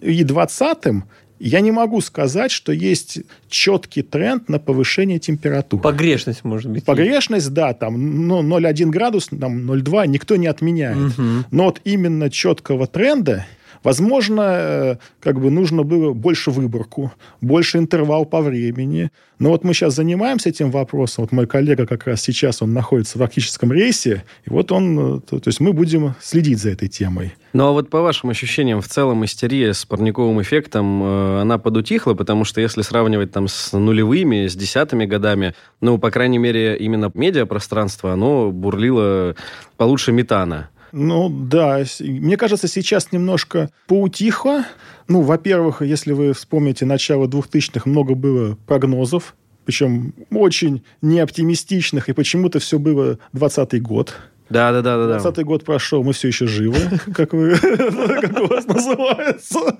и 0.00 0.24
2020 0.24 1.04
я 1.44 1.60
не 1.60 1.72
могу 1.72 2.00
сказать, 2.00 2.52
что 2.52 2.72
есть 2.72 3.18
четкий 3.48 4.02
тренд 4.02 4.48
на 4.48 4.60
повышение 4.60 5.18
температуры. 5.18 5.82
Погрешность, 5.82 6.44
может 6.44 6.70
быть. 6.70 6.84
Погрешность, 6.84 7.52
да, 7.52 7.74
там 7.74 8.28
ну, 8.28 8.42
0,1 8.42 8.90
градус, 8.90 9.26
там 9.26 9.68
0,2 9.68 10.06
никто 10.06 10.36
не 10.36 10.46
отменяет. 10.46 11.18
Угу. 11.18 11.22
Но 11.50 11.64
вот 11.64 11.80
именно 11.82 12.30
четкого 12.30 12.86
тренда 12.86 13.46
Возможно, 13.82 14.42
э, 14.42 14.96
как 15.20 15.40
бы 15.40 15.50
нужно 15.50 15.82
было 15.82 16.12
больше 16.12 16.50
выборку, 16.50 17.12
больше 17.40 17.78
интервал 17.78 18.24
по 18.24 18.40
времени. 18.40 19.10
Но 19.38 19.50
вот 19.50 19.64
мы 19.64 19.74
сейчас 19.74 19.94
занимаемся 19.94 20.50
этим 20.50 20.70
вопросом. 20.70 21.24
Вот 21.24 21.32
мой 21.32 21.46
коллега 21.46 21.86
как 21.86 22.06
раз 22.06 22.22
сейчас, 22.22 22.62
он 22.62 22.72
находится 22.72 23.18
в 23.18 23.22
арктическом 23.22 23.72
рейсе. 23.72 24.24
И 24.44 24.50
вот 24.50 24.70
он, 24.70 25.16
э, 25.16 25.20
то, 25.20 25.40
то 25.40 25.48
есть 25.48 25.60
мы 25.60 25.72
будем 25.72 26.14
следить 26.20 26.60
за 26.60 26.70
этой 26.70 26.88
темой. 26.88 27.34
Ну 27.52 27.66
а 27.66 27.72
вот 27.72 27.90
по 27.90 28.00
вашим 28.00 28.30
ощущениям, 28.30 28.80
в 28.80 28.88
целом 28.88 29.24
истерия 29.24 29.74
с 29.74 29.84
парниковым 29.84 30.40
эффектом, 30.40 31.02
э, 31.02 31.40
она 31.40 31.58
подутихла, 31.58 32.14
потому 32.14 32.44
что 32.44 32.60
если 32.60 32.82
сравнивать 32.82 33.32
там 33.32 33.48
с 33.48 33.72
нулевыми, 33.72 34.46
с 34.46 34.54
десятыми 34.54 35.06
годами, 35.06 35.54
ну, 35.80 35.98
по 35.98 36.10
крайней 36.10 36.38
мере, 36.38 36.76
именно 36.76 37.10
медиапространство, 37.12 38.12
оно 38.12 38.52
бурлило 38.52 39.34
получше 39.76 40.12
метана. 40.12 40.70
Ну 40.92 41.30
да, 41.30 41.82
мне 42.00 42.36
кажется, 42.36 42.68
сейчас 42.68 43.12
немножко 43.12 43.70
поутихло. 43.86 44.64
Ну, 45.08 45.22
во-первых, 45.22 45.80
если 45.82 46.12
вы 46.12 46.34
вспомните 46.34 46.84
начало 46.84 47.26
2000-х, 47.26 47.88
много 47.88 48.14
было 48.14 48.56
прогнозов, 48.66 49.34
причем 49.64 50.14
очень 50.30 50.82
неоптимистичных, 51.00 52.08
и 52.08 52.12
почему-то 52.12 52.58
все 52.58 52.78
было 52.78 53.18
20 53.32 53.80
год. 53.82 54.14
Да, 54.52 54.72
да, 54.72 54.82
да, 54.82 55.06
да. 55.06 55.18
20 55.18 55.44
год 55.44 55.64
прошел, 55.64 56.04
мы 56.04 56.12
все 56.12 56.28
еще 56.28 56.46
живы, 56.46 56.78
как 57.14 57.32
вы, 57.32 57.56
как 58.20 58.40
у 58.40 58.46
вас 58.46 58.66
называется. 58.66 59.58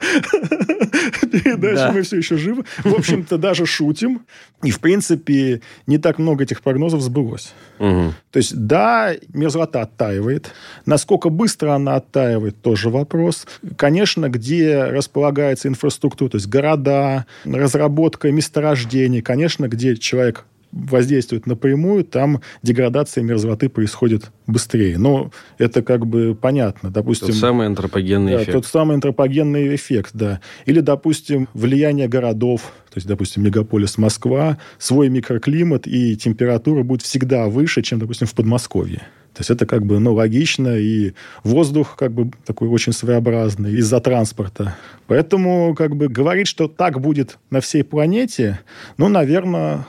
Передача 1.31 1.93
«Мы 1.93 2.03
все 2.03 2.17
еще 2.19 2.37
живы». 2.37 2.65
В 2.85 2.95
общем-то, 2.95 3.39
даже 3.39 3.67
шутим. 3.67 4.23
И, 4.63 4.71
в 4.71 4.81
принципе, 4.81 5.61
не 5.87 5.99
так 5.99 6.19
много 6.19 6.45
этих 6.45 6.63
прогнозов 6.63 7.01
сбылось. 7.01 7.53
То 7.79 8.37
есть, 8.37 8.55
да, 8.57 9.13
мерзлота 9.33 9.83
оттаивает. 9.83 10.53
Насколько 10.87 11.31
быстро 11.31 11.75
она 11.75 11.97
оттаивает, 11.97 12.61
тоже 12.63 12.91
вопрос. 12.91 13.47
Конечно, 13.77 14.29
где 14.29 14.85
располагается 14.85 15.69
инфраструктура, 15.69 16.31
то 16.31 16.37
есть 16.37 16.49
города, 16.49 17.27
разработка 17.45 18.31
месторождений, 18.31 19.21
конечно, 19.21 19.69
где 19.69 19.97
человек 19.97 20.45
воздействует 20.73 21.47
напрямую, 21.47 22.05
там 22.05 22.41
деградация 22.63 23.23
мерзлоты 23.23 23.69
происходит 23.69 24.31
быстрее. 24.47 24.99
Но 24.99 25.31
это 25.59 25.83
как 25.83 26.07
бы 26.07 26.35
понятно. 26.35 26.91
Допустим, 26.91 27.29
тот 27.29 27.37
самый 27.37 27.67
антропогенный 27.67 28.33
да, 28.33 28.43
эффект. 28.43 28.53
Тот 28.53 28.67
самый 28.67 28.95
антропогенный 28.95 29.75
эффект, 29.75 30.11
да. 30.15 30.41
Или, 30.67 30.81
допустим, 30.81 31.49
влияние 31.55 32.09
городов, 32.09 32.73
то 32.91 32.97
есть, 32.97 33.07
допустим, 33.07 33.43
мегаполис 33.43 33.99
Москва, 33.99 34.59
свой 34.79 35.09
микроклимат 35.09 35.87
и 35.87 36.17
температура 36.17 36.83
будет 36.83 37.03
всегда 37.03 37.47
выше, 37.47 37.83
чем, 37.83 37.99
допустим, 37.99 38.27
в 38.27 38.35
Подмосковье. 38.35 39.03
То 39.35 39.41
есть 39.41 39.51
это 39.51 39.65
как 39.65 39.87
бы 39.87 39.99
ну, 39.99 40.13
логично, 40.13 40.77
и 40.77 41.15
воздух 41.43 41.97
как 41.97 42.13
бы 42.13 42.31
такой 42.45 42.69
очень 42.69 42.93
своеобразный 42.93 43.73
из-за 43.75 44.01
транспорта. 44.01 44.77
Поэтому 45.07 45.75
как 45.75 45.97
бы 45.97 46.09
говорить, 46.09 46.47
что 46.47 46.69
так 46.69 47.01
будет 47.01 47.39
на 47.49 47.63
всей 47.63 47.83
планете, 47.83 48.61
ну, 48.99 49.09
наверное, 49.09 49.87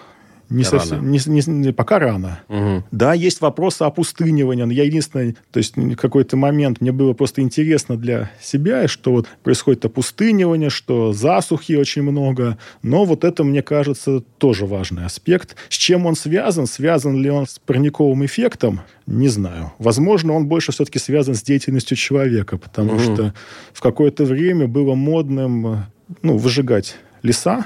не 0.49 0.63
рано. 0.63 0.79
совсем, 0.79 1.11
не, 1.11 1.19
не, 1.25 1.41
не, 1.47 1.73
пока 1.73 1.99
рано. 1.99 2.41
Угу. 2.49 2.83
Да, 2.91 3.13
есть 3.13 3.41
вопросы 3.41 3.83
опустынивания. 3.83 4.65
Но 4.65 4.73
я 4.73 4.83
единственное, 4.83 5.35
то 5.51 5.57
есть 5.57 5.75
в 5.75 5.95
какой-то 5.95 6.37
момент 6.37 6.81
мне 6.81 6.91
было 6.91 7.13
просто 7.13 7.41
интересно 7.41 7.97
для 7.97 8.31
себя, 8.41 8.87
что 8.87 9.11
вот 9.11 9.27
происходит 9.43 9.85
опустынивание, 9.85 10.69
что 10.69 11.13
засухи 11.13 11.73
очень 11.73 12.03
много. 12.03 12.57
Но 12.81 13.05
вот 13.05 13.23
это, 13.23 13.43
мне 13.43 13.61
кажется, 13.61 14.21
тоже 14.37 14.65
важный 14.65 15.05
аспект. 15.05 15.55
С 15.69 15.75
чем 15.75 16.05
он 16.05 16.15
связан? 16.15 16.67
Связан 16.67 17.21
ли 17.21 17.29
он 17.29 17.47
с 17.47 17.59
парниковым 17.59 18.25
эффектом? 18.25 18.81
Не 19.05 19.27
знаю. 19.27 19.73
Возможно, 19.79 20.33
он 20.33 20.47
больше 20.47 20.71
все-таки 20.71 20.99
связан 20.99 21.35
с 21.35 21.43
деятельностью 21.43 21.97
человека, 21.97 22.57
потому 22.57 22.93
угу. 22.93 22.99
что 22.99 23.33
в 23.73 23.81
какое-то 23.81 24.25
время 24.25 24.67
было 24.67 24.95
модным 24.95 25.85
ну, 26.21 26.37
выжигать 26.37 26.97
леса, 27.21 27.65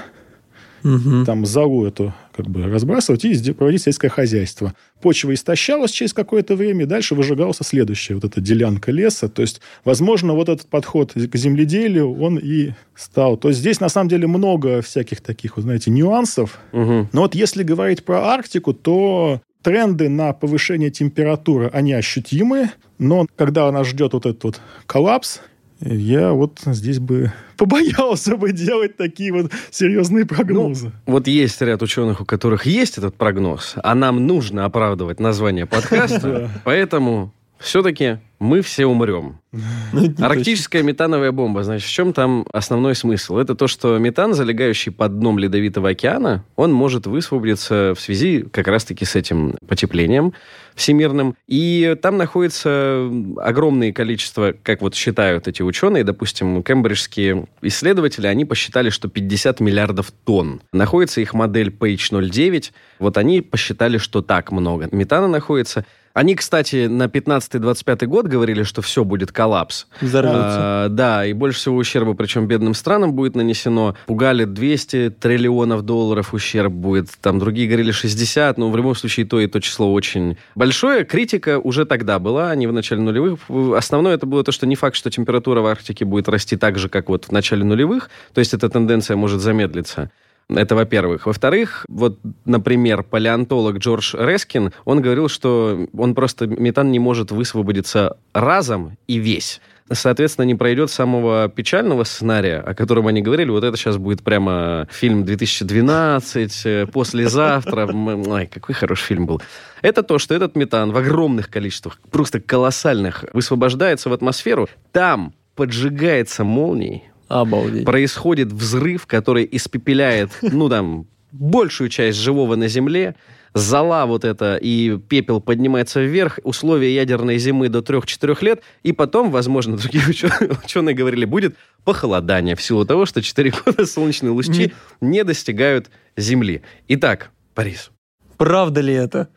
угу. 0.82 1.24
там 1.24 1.46
залу 1.46 1.86
эту 1.86 2.14
как 2.36 2.46
бы 2.46 2.62
разбрасывать 2.64 3.24
и 3.24 3.52
проводить 3.52 3.82
сельское 3.82 4.08
хозяйство. 4.08 4.74
Почва 5.00 5.34
истощалась 5.34 5.90
через 5.90 6.12
какое-то 6.12 6.54
время, 6.54 6.84
и 6.84 6.86
дальше 6.86 7.14
выжигался 7.14 7.64
следующая 7.64 8.14
вот 8.14 8.24
эта 8.24 8.40
делянка 8.40 8.92
леса. 8.92 9.28
То 9.28 9.42
есть, 9.42 9.60
возможно, 9.84 10.34
вот 10.34 10.48
этот 10.48 10.68
подход 10.68 11.12
к 11.14 11.36
земледелию, 11.36 12.16
он 12.20 12.38
и 12.38 12.72
стал. 12.94 13.36
То 13.36 13.48
есть, 13.48 13.60
здесь 13.60 13.80
на 13.80 13.88
самом 13.88 14.08
деле 14.08 14.28
много 14.28 14.82
всяких 14.82 15.20
таких, 15.20 15.56
вот, 15.56 15.62
знаете, 15.62 15.90
нюансов. 15.90 16.60
Угу. 16.72 17.08
Но 17.12 17.22
вот 17.22 17.34
если 17.34 17.64
говорить 17.64 18.04
про 18.04 18.24
Арктику, 18.26 18.72
то 18.72 19.40
тренды 19.62 20.08
на 20.08 20.32
повышение 20.32 20.90
температуры, 20.90 21.68
они 21.72 21.92
ощутимы, 21.92 22.70
но 22.98 23.26
когда 23.36 23.70
нас 23.72 23.88
ждет 23.88 24.12
вот 24.12 24.26
этот 24.26 24.44
вот 24.44 24.60
коллапс, 24.86 25.40
я 25.80 26.32
вот 26.32 26.60
здесь 26.64 26.98
бы 26.98 27.32
побоялся 27.56 28.36
бы 28.36 28.52
делать 28.52 28.96
такие 28.96 29.32
вот 29.32 29.52
серьезные 29.70 30.26
прогнозы. 30.26 30.92
Ну, 31.06 31.12
вот 31.14 31.26
есть 31.26 31.60
ряд 31.60 31.82
ученых, 31.82 32.20
у 32.20 32.24
которых 32.24 32.66
есть 32.66 32.98
этот 32.98 33.14
прогноз, 33.14 33.74
а 33.82 33.94
нам 33.94 34.26
нужно 34.26 34.64
оправдывать 34.64 35.20
название 35.20 35.66
подкаста, 35.66 36.50
поэтому 36.64 37.32
все-таки 37.58 38.18
мы 38.38 38.62
все 38.62 38.86
умрем. 38.86 39.40
Ну, 39.90 40.12
Арктическая 40.18 40.82
метановая 40.82 41.32
бомба, 41.32 41.62
значит, 41.62 41.88
в 41.88 41.92
чем 41.92 42.12
там 42.12 42.46
основной 42.52 42.94
смысл? 42.94 43.38
Это 43.38 43.54
то, 43.54 43.66
что 43.66 43.96
метан, 43.96 44.34
залегающий 44.34 44.92
под 44.92 45.18
дном 45.18 45.38
Ледовитого 45.38 45.88
океана, 45.88 46.44
он 46.56 46.72
может 46.72 47.06
высвободиться 47.06 47.94
в 47.96 48.00
связи 48.00 48.42
как 48.42 48.68
раз-таки 48.68 49.06
с 49.06 49.16
этим 49.16 49.56
потеплением 49.66 50.34
всемирным. 50.74 51.34
И 51.46 51.96
там 52.02 52.18
находится 52.18 53.10
огромное 53.38 53.92
количество, 53.92 54.54
как 54.62 54.82
вот 54.82 54.94
считают 54.94 55.48
эти 55.48 55.62
ученые, 55.62 56.04
допустим, 56.04 56.62
кембриджские 56.62 57.46
исследователи, 57.62 58.26
они 58.26 58.44
посчитали, 58.44 58.90
что 58.90 59.08
50 59.08 59.60
миллиардов 59.60 60.12
тонн. 60.12 60.60
Находится 60.72 61.22
их 61.22 61.32
модель 61.32 61.68
PH09, 61.68 62.72
вот 62.98 63.16
они 63.16 63.40
посчитали, 63.40 63.96
что 63.96 64.20
так 64.20 64.52
много 64.52 64.88
метана 64.92 65.28
находится. 65.28 65.86
Они, 66.14 66.34
кстати, 66.34 66.86
на 66.86 67.04
15-25 67.04 68.06
год 68.06 68.26
говорили, 68.26 68.62
что 68.62 68.82
все 68.82 69.04
будет 69.04 69.32
коллапс. 69.32 69.86
Взорвется. 70.00 70.38
А, 70.40 70.88
да, 70.88 71.24
и 71.26 71.32
больше 71.32 71.58
всего 71.58 71.76
ущерба, 71.76 72.14
причем 72.14 72.46
бедным 72.46 72.74
странам 72.74 73.12
будет 73.12 73.36
нанесено. 73.36 73.96
Пугали 74.06 74.44
200 74.44 75.10
триллионов 75.10 75.82
долларов 75.82 76.34
ущерб 76.34 76.72
будет. 76.72 77.10
Там 77.20 77.38
другие 77.38 77.68
говорили 77.68 77.92
60, 77.92 78.58
но 78.58 78.70
в 78.70 78.76
любом 78.76 78.94
случае 78.94 79.26
то 79.26 79.40
и 79.40 79.46
то 79.46 79.60
число 79.60 79.92
очень 79.92 80.36
большое. 80.54 81.04
Критика 81.04 81.58
уже 81.58 81.84
тогда 81.84 82.18
была, 82.18 82.54
не 82.54 82.66
в 82.66 82.72
начале 82.72 83.00
нулевых. 83.00 83.38
Основное 83.76 84.14
это 84.14 84.26
было 84.26 84.42
то, 84.42 84.52
что 84.52 84.66
не 84.66 84.76
факт, 84.76 84.96
что 84.96 85.10
температура 85.10 85.60
в 85.60 85.66
Арктике 85.66 86.04
будет 86.04 86.28
расти 86.28 86.56
так 86.56 86.78
же, 86.78 86.88
как 86.88 87.08
вот 87.08 87.26
в 87.26 87.32
начале 87.32 87.64
нулевых. 87.64 88.10
То 88.34 88.40
есть 88.40 88.54
эта 88.54 88.68
тенденция 88.68 89.16
может 89.16 89.40
замедлиться. 89.40 90.10
Это 90.48 90.74
во-первых. 90.74 91.26
Во-вторых, 91.26 91.84
вот, 91.88 92.18
например, 92.46 93.02
палеонтолог 93.02 93.78
Джордж 93.78 94.14
Рескин, 94.16 94.72
он 94.84 95.02
говорил, 95.02 95.28
что 95.28 95.88
он 95.96 96.14
просто 96.14 96.46
метан 96.46 96.90
не 96.90 96.98
может 96.98 97.30
высвободиться 97.30 98.16
разом 98.32 98.96
и 99.06 99.18
весь 99.18 99.60
соответственно, 99.90 100.44
не 100.44 100.54
пройдет 100.54 100.90
самого 100.90 101.48
печального 101.48 102.04
сценария, 102.04 102.58
о 102.58 102.74
котором 102.74 103.06
они 103.06 103.22
говорили. 103.22 103.50
Вот 103.50 103.64
это 103.64 103.76
сейчас 103.76 103.96
будет 103.96 104.22
прямо 104.22 104.86
фильм 104.90 105.24
2012, 105.24 106.66
э, 106.66 106.86
послезавтра. 106.86 107.86
Ой, 107.86 108.46
какой 108.46 108.74
хороший 108.74 109.04
фильм 109.04 109.26
был. 109.26 109.42
Это 109.82 110.02
то, 110.02 110.18
что 110.18 110.34
этот 110.34 110.56
метан 110.56 110.92
в 110.92 110.96
огромных 110.96 111.50
количествах, 111.50 111.98
просто 112.10 112.40
колоссальных, 112.40 113.24
высвобождается 113.32 114.10
в 114.10 114.12
атмосферу. 114.12 114.68
Там 114.92 115.32
поджигается 115.54 116.44
молнией, 116.44 117.04
Обалдеть. 117.28 117.84
происходит 117.84 118.52
взрыв, 118.52 119.06
который 119.06 119.48
испепеляет, 119.50 120.30
ну, 120.42 120.68
там, 120.68 121.06
большую 121.32 121.90
часть 121.90 122.18
живого 122.18 122.56
на 122.56 122.68
Земле, 122.68 123.14
зола 123.54 124.06
вот 124.06 124.24
это 124.24 124.56
и 124.56 124.98
пепел 124.98 125.40
поднимается 125.40 126.00
вверх, 126.00 126.38
условия 126.42 126.94
ядерной 126.94 127.38
зимы 127.38 127.68
до 127.68 127.80
3-4 127.80 128.36
лет, 128.42 128.62
и 128.82 128.92
потом, 128.92 129.30
возможно, 129.30 129.76
другие 129.76 130.04
ученые, 130.08 130.56
ученые 130.64 130.94
говорили, 130.94 131.24
будет 131.24 131.56
похолодание 131.84 132.56
в 132.56 132.62
силу 132.62 132.84
того, 132.84 133.06
что 133.06 133.22
4 133.22 133.52
года 133.64 133.86
солнечные 133.86 134.30
лучи 134.30 134.72
не 135.00 135.24
достигают 135.24 135.90
Земли. 136.16 136.62
Итак, 136.88 137.30
Борис. 137.54 137.90
Правда 138.36 138.80
ли 138.80 138.94
это? 138.94 139.28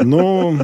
Ну, 0.00 0.58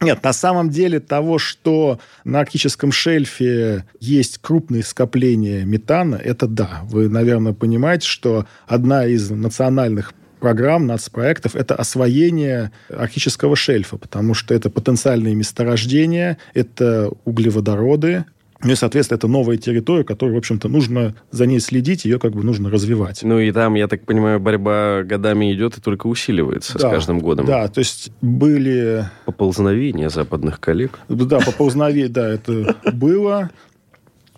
нет, 0.00 0.22
на 0.22 0.32
самом 0.32 0.70
деле 0.70 1.00
того, 1.00 1.38
что 1.38 2.00
на 2.24 2.40
арктическом 2.40 2.92
шельфе 2.92 3.84
есть 4.00 4.38
крупные 4.38 4.82
скопления 4.82 5.64
метана, 5.64 6.16
это 6.16 6.46
да. 6.46 6.80
Вы, 6.84 7.08
наверное, 7.08 7.52
понимаете, 7.52 8.06
что 8.06 8.46
одна 8.66 9.06
из 9.06 9.30
национальных 9.30 10.14
программ, 10.40 10.86
нацпроектов, 10.86 11.54
это 11.54 11.74
освоение 11.74 12.72
арктического 12.88 13.54
шельфа, 13.56 13.98
потому 13.98 14.34
что 14.34 14.54
это 14.54 14.70
потенциальные 14.70 15.34
месторождения, 15.34 16.38
это 16.54 17.10
углеводороды, 17.24 18.24
ну 18.62 18.72
и, 18.72 18.74
соответственно, 18.74 19.16
это 19.16 19.28
новая 19.28 19.56
территория, 19.56 20.04
которую, 20.04 20.34
в 20.34 20.38
общем-то, 20.38 20.68
нужно 20.68 21.14
за 21.30 21.46
ней 21.46 21.60
следить, 21.60 22.04
ее 22.04 22.18
как 22.18 22.32
бы 22.32 22.42
нужно 22.42 22.70
развивать. 22.70 23.22
Ну 23.22 23.38
и 23.38 23.50
там, 23.52 23.74
я 23.74 23.88
так 23.88 24.04
понимаю, 24.04 24.40
борьба 24.40 25.02
годами 25.02 25.52
идет 25.52 25.78
и 25.78 25.80
только 25.80 26.06
усиливается 26.06 26.78
Да, 26.78 26.88
с 26.88 26.92
каждым 26.92 27.20
годом. 27.20 27.46
Да, 27.46 27.68
то 27.68 27.78
есть 27.78 28.12
были... 28.20 29.04
Поползновение 29.24 30.10
западных 30.10 30.60
коллег. 30.60 30.98
Да, 31.08 31.40
поползновение, 31.40 32.08
да, 32.08 32.28
это 32.28 32.76
было. 32.92 33.50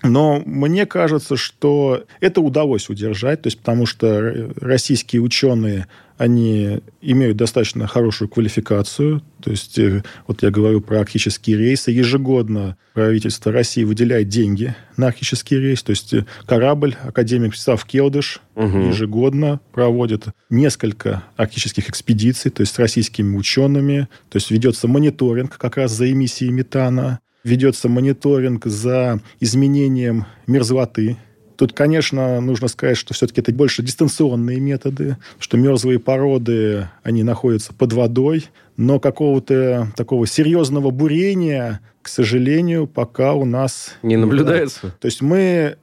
Но 0.03 0.43
мне 0.45 0.85
кажется, 0.87 1.37
что 1.37 2.05
это 2.21 2.41
удалось 2.41 2.89
удержать, 2.89 3.43
то 3.43 3.47
есть 3.49 3.59
потому 3.59 3.87
что 3.87 4.51
российские 4.61 5.23
ученые, 5.23 5.87
они 6.19 6.81
имеют 7.01 7.37
достаточно 7.37 7.87
хорошую 7.89 8.29
квалификацию. 8.29 9.23
То 9.43 9.51
есть, 9.51 9.77
э, 9.79 10.05
вот 10.29 10.43
я 10.45 10.51
говорю 10.51 10.81
про 10.81 11.01
арктические 11.01 11.57
рейсы. 11.57 11.91
Ежегодно 11.91 12.77
правительство 12.95 13.51
России 13.51 13.83
выделяет 13.83 14.29
деньги 14.29 14.77
на 14.97 15.09
арктический 15.09 15.59
рейс. 15.59 15.83
То 15.83 15.91
есть, 15.91 16.15
э, 16.15 16.25
корабль 16.47 16.95
академик 17.03 17.53
Вячеслав 17.53 17.85
Келдыш 17.85 18.41
Мгм. 18.55 18.91
ежегодно 18.91 19.61
проводит 19.73 20.27
несколько 20.49 21.25
арктических 21.37 21.89
экспедиций, 21.89 22.51
то 22.53 22.61
есть 22.61 22.75
с 22.75 22.79
российскими 22.79 23.37
учеными. 23.37 24.07
То 24.31 24.37
есть, 24.37 24.51
ведется 24.53 24.87
мониторинг 24.87 25.57
как 25.59 25.77
раз 25.77 25.91
за 25.93 26.09
эмиссией 26.13 26.53
метана. 26.53 27.19
Ведется 27.45 27.89
мониторинг 27.89 28.67
за 28.67 29.21
изменением 29.41 30.27
мерзлоты. 30.47 31.17
Тут, 31.57 31.73
конечно, 31.73 32.41
нужно 32.41 32.69
сказать, 32.69 32.97
что 32.97 33.15
все-таки 33.15 33.41
это 33.41 33.53
больше 33.53 33.83
дистанционные 33.83 34.59
методы, 34.59 35.17
что 35.39 35.57
мерзлые 35.57 35.99
породы, 35.99 36.89
они 37.03 37.23
находятся 37.23 37.73
под 37.73 37.93
водой, 37.93 38.47
но 38.77 38.99
какого-то 38.99 39.93
такого 39.97 40.27
серьезного 40.27 40.91
бурения, 40.91 41.81
к 42.01 42.09
сожалению, 42.09 42.87
пока 42.87 43.35
у 43.35 43.45
нас 43.45 43.95
Не 44.03 44.17
наблюдается? 44.17 44.95
То 44.99 45.07
есть 45.07 45.23
мы 45.23 45.77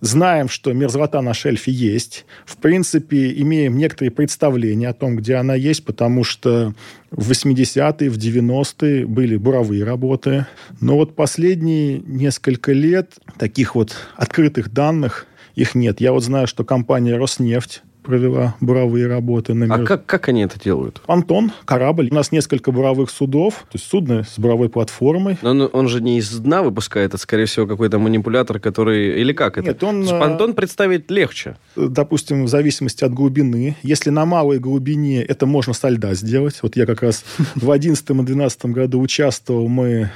знаем, 0.00 0.48
что 0.48 0.72
мерзлота 0.72 1.20
на 1.22 1.34
шельфе 1.34 1.72
есть. 1.72 2.26
В 2.44 2.56
принципе, 2.58 3.32
имеем 3.40 3.76
некоторые 3.76 4.10
представления 4.10 4.88
о 4.88 4.94
том, 4.94 5.16
где 5.16 5.36
она 5.36 5.54
есть, 5.54 5.84
потому 5.84 6.24
что 6.24 6.74
в 7.10 7.30
80-е, 7.30 8.10
в 8.10 8.16
90-е 8.16 9.06
были 9.06 9.36
буровые 9.36 9.84
работы. 9.84 10.46
Но 10.80 10.96
вот 10.96 11.16
последние 11.16 11.98
несколько 12.00 12.72
лет 12.72 13.12
таких 13.38 13.74
вот 13.74 13.96
открытых 14.16 14.72
данных 14.72 15.26
их 15.54 15.74
нет. 15.74 16.00
Я 16.00 16.12
вот 16.12 16.22
знаю, 16.22 16.46
что 16.46 16.64
компания 16.64 17.16
«Роснефть» 17.16 17.82
провела 18.06 18.54
буровые 18.60 19.06
работы. 19.06 19.52
На 19.54 19.74
А 19.74 19.78
мерз- 19.78 19.84
как, 19.86 20.06
как 20.06 20.28
они 20.28 20.42
это 20.42 20.58
делают? 20.58 21.02
Антон, 21.06 21.52
корабль. 21.64 22.08
У 22.10 22.14
нас 22.14 22.32
несколько 22.32 22.72
буровых 22.72 23.10
судов, 23.10 23.66
то 23.70 23.76
есть 23.76 23.86
судно 23.86 24.22
с 24.22 24.38
буровой 24.38 24.68
платформой. 24.68 25.36
Но 25.42 25.50
Он, 25.50 25.70
он 25.72 25.88
же 25.88 26.00
не 26.00 26.18
из 26.18 26.30
дна 26.38 26.62
выпускает, 26.62 27.10
это, 27.10 27.18
скорее 27.18 27.44
всего, 27.46 27.66
какой-то 27.66 27.98
манипулятор, 27.98 28.58
который... 28.60 29.20
Или 29.20 29.32
как 29.32 29.58
это? 29.58 29.68
Нет, 29.68 29.82
он, 29.82 30.02
э, 30.04 30.18
Понтон 30.18 30.54
представить 30.54 31.10
легче. 31.10 31.56
допустим, 31.76 32.44
в 32.44 32.48
зависимости 32.48 33.04
от 33.04 33.12
глубины. 33.12 33.76
Если 33.82 34.10
на 34.10 34.24
малой 34.24 34.58
глубине, 34.58 35.22
это 35.22 35.46
можно 35.46 35.72
со 35.74 35.88
льда 35.88 36.14
сделать. 36.14 36.60
Вот 36.62 36.76
я 36.76 36.86
как 36.86 37.02
раз 37.02 37.24
в 37.54 37.60
2011 37.60 38.04
и 38.10 38.14
2012 38.14 38.66
году 38.66 39.00
участвовал, 39.00 39.68
мы 39.68 40.10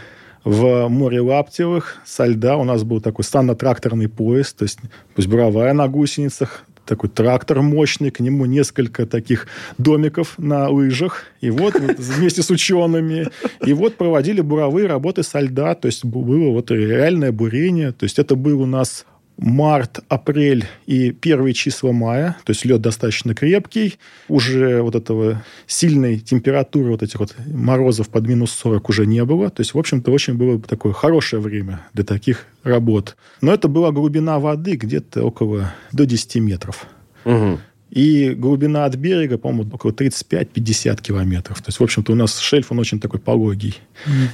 в 0.45 0.89
море 0.89 1.21
Лаптевых 1.21 1.97
со 2.05 2.25
льда. 2.27 2.57
У 2.57 2.65
нас 2.65 2.83
был 2.83 3.01
такой 3.01 3.25
санно-тракторный 3.25 4.09
поезд, 4.09 4.57
то 4.59 4.63
есть, 4.65 4.79
то 4.81 4.89
есть 5.17 5.29
буровая 5.29 5.73
на 5.75 5.87
гусеницах, 5.89 6.63
такой 6.91 7.09
трактор 7.09 7.63
мощный, 7.63 8.11
к 8.11 8.19
нему 8.19 8.47
несколько 8.47 9.07
таких 9.07 9.47
домиков 9.79 10.35
на 10.39 10.69
лыжах. 10.69 11.25
И 11.41 11.49
вот, 11.51 11.75
вместе 11.79 12.43
с 12.43 12.51
учеными. 12.51 13.29
И 13.65 13.73
вот 13.73 13.95
проводили 13.97 14.41
буровые 14.41 14.89
работы 14.89 15.23
со 15.23 15.39
льда. 15.39 15.77
То 15.77 15.87
есть 15.87 16.05
было 16.05 16.51
вот 16.51 16.73
реальное 16.73 17.31
бурение. 17.31 17.93
То 17.93 18.05
есть 18.05 18.19
это 18.19 18.35
был 18.35 18.61
у 18.61 18.67
нас 18.67 19.07
март, 19.41 20.01
апрель 20.09 20.67
и 20.87 21.11
первые 21.11 21.55
числа 21.55 21.93
мая, 21.93 22.37
то 22.45 22.51
есть 22.51 22.65
лед 22.65 22.81
достаточно 22.81 23.35
крепкий, 23.35 23.99
уже 24.29 24.83
вот 24.83 24.95
этого 24.95 25.43
сильной 25.67 26.19
температуры, 26.19 26.91
вот 26.91 27.03
этих 27.03 27.19
вот 27.19 27.35
морозов 27.47 28.11
под 28.11 28.27
минус 28.27 28.53
40 28.53 28.89
уже 28.89 29.07
не 29.07 29.25
было, 29.25 29.51
то 29.51 29.61
есть, 29.63 29.75
в 29.75 29.79
общем-то, 29.79 30.11
очень 30.11 30.35
было 30.35 30.61
такое 30.61 30.93
хорошее 30.93 31.41
время 31.41 31.81
для 31.95 32.05
таких 32.05 32.47
работ. 32.63 33.17
Но 33.41 33.53
это 33.53 33.69
была 33.69 33.91
глубина 33.91 34.39
воды 34.39 34.77
где-то 34.77 35.23
около 35.23 35.73
до 35.93 36.05
10 36.05 36.37
метров. 36.37 36.87
Мгм. 37.25 37.61
И 37.91 38.35
глубина 38.35 38.85
от 38.85 38.95
берега, 38.95 39.37
по-моему, 39.37 39.75
около 39.75 39.91
35-50 39.91 41.03
километров. 41.03 41.59
То 41.59 41.69
есть, 41.69 41.81
в 41.81 41.83
общем-то, 41.83 42.13
у 42.13 42.15
нас 42.15 42.39
шельф, 42.39 42.71
он 42.71 42.79
очень 42.79 43.01
такой 43.01 43.21
пологий. 43.21 43.77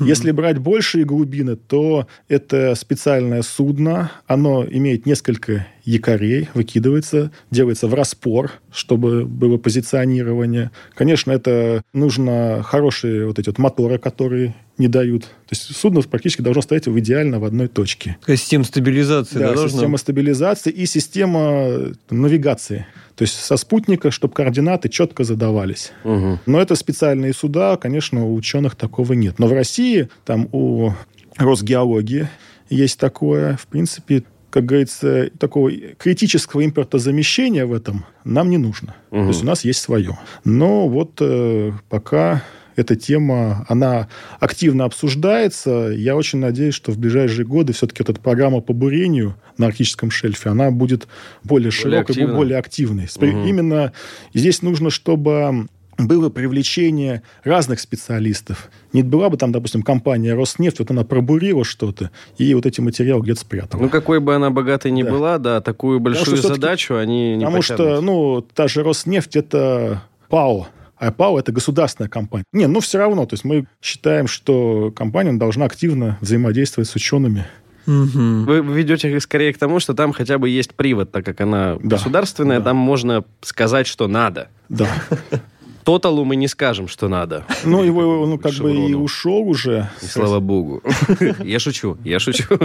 Если 0.00 0.30
брать 0.30 0.58
большие 0.58 1.04
глубины, 1.04 1.56
то 1.56 2.06
это 2.28 2.74
специальное 2.74 3.42
судно. 3.42 4.12
Оно 4.26 4.64
имеет 4.64 5.06
несколько 5.06 5.66
якорей 5.86 6.48
выкидывается, 6.52 7.30
делается 7.50 7.86
в 7.86 7.94
распор, 7.94 8.50
чтобы 8.72 9.24
было 9.24 9.56
позиционирование. 9.56 10.72
Конечно, 10.94 11.30
это 11.30 11.82
нужно 11.94 12.62
хорошие 12.64 13.26
вот 13.26 13.38
эти 13.38 13.48
вот 13.48 13.58
моторы, 13.58 13.98
которые 13.98 14.54
не 14.78 14.88
дают. 14.88 15.22
То 15.22 15.52
есть 15.52 15.74
судно 15.74 16.02
практически 16.02 16.42
должно 16.42 16.60
стоять 16.60 16.86
в 16.86 16.98
идеально 16.98 17.38
в 17.38 17.44
одной 17.44 17.68
точке. 17.68 18.18
Такая 18.20 18.36
система 18.36 18.64
стабилизации, 18.64 19.38
Да, 19.38 19.48
да, 19.48 19.54
должна 19.54 19.70
система 19.70 19.96
стабилизации 19.96 20.70
и 20.70 20.84
система 20.86 21.94
навигации. 22.10 22.86
То 23.14 23.22
есть 23.22 23.34
со 23.36 23.56
спутника, 23.56 24.10
чтобы 24.10 24.34
координаты 24.34 24.88
четко 24.88 25.24
задавались. 25.24 25.92
Мгм. 26.04 26.40
Но 26.44 26.60
это 26.60 26.74
специальные 26.74 27.32
суда, 27.32 27.76
конечно, 27.76 28.26
у 28.26 28.34
ученых 28.34 28.74
такого 28.74 29.14
нет. 29.14 29.38
Но 29.38 29.46
в 29.46 29.52
России, 29.52 30.08
там 30.24 30.48
у 30.52 30.90
Росгеологии 31.36 32.28
есть 32.68 32.98
такое, 32.98 33.56
в 33.56 33.66
принципе, 33.68 34.24
как 34.56 34.64
говорится, 34.64 35.28
такого 35.38 35.70
критического 35.70 36.64
импортозамещения 36.64 37.66
в 37.66 37.74
этом 37.74 38.06
нам 38.24 38.48
не 38.48 38.56
нужно. 38.56 38.96
Мгм. 39.10 39.24
То 39.24 39.28
есть 39.28 39.42
у 39.42 39.46
нас 39.46 39.66
есть 39.66 39.82
свое. 39.82 40.18
Но 40.44 40.88
вот 40.88 41.18
э, 41.20 41.72
пока 41.90 42.42
эта 42.74 42.96
тема, 42.96 43.66
она 43.68 44.08
активно 44.40 44.86
обсуждается. 44.86 45.90
Я 45.94 46.16
очень 46.16 46.38
надеюсь, 46.38 46.72
что 46.72 46.90
в 46.90 46.96
ближайшие 46.96 47.44
годы 47.44 47.74
все-таки 47.74 48.02
вот 48.02 48.08
эта 48.08 48.18
программа 48.18 48.62
по 48.62 48.72
бурению 48.72 49.36
на 49.58 49.66
арктическом 49.66 50.10
шельфе, 50.10 50.48
она 50.48 50.70
будет 50.70 51.06
более 51.44 51.70
широкой, 51.70 52.00
активной. 52.12 52.34
более 52.34 52.58
активной. 52.58 53.08
Мгм. 53.14 53.44
Именно 53.44 53.92
здесь 54.32 54.62
нужно, 54.62 54.88
чтобы 54.88 55.68
было 55.98 56.28
привлечение 56.28 57.22
разных 57.44 57.80
специалистов. 57.80 58.68
Не 58.92 59.02
была 59.02 59.30
бы 59.30 59.36
там, 59.36 59.52
допустим, 59.52 59.82
компания 59.82 60.34
Роснефть, 60.34 60.78
вот 60.80 60.90
она 60.90 61.04
пробурила 61.04 61.64
что-то, 61.64 62.10
и 62.38 62.52
вот 62.54 62.66
эти 62.66 62.80
материалы 62.80 63.22
где-то 63.22 63.40
спрятала. 63.40 63.80
Ну, 63.82 63.88
какой 63.88 64.20
бы 64.20 64.34
она 64.34 64.50
богатой 64.50 64.90
ни 64.90 65.02
Да. 65.02 65.10
была, 65.10 65.38
да, 65.38 65.60
такую 65.60 66.00
большую 66.00 66.36
что 66.36 66.48
задачу 66.48 66.96
они 66.96 67.36
не 67.36 67.44
Потому 67.44 67.62
что, 67.62 67.76
потянут. 67.76 68.04
ну, 68.04 68.40
та 68.54 68.68
же 68.68 68.82
Роснефть 68.82 69.36
это 69.36 70.02
ПАО, 70.28 70.68
а 70.98 71.12
ПАО 71.12 71.38
это 71.38 71.52
государственная 71.52 72.08
компания. 72.10 72.44
Не, 72.52 72.66
ну 72.66 72.80
все 72.80 72.98
равно, 72.98 73.24
то 73.26 73.34
есть 73.34 73.44
мы 73.44 73.66
считаем, 73.80 74.26
что 74.26 74.92
компания 74.94 75.32
должна 75.32 75.64
активно 75.64 76.18
взаимодействовать 76.20 76.88
с 76.88 76.94
учеными. 76.94 77.46
Мгм. 77.86 78.44
Вы 78.46 78.60
ведете 78.60 79.20
скорее 79.20 79.52
к 79.52 79.58
тому, 79.58 79.78
что 79.78 79.94
там 79.94 80.12
хотя 80.12 80.38
бы 80.38 80.48
есть 80.48 80.74
привод, 80.74 81.12
так 81.12 81.24
как 81.24 81.40
она 81.40 81.76
Да, 81.76 81.96
государственная, 81.96 82.58
да. 82.58 82.64
там 82.66 82.76
можно 82.76 83.24
сказать, 83.42 83.86
что 83.86 84.08
надо. 84.08 84.48
Да. 84.68 84.88
Тоталу 85.86 86.24
мы 86.24 86.34
не 86.34 86.48
скажем, 86.48 86.88
что 86.88 87.08
надо. 87.08 87.44
Ну, 87.64 87.84
его, 87.84 88.26
ну, 88.26 88.38
как 88.38 88.52
бы 88.54 88.74
и 88.74 88.94
ушел 88.94 89.48
уже. 89.48 89.88
И 90.02 90.06
слава 90.06 90.40
богу. 90.40 90.82
Я 91.44 91.60
шучу, 91.60 91.96
я 92.04 92.18
шучу. 92.18 92.58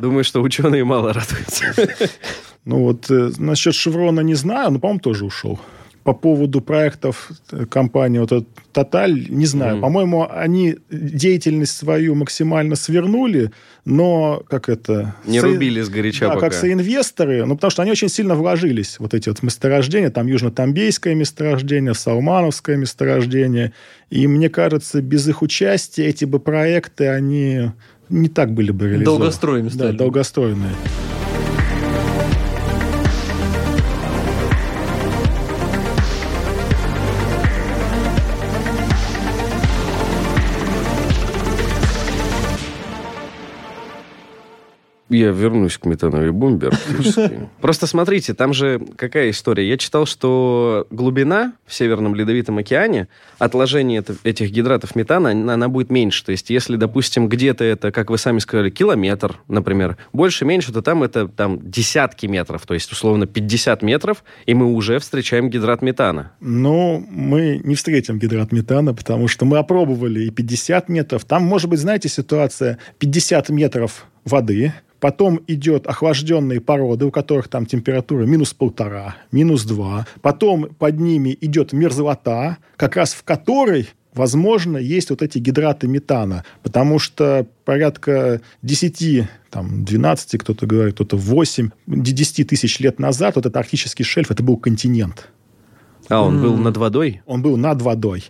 Думаю, 0.00 0.22
что 0.22 0.40
ученые 0.40 0.84
мало 0.84 1.12
радуются. 1.12 1.64
Ну, 2.64 2.84
вот 2.84 3.10
э, 3.10 3.32
насчет 3.38 3.74
Шеврона 3.74 4.20
не 4.20 4.34
знаю, 4.34 4.70
но, 4.70 4.78
по-моему, 4.78 5.00
тоже 5.00 5.24
ушел. 5.24 5.58
По 6.04 6.14
поводу 6.14 6.60
проектов 6.60 7.30
э, 7.52 7.66
компании 7.66 8.18
вот 8.18 8.46
Тоталь, 8.72 9.26
не 9.28 9.46
знаю. 9.46 9.74
Мгм. 9.74 9.82
По-моему, 9.82 10.26
они 10.30 10.76
деятельность 10.90 11.76
свою 11.76 12.14
максимально 12.14 12.76
свернули, 12.76 13.50
но 13.84 14.42
как 14.48 14.68
это... 14.68 15.14
Не 15.26 15.40
со- 15.40 15.46
рубили 15.46 15.80
сгоряча 15.82 16.26
Да, 16.28 16.34
пока. 16.34 16.48
как 16.48 16.54
соинвесторы, 16.54 17.44
ну, 17.44 17.56
потому 17.56 17.70
что 17.70 17.82
они 17.82 17.90
очень 17.90 18.08
сильно 18.08 18.34
вложились, 18.34 18.96
вот 18.98 19.14
эти 19.14 19.28
вот 19.28 19.42
месторождения, 19.42 20.10
там 20.10 20.26
Южно-Тамбейское 20.26 21.14
месторождение, 21.14 21.94
Салмановское 21.94 22.76
месторождение, 22.76 23.72
и 24.10 24.26
мне 24.26 24.48
кажется, 24.48 25.02
без 25.02 25.28
их 25.28 25.42
участия 25.42 26.06
эти 26.06 26.24
бы 26.24 26.38
проекты, 26.38 27.08
они 27.08 27.72
не 28.08 28.28
так 28.28 28.52
были 28.52 28.70
бы 28.70 28.86
реализованы. 28.88 29.04
Долгостроями 29.18 29.68
Да, 29.68 29.74
стали. 29.74 29.96
Я 45.10 45.30
вернусь 45.30 45.78
к 45.78 45.86
метановой 45.86 46.32
бомбе 46.32 46.68
арктической. 46.68 47.48
Просто 47.60 47.86
смотрите, 47.86 48.34
там 48.34 48.52
же 48.52 48.80
какая 48.96 49.30
история. 49.30 49.68
Я 49.68 49.78
читал, 49.78 50.04
что 50.06 50.86
глубина 50.90 51.54
в 51.66 51.74
Северном 51.74 52.14
Ледовитом 52.14 52.58
океане, 52.58 53.08
отложение 53.38 54.04
этих 54.24 54.50
гидратов 54.50 54.94
метана, 54.96 55.30
она, 55.30 55.54
она 55.54 55.68
будет 55.68 55.90
меньше. 55.90 56.24
То 56.24 56.32
есть, 56.32 56.50
если, 56.50 56.76
допустим, 56.76 57.28
где-то 57.28 57.64
это, 57.64 57.90
как 57.90 58.10
вы 58.10 58.18
сами 58.18 58.38
сказали, 58.38 58.70
километр, 58.70 59.40
например, 59.48 59.96
больше-меньше, 60.12 60.72
то 60.72 60.82
там 60.82 61.02
это 61.02 61.26
там 61.26 61.58
десятки 61.62 62.26
метров, 62.26 62.66
то 62.66 62.74
есть, 62.74 62.90
условно, 62.92 63.26
50 63.26 63.82
метров, 63.82 64.24
и 64.46 64.54
мы 64.54 64.66
уже 64.66 64.98
встречаем 64.98 65.48
гидрат 65.50 65.82
метана. 65.82 66.32
Но 66.40 67.02
мы 67.10 67.60
не 67.64 67.74
встретим 67.74 68.18
гидрат 68.18 68.52
метана, 68.52 68.94
потому 68.94 69.28
что 69.28 69.44
мы 69.44 69.58
опробовали 69.58 70.24
и 70.24 70.30
50 70.30 70.88
метров. 70.88 71.24
Там, 71.24 71.44
может 71.44 71.70
быть, 71.70 71.80
знаете, 71.80 72.08
ситуация 72.08 72.78
50 72.98 73.48
метров 73.50 74.06
воды, 74.28 74.72
потом 75.00 75.40
идет 75.46 75.86
охлажденные 75.86 76.60
породы, 76.60 77.06
у 77.06 77.10
которых 77.10 77.48
там 77.48 77.66
температура 77.66 78.24
минус 78.24 78.54
полтора, 78.54 79.16
минус 79.32 79.64
два. 79.64 80.06
Потом 80.22 80.68
под 80.78 81.00
ними 81.00 81.36
идет 81.40 81.72
мерзлота, 81.72 82.58
как 82.76 82.96
раз 82.96 83.12
в 83.14 83.24
которой 83.24 83.88
возможно, 84.14 84.76
есть 84.76 85.10
вот 85.10 85.22
эти 85.22 85.38
гидраты 85.38 85.86
метана, 85.86 86.44
потому 86.62 86.98
что 86.98 87.46
порядка 87.64 88.40
10, 88.62 89.28
там, 89.48 89.84
12, 89.84 90.40
кто-то 90.40 90.66
говорит, 90.66 90.94
кто-то 90.94 91.16
8, 91.16 91.70
10 91.86 92.48
тысяч 92.48 92.80
лет 92.80 92.98
назад 92.98 93.36
вот 93.36 93.46
этот 93.46 93.56
арктический 93.56 94.04
шельф, 94.04 94.30
это 94.32 94.42
был 94.42 94.56
континент 94.56 95.30
А, 96.08 96.22
он 96.22 96.42
был 96.42 96.54
М. 96.54 96.64
над 96.64 96.76
водой? 96.76 97.22
он 97.26 97.42
был 97.42 97.56
над 97.56 97.80
водой. 97.80 98.24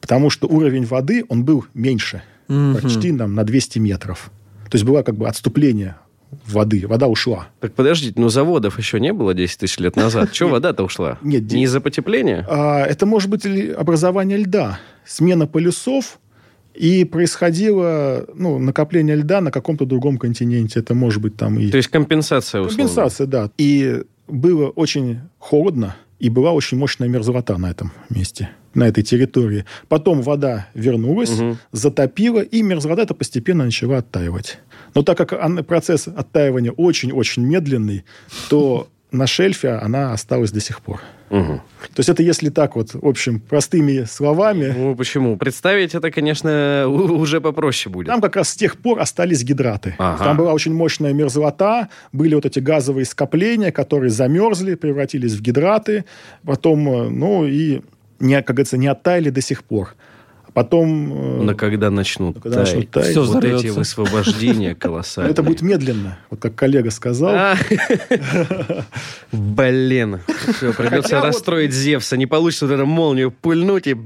Потому 0.00 0.30
что 0.30 0.46
уровень 0.48 0.84
воды, 0.84 1.24
он 1.28 1.44
был 1.44 1.64
меньше. 1.74 2.22
Мгм. 2.48 2.76
Почти 2.80 3.16
там, 3.16 3.34
на 3.34 3.44
200 3.44 3.78
метров. 3.78 4.30
То 4.70 4.76
есть 4.76 4.84
было 4.84 5.02
как 5.02 5.16
бы 5.16 5.28
отступление 5.28 5.96
воды. 6.46 6.86
Вода 6.86 7.08
ушла. 7.08 7.48
Так 7.60 7.74
подождите, 7.74 8.14
ну 8.20 8.28
заводов 8.28 8.78
еще 8.78 9.00
не 9.00 9.12
было 9.12 9.34
10 9.34 9.58
тысяч 9.58 9.78
лет 9.78 9.96
назад. 9.96 10.32
Чего 10.32 10.50
вода-то 10.50 10.84
ушла? 10.84 11.18
Нет, 11.22 11.50
Не 11.50 11.64
из-за 11.64 11.80
потепления? 11.80 12.46
А, 12.48 12.84
это 12.84 13.04
может 13.04 13.28
быть 13.28 13.44
образование 13.44 14.38
льда. 14.38 14.78
Смена 15.04 15.46
полюсов. 15.46 16.18
И 16.72 17.04
происходило 17.04 18.26
ну, 18.32 18.58
накопление 18.58 19.16
льда 19.16 19.40
на 19.40 19.50
каком-то 19.50 19.84
другом 19.86 20.18
континенте. 20.18 20.78
Это 20.78 20.94
может 20.94 21.20
быть 21.20 21.36
там 21.36 21.58
и... 21.58 21.68
То 21.68 21.76
есть 21.76 21.88
компенсация, 21.88 22.60
условно. 22.60 22.76
Компенсация, 22.76 23.26
да. 23.26 23.50
И 23.58 24.04
было 24.28 24.68
очень 24.68 25.18
холодно, 25.38 25.96
и 26.20 26.28
была 26.30 26.52
очень 26.52 26.78
мощная 26.78 27.08
мерзлота 27.08 27.58
на 27.58 27.70
этом 27.70 27.92
месте, 28.10 28.50
на 28.74 28.86
этой 28.86 29.02
территории. 29.02 29.64
Потом 29.88 30.22
вода 30.22 30.68
вернулась, 30.74 31.30
Мгм. 31.30 31.58
затопила, 31.72 32.40
и 32.40 32.62
мерзлота 32.62 33.02
это 33.02 33.14
постепенно 33.14 33.64
начала 33.64 33.98
оттаивать. 33.98 34.58
Но 34.94 35.02
так 35.02 35.18
как 35.18 35.66
процесс 35.66 36.06
оттаивания 36.08 36.70
очень-очень 36.72 37.42
медленный, 37.44 38.04
то 38.48 38.88
на 39.10 39.26
шельфе 39.26 39.70
она 39.72 40.12
осталась 40.12 40.52
до 40.52 40.60
сих 40.60 40.80
пор. 40.82 41.00
Мгм. 41.30 41.58
То 41.58 41.98
есть 41.98 42.08
это 42.08 42.22
если 42.22 42.50
так 42.50 42.76
вот, 42.76 42.92
в 42.92 43.06
общем, 43.06 43.40
простыми 43.40 44.04
словами, 44.04 44.74
Ну, 44.76 44.96
почему? 44.96 45.36
Представить 45.36 45.94
это, 45.94 46.10
конечно, 46.10 46.86
уже 46.88 47.40
попроще 47.40 47.92
будет. 47.92 48.08
Там 48.08 48.20
как 48.20 48.36
раз 48.36 48.50
с 48.50 48.56
тех 48.56 48.76
пор 48.76 49.00
остались 49.00 49.44
гидраты. 49.44 49.94
Ага. 49.98 50.24
Там 50.24 50.36
была 50.36 50.52
очень 50.52 50.74
мощная 50.74 51.12
мерзлота, 51.12 51.88
были 52.12 52.34
вот 52.34 52.46
эти 52.46 52.58
газовые 52.58 53.04
скопления, 53.04 53.70
которые 53.70 54.10
замерзли, 54.10 54.74
превратились 54.74 55.34
в 55.34 55.40
гидраты, 55.40 56.04
потом, 56.44 56.88
э, 56.88 57.08
ну 57.08 57.46
и, 57.46 57.80
не, 58.18 58.36
как 58.42 58.56
говорится, 58.56 58.76
не 58.76 58.88
оттаяли 58.88 59.30
до 59.30 59.40
сих 59.40 59.62
пор. 59.62 59.94
Потом... 60.54 61.12
э, 61.12 61.42
Но 61.42 61.54
когда 61.54 61.90
начнут 61.90 62.36
Ну, 62.36 62.40
когда 62.40 62.60
начнут 62.60 62.90
таять, 62.90 63.10
Всё 63.10 63.24
вот 63.24 63.44
эти 63.44 63.68
высвобождения 63.68 64.74
колоссальные. 64.78 65.32
это 65.32 65.42
будет 65.42 65.62
медленно, 65.62 66.18
вот 66.30 66.40
как 66.40 66.54
коллега 66.54 66.90
сказал. 66.90 67.30
А, 67.34 67.56
Блин, 69.32 70.20
придется 70.76 71.20
расстроить 71.20 71.72
Зевса. 71.72 72.16
Не 72.16 72.26
получится 72.26 72.66
вот 72.66 72.74
эту 72.74 72.86
молнию 72.86 73.30
пульнуть 73.30 73.86
и... 73.86 73.96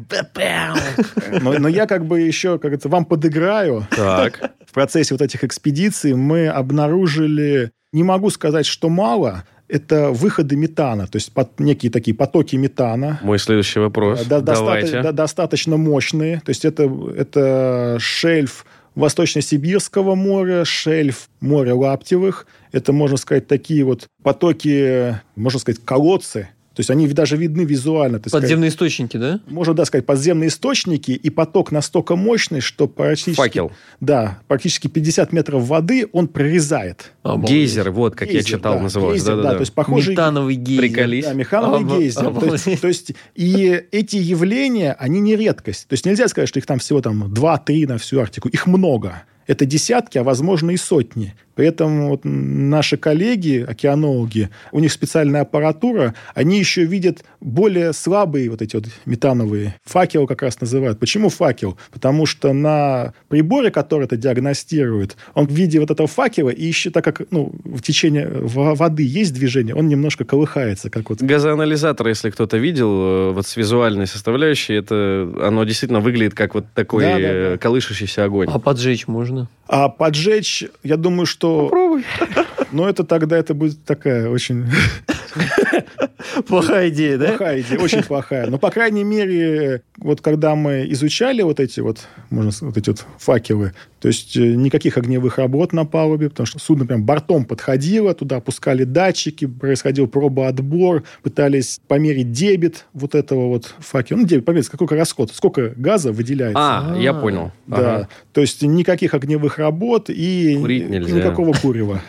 но 1.40 1.68
я 1.68 1.86
как 1.86 2.06
бы 2.06 2.20
еще, 2.20 2.58
как 2.58 2.72
это, 2.72 2.88
вам 2.88 3.04
подыграю. 3.04 3.86
Так. 3.90 4.52
В 4.66 4.72
процессе 4.72 5.14
вот 5.14 5.22
этих 5.22 5.44
экспедиций 5.44 6.14
мы 6.14 6.48
обнаружили, 6.48 7.70
не 7.92 8.02
могу 8.02 8.30
сказать, 8.30 8.66
что 8.66 8.88
мало, 8.88 9.44
это 9.74 10.10
выходы 10.10 10.54
метана, 10.56 11.06
то 11.08 11.16
есть 11.16 11.32
под, 11.32 11.58
некие 11.58 11.90
такие 11.90 12.14
потоки 12.16 12.54
метана. 12.54 13.18
Мой 13.22 13.38
следующий 13.40 13.80
вопрос. 13.80 14.24
Да, 14.24 14.40
доста- 14.40 14.64
Давайте. 14.64 15.02
да, 15.02 15.12
достаточно 15.12 15.76
мощные. 15.76 16.40
То 16.44 16.50
есть 16.50 16.64
это, 16.64 16.84
это 17.16 17.96
шельф 17.98 18.64
Восточно-Сибирского 18.94 20.14
моря, 20.14 20.64
шельф 20.64 21.28
моря 21.40 21.74
Лаптевых. 21.74 22.46
Это, 22.70 22.92
можно 22.92 23.16
сказать, 23.16 23.48
такие 23.48 23.84
вот 23.84 24.06
потоки, 24.22 25.18
можно 25.34 25.58
сказать, 25.58 25.80
колодцы 25.84 26.48
То 26.74 26.80
есть 26.80 26.90
они 26.90 27.06
даже 27.08 27.36
видны 27.36 27.62
визуально. 27.62 28.18
так 28.18 28.28
сказать. 28.28 28.42
Подземные 28.44 28.70
источники, 28.70 29.16
да? 29.16 29.40
можно, 29.46 29.74
да, 29.74 29.84
сказать, 29.84 30.04
подземные 30.06 30.48
источники, 30.48 31.12
и 31.12 31.30
поток 31.30 31.70
настолько 31.70 32.16
мощный, 32.16 32.60
что 32.60 32.88
практически... 32.88 33.36
Факел. 33.36 33.72
Да, 34.00 34.40
практически 34.48 34.88
50 34.88 35.32
метров 35.32 35.64
воды 35.66 36.08
он 36.12 36.26
прорезает. 36.28 37.12
Обалдеть. 37.22 37.50
Гейзер, 37.50 37.90
вот 37.92 38.16
как 38.16 38.28
я 38.28 38.34
Гейзер, 38.40 38.50
читал, 38.58 38.74
да, 38.76 38.82
называлось. 38.82 39.18
гейзер, 39.20 39.30
да, 39.30 39.36
Да-да-да. 39.36 39.54
то 39.56 39.60
есть 39.62 39.72
похожий... 39.72 40.12
Метановый 40.14 40.54
гейзер. 40.56 40.82
Приколись. 40.82 41.24
Да, 41.24 41.32
механовый 41.32 41.80
Оба- 41.80 41.98
гейзер. 41.98 42.22
То 42.22 42.28
есть, 42.30 42.66
обалдеть. 42.66 42.80
то 42.80 42.88
есть, 42.88 43.12
и 43.36 43.82
эти 43.92 44.16
явления, 44.16 44.94
они 44.98 45.20
не 45.20 45.36
редкость. 45.36 45.86
То 45.88 45.92
есть 45.94 46.04
нельзя 46.04 46.26
сказать, 46.28 46.48
что 46.48 46.58
их 46.58 46.66
там 46.66 46.78
всего 46.80 47.00
там 47.00 47.32
2-3 47.32 47.86
на 47.86 47.98
всю 47.98 48.18
Арктику. 48.20 48.48
Их 48.48 48.66
много. 48.66 49.22
Это 49.46 49.66
десятки, 49.66 50.18
а 50.18 50.22
возможно 50.22 50.70
и 50.70 50.76
сотни. 50.76 51.34
Поэтому 51.56 52.08
вот 52.08 52.22
наши 52.24 52.96
коллеги, 52.96 53.64
океанологи, 53.66 54.50
у 54.72 54.80
них 54.80 54.90
специальная 54.90 55.42
аппаратура, 55.42 56.14
они 56.34 56.58
еще 56.58 56.84
видят 56.84 57.24
более 57.40 57.92
слабые 57.92 58.50
вот 58.50 58.60
эти 58.60 58.74
вот 58.74 58.86
метановые. 59.06 59.76
Факел 59.84 60.26
как 60.26 60.42
раз 60.42 60.60
называют. 60.60 60.98
Почему 60.98 61.28
факел? 61.28 61.78
Потому 61.92 62.26
что 62.26 62.52
на 62.52 63.12
приборе, 63.28 63.70
который 63.70 64.04
это 64.04 64.16
диагностирует, 64.16 65.16
он 65.34 65.46
в 65.46 65.52
виде 65.52 65.78
вот 65.78 65.90
этого 65.90 66.08
факела, 66.08 66.50
и 66.50 66.64
еще 66.64 66.90
так 66.90 67.04
как 67.04 67.22
ну, 67.30 67.52
в 67.64 67.82
течение 67.82 68.26
в- 68.28 68.74
воды 68.74 69.04
есть 69.04 69.32
движение, 69.34 69.74
он 69.76 69.88
немножко 69.88 70.24
колыхается, 70.24 70.90
как 70.90 71.10
вот 71.10 71.22
Газоанализатор, 71.22 72.08
если 72.08 72.30
кто-то 72.30 72.56
видел, 72.56 72.90
э, 72.90 73.30
вот 73.32 73.46
с 73.46 73.56
визуальной 73.56 74.06
составляющей, 74.06 74.74
это 74.74 75.32
оно 75.42 75.64
действительно 75.64 76.00
выглядит 76.00 76.34
как 76.34 76.54
вот 76.54 76.64
такой 76.74 77.04
Да, 77.04 77.12
да, 77.12 77.18
э, 77.20 77.50
да. 77.52 77.58
колышущийся 77.58 78.24
огонь. 78.24 78.48
А 78.50 78.58
поджечь 78.58 79.06
можно? 79.06 79.33
А 79.66 79.88
поджечь, 79.88 80.64
я 80.82 80.96
думаю, 80.96 81.26
что... 81.26 81.64
Попробуй. 81.64 82.04
Но 82.72 82.88
это 82.88 83.04
тогда 83.04 83.36
это 83.36 83.54
будет 83.54 83.84
такая 83.84 84.28
очень 84.28 84.66
Плохая 86.46 86.88
идея, 86.88 87.18
да? 87.18 87.28
плохая 87.28 87.60
идея, 87.60 87.78
очень 87.78 88.02
плохая. 88.02 88.46
Но, 88.48 88.58
по 88.58 88.70
крайней 88.70 89.04
мере, 89.04 89.82
вот 89.98 90.20
когда 90.20 90.54
мы 90.54 90.86
изучали 90.90 91.42
вот 91.42 91.60
эти 91.60 91.80
вот, 91.80 92.00
можно 92.30 92.50
сказать, 92.50 92.74
вот 92.74 92.78
эти 92.78 92.88
вот 92.90 93.06
факелы, 93.18 93.72
то 94.00 94.08
есть 94.08 94.36
э, 94.36 94.40
никаких 94.54 94.96
огневых 94.98 95.38
работ 95.38 95.72
на 95.72 95.84
палубе, 95.84 96.28
потому 96.30 96.46
что 96.46 96.58
судно 96.58 96.86
прям 96.86 97.04
бортом 97.04 97.44
подходило, 97.44 98.14
туда 98.14 98.36
опускали 98.36 98.84
датчики, 98.84 99.46
происходил 99.46 100.06
пробоотбор, 100.08 101.04
пытались 101.22 101.80
померить 101.88 102.32
дебет 102.32 102.86
вот 102.92 103.14
этого 103.14 103.48
вот 103.48 103.74
факела. 103.78 104.18
Ну, 104.18 104.26
дебет, 104.26 104.44
померить, 104.44 104.68
какой 104.68 104.86
расход, 104.98 105.30
сколько 105.32 105.72
газа 105.76 106.12
выделяется. 106.12 106.58
А, 106.58 106.96
я 106.98 107.14
понял. 107.14 107.52
Да, 107.66 107.76
Ага. 107.96 108.08
то 108.32 108.40
есть 108.40 108.62
никаких 108.62 109.14
огневых 109.14 109.58
работ 109.58 110.10
и 110.10 110.56
Курить 110.58 110.82
и 110.82 110.86
нельзя. 110.86 111.16
никакого 111.16 111.52
курева. 111.52 112.00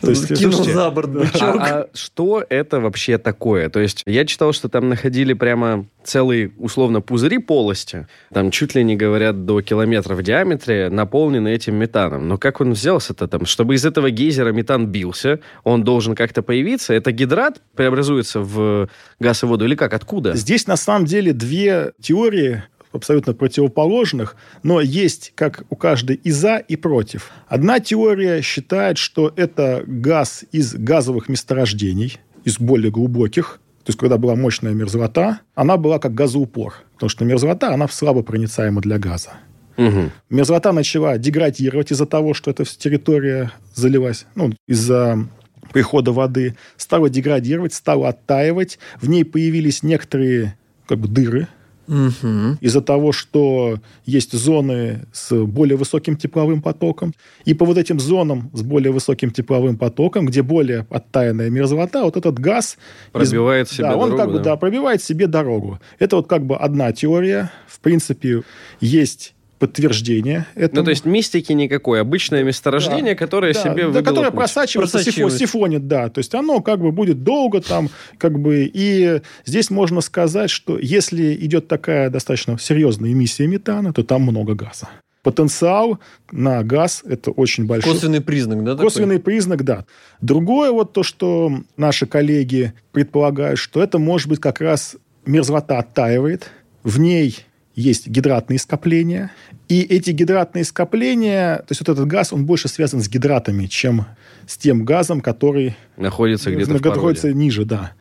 То 0.00 0.10
есть, 0.10 0.28
Кинул 0.28 0.52
слушайте, 0.52 0.72
за 0.72 0.90
борт 0.90 1.10
бычок. 1.10 1.42
А, 1.42 1.80
а 1.80 1.88
что 1.94 2.44
это 2.48 2.80
вообще 2.80 3.18
такое? 3.18 3.68
То 3.68 3.80
есть 3.80 4.02
я 4.06 4.24
читал, 4.24 4.52
что 4.52 4.68
там 4.68 4.88
находили 4.88 5.32
прямо 5.32 5.86
целые, 6.02 6.52
условно, 6.58 7.00
пузыри 7.00 7.38
полости, 7.38 8.06
там 8.32 8.50
чуть 8.50 8.74
ли 8.74 8.84
не 8.84 8.96
говорят 8.96 9.44
до 9.44 9.60
километра 9.62 10.14
в 10.14 10.22
диаметре, 10.22 10.88
наполнены 10.90 11.48
этим 11.48 11.76
метаном. 11.76 12.28
Но 12.28 12.38
как 12.38 12.60
он 12.60 12.72
взялся-то 12.72 13.28
там? 13.28 13.46
Чтобы 13.46 13.74
из 13.74 13.84
этого 13.84 14.10
гейзера 14.10 14.52
метан 14.52 14.86
бился, 14.86 15.40
он 15.64 15.84
должен 15.84 16.14
как-то 16.14 16.42
появиться. 16.42 16.94
Это 16.94 17.12
гидрат 17.12 17.60
преобразуется 17.74 18.40
в 18.40 18.88
газ 19.18 19.42
и 19.42 19.46
воду 19.46 19.64
или 19.64 19.74
как? 19.74 19.94
Откуда? 19.94 20.34
Здесь 20.34 20.66
на 20.66 20.76
самом 20.76 21.04
деле 21.04 21.32
две 21.32 21.92
теории 22.00 22.62
абсолютно 22.92 23.34
противоположных, 23.34 24.36
но 24.62 24.80
есть 24.80 25.32
как 25.34 25.64
у 25.70 25.76
каждой 25.76 26.16
и 26.16 26.30
за, 26.30 26.56
и 26.56 26.76
против. 26.76 27.30
Одна 27.48 27.80
теория 27.80 28.42
считает, 28.42 28.98
что 28.98 29.32
это 29.36 29.82
газ 29.86 30.44
из 30.52 30.74
газовых 30.74 31.28
месторождений, 31.28 32.18
из 32.44 32.58
более 32.58 32.90
глубоких, 32.90 33.60
то 33.84 33.90
есть 33.90 33.98
когда 33.98 34.18
была 34.18 34.36
мощная 34.36 34.72
мерзлота, 34.72 35.40
она 35.54 35.76
была 35.76 35.98
как 35.98 36.14
газоупор, 36.14 36.74
потому 36.94 37.08
что 37.08 37.24
мерзлота, 37.24 37.72
она 37.72 37.88
слабо 37.88 38.22
проницаема 38.22 38.80
для 38.80 38.98
газа. 38.98 39.30
Мгм. 39.76 40.10
Мерзлота 40.28 40.72
начала 40.72 41.16
деградировать 41.16 41.90
из-за 41.90 42.04
того, 42.04 42.34
что 42.34 42.50
эта 42.50 42.64
территория 42.64 43.52
залилась, 43.74 44.26
ну, 44.34 44.52
из-за 44.68 45.26
прихода 45.72 46.12
воды, 46.12 46.56
стала 46.76 47.08
деградировать, 47.08 47.72
стала 47.72 48.10
оттаивать. 48.10 48.78
В 49.00 49.08
ней 49.08 49.24
появились 49.24 49.82
некоторые 49.82 50.56
как 50.86 50.98
бы 50.98 51.08
дыры, 51.08 51.48
Мгм. 51.90 52.56
из-за 52.60 52.80
того, 52.82 53.10
что 53.10 53.78
есть 54.06 54.32
зоны 54.32 55.06
с 55.12 55.34
более 55.44 55.76
высоким 55.76 56.16
тепловым 56.16 56.62
потоком. 56.62 57.12
И 57.44 57.52
по 57.52 57.64
вот 57.64 57.78
этим 57.78 57.98
зонам 57.98 58.48
с 58.54 58.62
более 58.62 58.92
высоким 58.92 59.32
тепловым 59.32 59.76
потоком, 59.76 60.26
где 60.26 60.42
более 60.42 60.86
оттаянная 60.88 61.50
мерзлота, 61.50 62.04
вот 62.04 62.16
этот 62.16 62.38
газ... 62.38 62.74
из- 62.74 63.12
Пробивает 63.12 63.68
себе 63.68 63.88
да, 63.88 63.96
он 63.96 64.10
дорогу, 64.10 64.16
как 64.16 64.28
бы, 64.32 64.38
да. 64.38 64.44
да, 64.44 64.56
пробивает 64.56 65.02
себе 65.02 65.26
дорогу. 65.26 65.80
Это 65.98 66.16
вот 66.16 66.28
как 66.28 66.46
бы 66.46 66.56
одна 66.56 66.92
теория. 66.92 67.50
В 67.66 67.80
принципе, 67.80 68.42
есть 68.80 69.34
подтверждение 69.60 70.46
этому. 70.56 70.80
Ну, 70.80 70.84
то 70.86 70.90
есть 70.90 71.04
мистики 71.04 71.52
никакой. 71.52 72.00
Обычное 72.00 72.42
месторождение, 72.42 73.14
которое 73.14 73.52
Да, 73.52 73.62
себе 73.62 73.88
да, 73.90 74.02
которое 74.02 74.30
путь. 74.30 74.40
просачивается, 74.40 74.98
сифо- 74.98 75.02
Просачивается. 75.04 75.38
сифонит, 75.38 75.86
да. 75.86 76.08
То 76.08 76.18
есть 76.18 76.34
оно 76.34 76.60
как 76.60 76.80
бы 76.80 76.90
будет 76.90 77.22
долго 77.22 77.60
там, 77.60 77.90
как 78.18 78.40
бы... 78.40 78.68
И 78.72 79.20
здесь 79.44 79.70
можно 79.70 80.00
сказать, 80.00 80.50
что 80.50 80.78
если 80.78 81.34
идет 81.34 81.68
такая 81.68 82.08
достаточно 82.10 82.58
серьезная 82.58 83.12
эмиссия 83.12 83.46
метана, 83.46 83.92
то 83.92 84.02
там 84.02 84.22
много 84.22 84.54
газа. 84.54 84.88
Потенциал 85.22 85.98
на 86.32 86.62
газ– 86.62 87.02
это 87.06 87.30
очень 87.30 87.66
большой. 87.66 87.92
Косвенный 87.92 88.22
признак, 88.22 88.64
да? 88.64 88.72
такой? 88.72 88.86
Косвенный 88.86 89.18
признак, 89.20 89.62
да. 89.64 89.84
Другое 90.22 90.70
вот 90.72 90.94
то, 90.94 91.02
что 91.02 91.52
наши 91.76 92.06
коллеги 92.06 92.72
предполагают, 92.92 93.58
что 93.58 93.82
это 93.82 93.98
может 93.98 94.28
быть 94.30 94.40
как 94.40 94.62
раз 94.62 94.96
мерзлота 95.26 95.78
оттаивает, 95.78 96.50
в 96.82 96.98
ней 96.98 97.44
есть 97.74 98.08
гидратные 98.08 98.58
скопления, 98.58 99.30
и 99.68 99.82
эти 99.82 100.10
гидратные 100.10 100.64
скопления, 100.64 101.58
то 101.58 101.66
есть 101.70 101.80
вот 101.80 101.88
этот 101.88 102.06
газ, 102.06 102.32
он 102.32 102.44
больше 102.44 102.68
связан 102.68 103.00
с 103.02 103.08
гидратами, 103.08 103.66
чем 103.66 104.06
с 104.46 104.56
тем 104.56 104.84
газом, 104.84 105.20
который 105.20 105.76
Находится 105.96 106.50
где-то 106.50 106.72
находится 106.72 107.32
ниже, 107.32 107.64
да. 107.64 107.92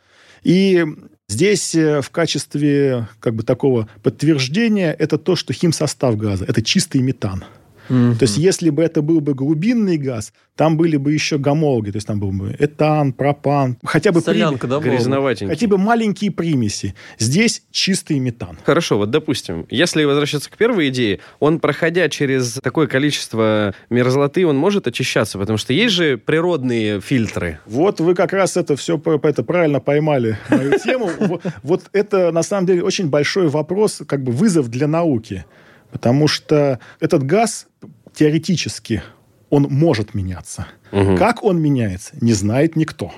И 0.43 0.85
здесь 1.27 1.75
э, 1.75 2.01
в 2.01 2.09
качестве 2.09 3.07
как 3.19 3.35
бы 3.35 3.43
такого 3.43 3.87
подтверждения 4.03 4.91
это 4.91 5.17
то, 5.17 5.35
что 5.35 5.53
химсостав 5.53 6.17
газа– 6.17 6.45
это 6.47 6.61
чистый 6.61 7.01
метан. 7.01 7.43
То 7.89 8.17
есть, 8.21 8.37
если 8.37 8.69
бы 8.69 8.83
это 8.83 9.01
был 9.01 9.19
бы 9.19 9.33
глубинный 9.33 9.97
газ, 9.97 10.31
там 10.55 10.77
были 10.77 10.97
бы 10.97 11.13
еще 11.13 11.37
гомологи, 11.37 11.91
то 11.91 11.97
есть 11.97 12.07
там 12.07 12.19
был 12.19 12.31
бы 12.31 12.55
этан, 12.59 13.13
пропан, 13.13 13.77
хотя 13.83 14.11
бы, 14.11 14.19
Солянка, 14.19 14.67
да, 14.67 14.79
была? 14.79 14.91
Грязноватенький. 14.91 15.47
хотя 15.55 15.67
бы 15.67 15.77
маленькие 15.77 16.31
примеси. 16.31 16.95
Здесь 17.17 17.63
чистый 17.71 18.19
метан. 18.19 18.57
Хорошо, 18.65 18.97
вот 18.97 19.09
допустим, 19.09 19.65
если 19.69 20.03
возвращаться 20.03 20.51
к 20.51 20.57
первой 20.57 20.89
идее, 20.89 21.19
он, 21.39 21.59
проходя 21.59 22.09
через 22.09 22.59
такое 22.61 22.87
количество 22.87 23.73
мерзлоты, 23.89 24.45
он 24.45 24.57
может 24.57 24.85
очищаться, 24.85 25.39
потому 25.39 25.57
что 25.57 25.71
есть 25.73 25.93
же 25.93 26.17
природные 26.17 26.99
фильтры. 26.99 27.59
Вот 27.65 28.01
вы 28.01 28.13
как 28.13 28.33
раз 28.33 28.57
это 28.57 28.75
все 28.75 29.01
это 29.23 29.43
правильно 29.43 29.79
поймали 29.79 30.37
мою 30.49 30.77
тему. 30.77 31.09
Вот 31.63 31.83
это 31.93 32.31
на 32.31 32.43
самом 32.43 32.67
деле 32.67 32.83
очень 32.83 33.09
большой 33.09 33.47
вопрос, 33.47 34.01
как 34.05 34.23
бы 34.23 34.31
вызов 34.31 34.67
для 34.67 34.87
науки. 34.87 35.45
Потому 35.91 36.27
что 36.27 36.79
этот 36.99 37.23
газ 37.23 37.67
теоретически 38.13 39.01
он 39.49 39.63
может 39.63 40.13
меняться. 40.13 40.67
Мгм. 40.91 41.17
Как 41.17 41.43
он 41.43 41.59
меняется, 41.59 42.15
не 42.21 42.33
знает 42.33 42.75
никто. 42.75 43.11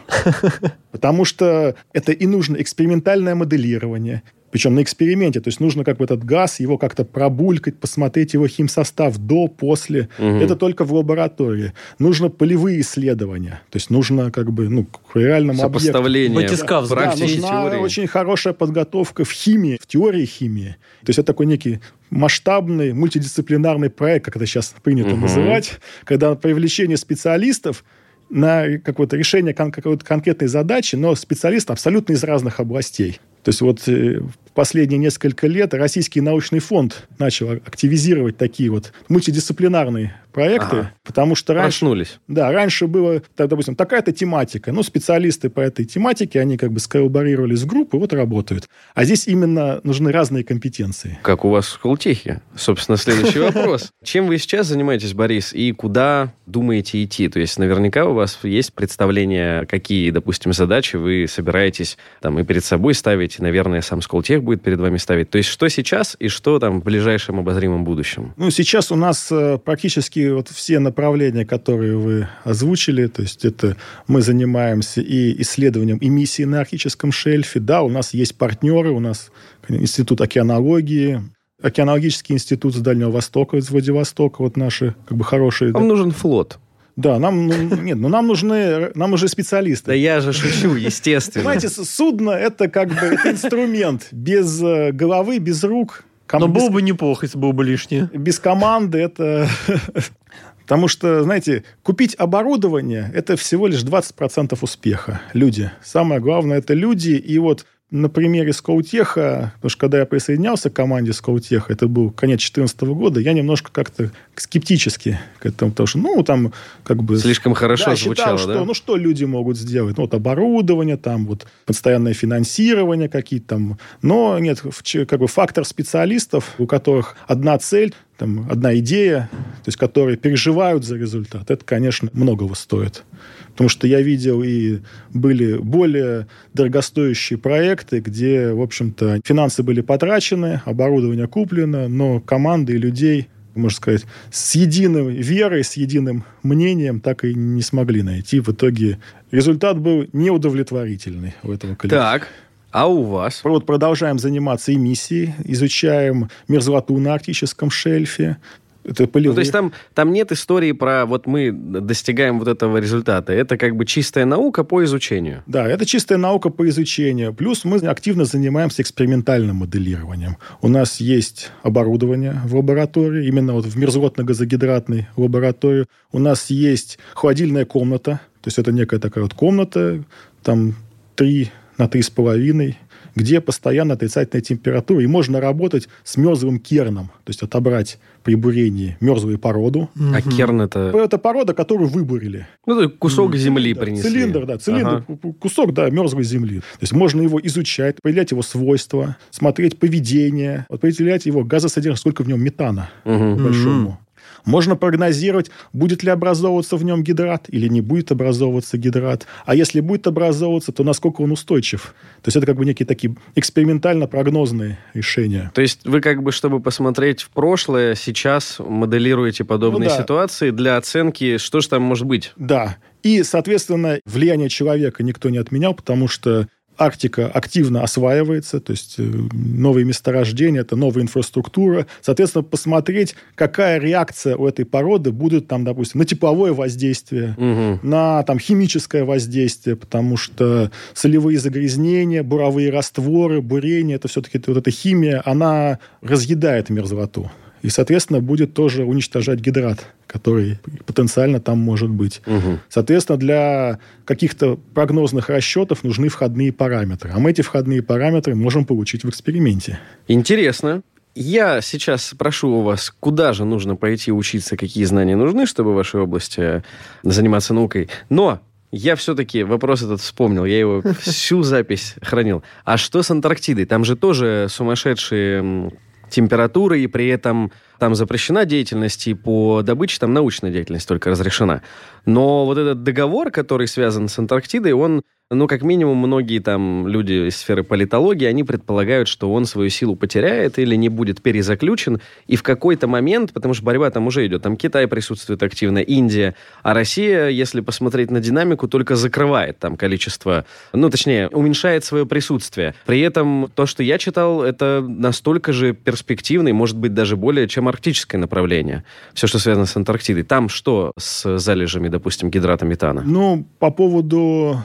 Потому 0.91 1.25
что 1.25 1.75
это 1.93 2.11
и 2.11 2.25
нужно 2.25 2.57
экспериментальное 2.57 3.35
моделирование. 3.35 4.23
Причем 4.51 4.75
на 4.75 4.81
эксперименте. 4.83 5.39
То 5.39 5.47
есть 5.47 5.59
нужно 5.59 5.83
как 5.83 5.97
бы 5.97 6.03
этот 6.05 6.23
газ, 6.23 6.59
его 6.59 6.77
как-то 6.77 7.05
пробулькать, 7.05 7.79
посмотреть 7.79 8.33
его 8.33 8.47
химсостав 8.47 9.17
до, 9.17 9.47
после. 9.47 10.09
Мгм. 10.17 10.35
Это 10.41 10.55
только 10.55 10.83
в 10.85 10.93
лаборатории. 10.93 11.73
Нужно 11.99 12.29
полевые 12.29 12.81
исследования. 12.81 13.61
То 13.69 13.77
есть 13.77 13.89
нужно 13.89 14.29
как 14.31 14.51
бы 14.51 14.67
ну, 14.69 14.85
к 14.85 15.15
реальному 15.15 15.61
объекту. 15.63 15.79
Сопоставление 15.87 16.35
Батискаф, 16.35 16.89
да, 16.89 16.95
практики 16.95 17.23
нужна 17.39 17.63
теории. 17.63 17.79
очень 17.79 18.07
хорошая 18.07 18.53
подготовка 18.53 19.23
в 19.23 19.31
химии, 19.31 19.77
в 19.81 19.87
теории 19.87 20.25
химии. 20.25 20.75
То 21.01 21.09
есть 21.09 21.19
это 21.19 21.27
такой 21.27 21.45
некий 21.45 21.79
масштабный 22.09 22.93
мультидисциплинарный 22.93 23.89
проект, 23.89 24.25
как 24.25 24.35
это 24.35 24.45
сейчас 24.45 24.75
принято 24.83 25.09
Мгм. 25.11 25.21
называть, 25.21 25.79
когда 26.03 26.35
привлечение 26.35 26.97
специалистов 26.97 27.83
на 28.29 28.77
какое-то 28.79 29.17
решение 29.17 29.53
кон- 29.53 29.71
какой-то 29.71 30.05
конкретной 30.05 30.47
задачи, 30.47 30.95
но 30.95 31.15
специалисты 31.15 31.73
абсолютно 31.73 32.13
из 32.13 32.23
разных 32.23 32.59
областей. 32.59 33.19
То 33.43 33.49
есть 33.49 33.61
вот 33.61 33.87
э, 33.87 34.21
в 34.51 34.53
последние 34.53 34.97
несколько 34.97 35.47
лет 35.47 35.73
Российский 35.73 36.19
научный 36.19 36.59
фонд 36.59 37.07
начал 37.17 37.51
активизировать 37.51 38.35
такие 38.37 38.69
вот 38.69 38.91
мультидисциплинарные 39.07 40.13
проекты, 40.31 40.77
ага. 40.77 40.93
потому 41.03 41.35
что 41.35 41.53
раньше... 41.53 41.79
Проснулись. 41.79 42.19
Да, 42.27 42.51
раньше 42.51 42.87
было, 42.87 43.21
так, 43.35 43.47
допустим, 43.47 43.75
такая-то 43.75 44.11
тематика. 44.11 44.71
Ну, 44.71 44.83
специалисты 44.83 45.49
по 45.49 45.59
этой 45.59 45.85
тематике, 45.85 46.39
они 46.39 46.57
как 46.57 46.71
бы 46.71 46.79
сколлаборировались 46.79 47.61
в 47.61 47.67
группы, 47.67 47.97
вот 47.97 48.13
работают. 48.13 48.69
А 48.93 49.03
здесь 49.03 49.27
именно 49.27 49.81
нужны 49.83 50.11
разные 50.11 50.43
компетенции. 50.43 51.19
Как 51.21 51.45
у 51.45 51.49
вас 51.49 51.67
в 51.67 51.81
Хултехе? 51.81 52.41
Собственно, 52.55 52.97
следующий 52.97 53.39
вопрос. 53.51 53.91
Чем 54.03 54.27
вы 54.27 54.37
сейчас 54.37 54.67
занимаетесь, 54.67 55.13
Борис, 55.13 55.53
и 55.53 55.71
куда 55.71 56.33
думаете 56.45 57.03
идти? 57.03 57.27
То 57.27 57.39
есть, 57.39 57.57
наверняка 57.59 58.05
у 58.05 58.13
вас 58.13 58.39
есть 58.43 58.73
представление, 58.73 59.65
какие, 59.65 60.11
допустим, 60.11 60.53
задачи 60.53 60.95
вы 60.95 61.25
собираетесь 61.27 61.97
там 62.21 62.39
и 62.39 62.43
перед 62.43 62.63
собой 62.63 62.93
ставить, 62.93 63.39
и, 63.39 63.41
наверное, 63.41 63.81
сам 63.81 64.01
Сколтех 64.41 64.43
будет 64.43 64.61
перед 64.61 64.79
вами 64.79 64.97
ставить. 64.97 65.29
То 65.29 65.37
есть, 65.37 65.49
что 65.49 65.69
сейчас 65.69 66.17
и 66.19 66.27
что 66.27 66.59
там 66.59 66.81
в 66.81 66.83
ближайшем 66.83 67.39
обозримом 67.39 67.83
будущем? 67.83 68.33
Ну, 68.37 68.51
сейчас 68.51 68.91
у 68.91 68.95
нас 68.95 69.31
э, 69.31 69.57
практически 69.63 70.29
вот 70.29 70.49
все 70.49 70.79
направления, 70.79 71.45
которые 71.45 71.97
вы 71.97 72.27
озвучили, 72.43 73.07
то 73.07 73.21
есть 73.21 73.45
это 73.45 73.75
мы 74.07 74.21
занимаемся 74.21 75.01
и 75.01 75.41
исследованием 75.41 75.97
эмиссии 76.01 76.45
на 76.45 76.59
арктическом 76.59 77.11
шельфе, 77.11 77.59
да, 77.59 77.81
у 77.81 77.89
нас 77.89 78.13
есть 78.13 78.37
партнеры, 78.37 78.91
у 78.91 78.99
нас 78.99 79.31
Институт 79.69 80.21
океанологии, 80.21 81.21
Океанологический 81.63 82.33
институт 82.33 82.73
с 82.73 82.79
Дальнего 82.79 83.11
Востока, 83.11 83.57
из 83.57 83.69
Владивостока, 83.69 84.41
вот 84.41 84.57
наши 84.57 84.95
как 85.05 85.17
бы 85.17 85.23
хорошие... 85.23 85.71
Вам 85.71 85.83
да. 85.83 85.89
нужен 85.89 86.11
флот. 86.11 86.57
Да, 86.95 87.19
нам, 87.19 87.47
ну, 87.47 87.75
нет, 87.81 87.97
ну 87.97 88.09
нам 88.09 88.27
нужны, 88.27 88.91
нам 88.95 89.13
уже 89.13 89.27
специалисты. 89.27 89.87
Да 89.87 89.93
я 89.93 90.19
же 90.19 90.33
шучу, 90.33 90.75
естественно. 90.75 91.43
Понимаете, 91.43 91.69
судно 91.69 92.31
это 92.31 92.67
как 92.67 92.89
бы 92.89 93.05
это 93.05 93.31
инструмент 93.31 94.07
без 94.11 94.61
э, 94.61 94.91
головы, 94.91 95.39
без 95.39 95.63
рук, 95.63 96.03
Ком... 96.31 96.39
Но 96.39 96.47
было 96.47 96.69
бы 96.69 96.81
неплохо, 96.81 97.25
если 97.25 97.37
было 97.37 97.51
бы 97.51 97.65
лишнее. 97.65 98.09
Без 98.13 98.39
команды 98.39 98.99
это... 98.99 99.49
Потому 100.63 100.87
что, 100.87 101.23
знаете, 101.23 101.65
купить 101.83 102.15
оборудование– 102.15 103.11
это 103.13 103.35
всего 103.35 103.67
лишь 103.67 103.83
20% 103.83 104.57
успеха. 104.61 105.19
Люди. 105.33 105.69
Самое 105.83 106.21
главное– 106.21 106.57
это 106.59 106.73
люди. 106.73 107.11
И 107.11 107.37
вот 107.39 107.65
на 107.91 108.07
примере 108.07 108.53
Скоутеха, 108.53 109.51
потому 109.55 109.69
что 109.69 109.79
когда 109.79 109.99
я 109.99 110.05
присоединялся 110.05 110.69
к 110.69 110.73
команде 110.73 111.11
Скоутеха, 111.11 111.73
это 111.73 111.87
был 111.87 112.09
конец 112.09 112.39
2014 112.39 112.81
года, 112.81 113.19
я 113.19 113.33
немножко 113.33 113.69
как-то 113.71 114.11
скептически 114.35 115.19
к 115.39 115.45
этому, 115.45 115.71
потому 115.71 115.87
что, 115.87 115.99
ну, 115.99 116.23
там, 116.23 116.53
как 116.85 117.03
бы... 117.03 117.17
Слишком 117.17 117.53
хорошо 117.53 117.87
да, 117.87 117.95
звучало, 117.97 118.37
считал, 118.37 118.47
да? 118.47 118.53
Что, 118.59 118.65
ну, 118.65 118.73
что 118.73 118.95
люди 118.95 119.25
могут 119.25 119.57
сделать? 119.57 119.97
Ну, 119.97 120.03
вот 120.03 120.13
оборудование, 120.13 120.95
там, 120.95 121.25
вот 121.25 121.45
постоянное 121.65 122.13
финансирование 122.13 123.09
какие-то 123.09 123.47
там. 123.49 123.77
Но 124.01 124.39
нет, 124.39 124.63
как 125.07 125.19
бы 125.19 125.27
фактор 125.27 125.65
специалистов, 125.65 126.55
у 126.59 126.67
которых 126.67 127.17
одна 127.27 127.57
цель, 127.59 127.93
там, 128.17 128.47
одна 128.49 128.77
идея, 128.77 129.29
то 129.31 129.67
есть 129.67 129.77
которые 129.77 130.15
переживают 130.15 130.85
за 130.85 130.95
результат, 130.95 131.51
это, 131.51 131.65
конечно, 131.65 132.09
многого 132.13 132.55
стоит. 132.55 133.03
Потому 133.51 133.69
что 133.69 133.87
я 133.87 134.01
видел 134.01 134.43
и 134.43 134.79
были 135.13 135.57
более 135.57 136.27
дорогостоящие 136.53 137.37
проекты, 137.37 137.99
где, 137.99 138.51
в 138.53 138.61
общем-то, 138.61 139.21
финансы 139.23 139.63
были 139.63 139.81
потрачены, 139.81 140.61
оборудование 140.65 141.27
куплено, 141.27 141.87
но 141.87 142.19
команды 142.19 142.73
и 142.73 142.77
людей 142.77 143.27
можно 143.53 143.75
сказать, 143.75 144.05
с 144.31 144.55
единой 144.55 145.15
верой, 145.17 145.63
с 145.65 145.73
единым 145.73 146.23
мнением 146.41 147.01
так 147.01 147.25
и 147.25 147.33
не 147.33 147.61
смогли 147.61 148.01
найти. 148.01 148.39
В 148.39 148.49
итоге 148.49 148.99
результат 149.29 149.77
был 149.77 150.07
неудовлетворительный 150.13 151.35
у 151.43 151.51
этого 151.51 151.75
коллектива. 151.75 152.01
Так, 152.01 152.29
а 152.71 152.87
у 152.87 153.03
вас? 153.03 153.41
Вот 153.43 153.65
продолжаем 153.65 154.17
заниматься 154.17 154.73
эмиссией, 154.73 155.33
изучаем 155.43 156.29
мерзлоту 156.47 156.97
на 156.99 157.13
арктическом 157.13 157.69
шельфе, 157.69 158.37
это 158.83 159.07
полевые. 159.07 159.31
Ну, 159.31 159.35
то 159.35 159.41
есть 159.41 159.51
там, 159.51 159.71
там 159.93 160.11
нет 160.11 160.31
истории 160.31 160.71
про 160.71 161.05
вот 161.05 161.27
мы 161.27 161.51
достигаем 161.51 162.39
вот 162.39 162.47
этого 162.47 162.77
результата. 162.77 163.33
Это 163.33 163.57
как 163.57 163.75
бы 163.75 163.85
чистая 163.85 164.25
наука 164.25 164.63
по 164.63 164.83
изучению. 164.83 165.43
Да, 165.47 165.67
это 165.67 165.85
чистая 165.85 166.17
наука 166.17 166.49
по 166.49 166.67
изучению. 166.69 167.33
Плюс 167.33 167.65
мы 167.65 167.77
активно 167.77 168.25
занимаемся 168.25 168.81
экспериментальным 168.81 169.57
моделированием. 169.57 170.37
У 170.61 170.67
нас 170.67 170.99
есть 170.99 171.51
оборудование 171.63 172.41
в 172.45 172.55
лаборатории, 172.55 173.27
именно 173.27 173.53
вот 173.53 173.65
в 173.65 173.77
мерзлотно-газогидратной 173.77 175.07
лаборатории. 175.15 175.85
У 176.11 176.19
нас 176.19 176.49
есть 176.49 176.99
холодильная 177.13 177.65
комната, 177.65 178.21
то 178.41 178.47
есть 178.47 178.57
это 178.57 178.71
некая 178.71 178.99
такая 178.99 179.23
вот 179.23 179.33
комната, 179.33 180.03
там 180.43 180.75
3 181.15 181.51
на 181.77 181.85
3,5 181.85 182.75
где 183.15 183.41
постоянно 183.41 183.93
отрицательная 183.93 184.41
температура, 184.41 185.01
и 185.01 185.07
можно 185.07 185.41
работать 185.41 185.87
с 186.03 186.17
мерзлым 186.17 186.59
керном, 186.59 187.07
то 187.23 187.29
есть 187.29 187.41
отобрать 187.43 187.99
при 188.23 188.35
бурении 188.35 188.97
мерзлую 188.99 189.39
породу. 189.39 189.89
А 190.13 190.21
керн 190.21 190.61
это... 190.61 190.91
Это 190.93 191.17
порода, 191.17 191.53
которую 191.53 191.89
выбурили. 191.89 192.47
Ну, 192.65 192.89
кусок 192.89 193.35
земли 193.35 193.73
да, 193.73 193.81
принесли. 193.81 194.09
Цилиндр, 194.09 194.45
да, 194.45 194.57
цилиндр, 194.57 195.03
ага. 195.07 195.33
кусок, 195.39 195.73
да, 195.73 195.89
мерзлой 195.89 196.23
земли. 196.23 196.59
То 196.59 196.81
есть 196.81 196.93
можно 196.93 197.21
его 197.21 197.39
изучать, 197.41 197.97
определять 197.99 198.31
его 198.31 198.41
свойства, 198.43 199.17
смотреть 199.31 199.79
поведение, 199.79 200.65
определять 200.69 201.25
его 201.25 201.43
газосодержание, 201.43 201.97
сколько 201.97 202.23
в 202.23 202.27
нем 202.27 202.41
метана 202.41 202.89
угу. 203.05 203.35
большому. 203.35 203.99
Можно 204.45 204.75
прогнозировать, 204.75 205.51
будет 205.73 206.03
ли 206.03 206.09
образовываться 206.09 206.77
в 206.77 206.83
нем 206.83 207.03
гидрат 207.03 207.45
или 207.49 207.67
не 207.67 207.81
будет 207.81 208.11
образовываться 208.11 208.77
гидрат. 208.77 209.27
А 209.45 209.55
если 209.55 209.79
будет 209.79 210.07
образовываться, 210.07 210.71
то 210.71 210.83
насколько 210.83 211.21
он 211.21 211.31
устойчив. 211.31 211.93
То 212.21 212.27
есть 212.27 212.37
это 212.37 212.45
как 212.45 212.57
бы 212.57 212.65
некие 212.65 212.85
такие 212.85 213.15
экспериментально-прогнозные 213.35 214.77
решения. 214.93 215.51
То 215.53 215.61
есть 215.61 215.85
вы 215.85 216.01
как 216.01 216.23
бы, 216.23 216.31
чтобы 216.31 216.59
посмотреть 216.59 217.21
в 217.21 217.29
прошлое, 217.29 217.95
сейчас 217.95 218.57
моделируете 218.59 219.43
подобные 219.43 219.89
ну, 219.89 219.95
да. 219.95 220.01
ситуации 220.01 220.51
для 220.51 220.77
оценки, 220.77 221.37
что 221.37 221.61
же 221.61 221.69
там 221.69 221.81
может 221.83 222.05
быть? 222.05 222.33
Да. 222.35 222.77
И, 223.03 223.23
соответственно, 223.23 223.99
влияние 224.05 224.49
человека 224.49 225.03
никто 225.03 225.29
не 225.29 225.37
отменял, 225.37 225.73
потому 225.73 226.07
что 226.07 226.47
Арктика 226.77 227.27
активно 227.27 227.83
осваивается, 227.83 228.59
то 228.59 228.71
есть 228.71 228.95
э, 228.97 229.03
новые 229.03 229.85
месторождения, 229.85 230.61
это 230.61 230.75
новая 230.75 231.03
инфраструктура. 231.03 231.85
Соответственно, 232.01 232.43
посмотреть, 232.43 233.15
какая 233.35 233.79
реакция 233.79 234.35
у 234.35 234.47
этой 234.47 234.65
породы 234.65 235.11
будет, 235.11 235.47
там, 235.47 235.63
допустим, 235.63 235.99
на 235.99 236.05
тепловое 236.05 236.53
воздействие, 236.53 237.35
угу. 237.37 237.87
на 237.87 238.23
там, 238.23 238.39
химическое 238.39 239.03
воздействие, 239.03 239.75
потому 239.75 240.17
что 240.17 240.71
солевые 240.93 241.37
загрязнения, 241.39 242.23
буровые 242.23 242.71
растворы, 242.71 243.41
бурение, 243.41 243.97
это 243.97 244.07
все-таки 244.07 244.41
вот 244.47 244.57
эта 244.57 244.71
химия, 244.71 245.21
она 245.25 245.79
разъедает 246.01 246.69
мерзлоту. 246.69 247.31
И, 247.61 247.69
соответственно, 247.69 248.21
будет 248.21 248.53
тоже 248.53 248.83
уничтожать 248.83 249.39
гидрат, 249.39 249.85
который 250.07 250.59
потенциально 250.85 251.39
там 251.39 251.59
может 251.59 251.89
быть. 251.89 252.21
Угу. 252.25 252.59
Соответственно, 252.69 253.17
для 253.17 253.79
каких-то 254.05 254.57
прогнозных 254.73 255.29
расчетов 255.29 255.83
нужны 255.83 256.09
входные 256.09 256.51
параметры. 256.51 257.11
А 257.13 257.19
мы 257.19 257.31
эти 257.31 257.41
входные 257.41 257.83
параметры 257.83 258.35
можем 258.35 258.65
получить 258.65 259.03
в 259.03 259.09
эксперименте. 259.09 259.79
Интересно. 260.07 260.81
Я 261.13 261.59
сейчас 261.59 262.13
прошу 262.17 262.49
у 262.49 262.61
вас, 262.61 262.93
куда 262.99 263.33
же 263.33 263.43
нужно 263.43 263.75
пойти 263.75 264.13
учиться, 264.13 264.55
какие 264.55 264.85
знания 264.85 265.17
нужны, 265.17 265.45
чтобы 265.45 265.73
в 265.73 265.75
вашей 265.75 265.99
области 265.99 266.63
заниматься 267.03 267.53
наукой. 267.53 267.89
Но 268.09 268.39
я 268.71 268.95
все-таки 268.95 269.43
вопрос 269.43 269.83
этот 269.83 269.99
вспомнил, 269.99 270.45
я 270.45 270.57
его 270.57 270.81
всю 271.01 271.43
запись 271.43 271.95
хранил. 272.01 272.43
А 272.63 272.77
что 272.77 273.03
с 273.03 273.11
Антарктидой? 273.11 273.65
Там 273.65 273.83
же 273.83 273.97
тоже 273.97 274.47
сумасшедшие 274.49 275.71
температуры, 276.11 276.79
и 276.81 276.87
при 276.87 277.07
этом 277.07 277.51
там 277.81 277.95
запрещена 277.95 278.45
деятельность, 278.45 279.07
и 279.07 279.15
по 279.15 279.63
добыче 279.63 279.97
там 279.99 280.13
научная 280.13 280.51
деятельность 280.51 280.87
только 280.87 281.09
разрешена. 281.09 281.63
Но 282.05 282.45
вот 282.45 282.59
этот 282.59 282.83
договор, 282.83 283.31
который 283.31 283.67
связан 283.67 284.07
с 284.07 284.19
Антарктидой, 284.19 284.73
он 284.73 285.01
ну, 285.33 285.47
как 285.47 285.61
минимум, 285.61 285.97
многие 285.97 286.39
там 286.39 286.89
люди 286.89 287.29
из 287.29 287.37
сферы 287.37 287.63
политологии, 287.63 288.25
они 288.25 288.43
предполагают, 288.43 289.07
что 289.07 289.31
он 289.31 289.45
свою 289.45 289.69
силу 289.69 289.95
потеряет 289.95 290.59
или 290.59 290.75
не 290.75 290.89
будет 290.89 291.21
перезаключен, 291.21 292.01
и 292.27 292.35
в 292.35 292.43
какой-то 292.43 292.87
момент, 292.87 293.31
потому 293.31 293.53
что 293.53 293.63
борьба 293.63 293.89
там 293.91 294.07
уже 294.07 294.27
идет, 294.27 294.41
там 294.41 294.57
Китай 294.57 294.87
присутствует 294.87 295.41
активно, 295.41 295.77
Индия, 295.77 296.35
а 296.63 296.73
Россия, 296.73 297.29
если 297.29 297.61
посмотреть 297.61 298.11
на 298.11 298.19
динамику, 298.19 298.67
только 298.67 298.97
закрывает 298.97 299.57
там 299.57 299.77
количество, 299.77 300.45
ну, 300.73 300.89
точнее, 300.89 301.29
уменьшает 301.29 301.85
свое 301.85 302.05
присутствие. 302.05 302.75
При 302.85 302.99
этом 302.99 303.49
то, 303.55 303.65
что 303.65 303.83
я 303.83 303.97
читал, 303.97 304.43
это 304.43 304.85
настолько 304.85 305.53
же 305.53 305.73
перспективный, 305.73 306.51
может 306.51 306.77
быть, 306.77 306.93
даже 306.93 307.15
более, 307.15 307.47
чем 307.47 307.69
арктическое 307.71 308.19
направление. 308.19 308.83
Все, 309.13 309.27
что 309.27 309.39
связано 309.39 309.65
с 309.65 309.75
Антарктидой. 309.75 310.23
Там 310.23 310.49
что 310.49 310.91
с 310.97 311.37
залежами, 311.39 311.87
допустим, 311.87 312.29
гидрата 312.29 312.65
метана? 312.65 313.01
Ну, 313.05 313.45
по 313.59 313.71
поводу 313.71 314.63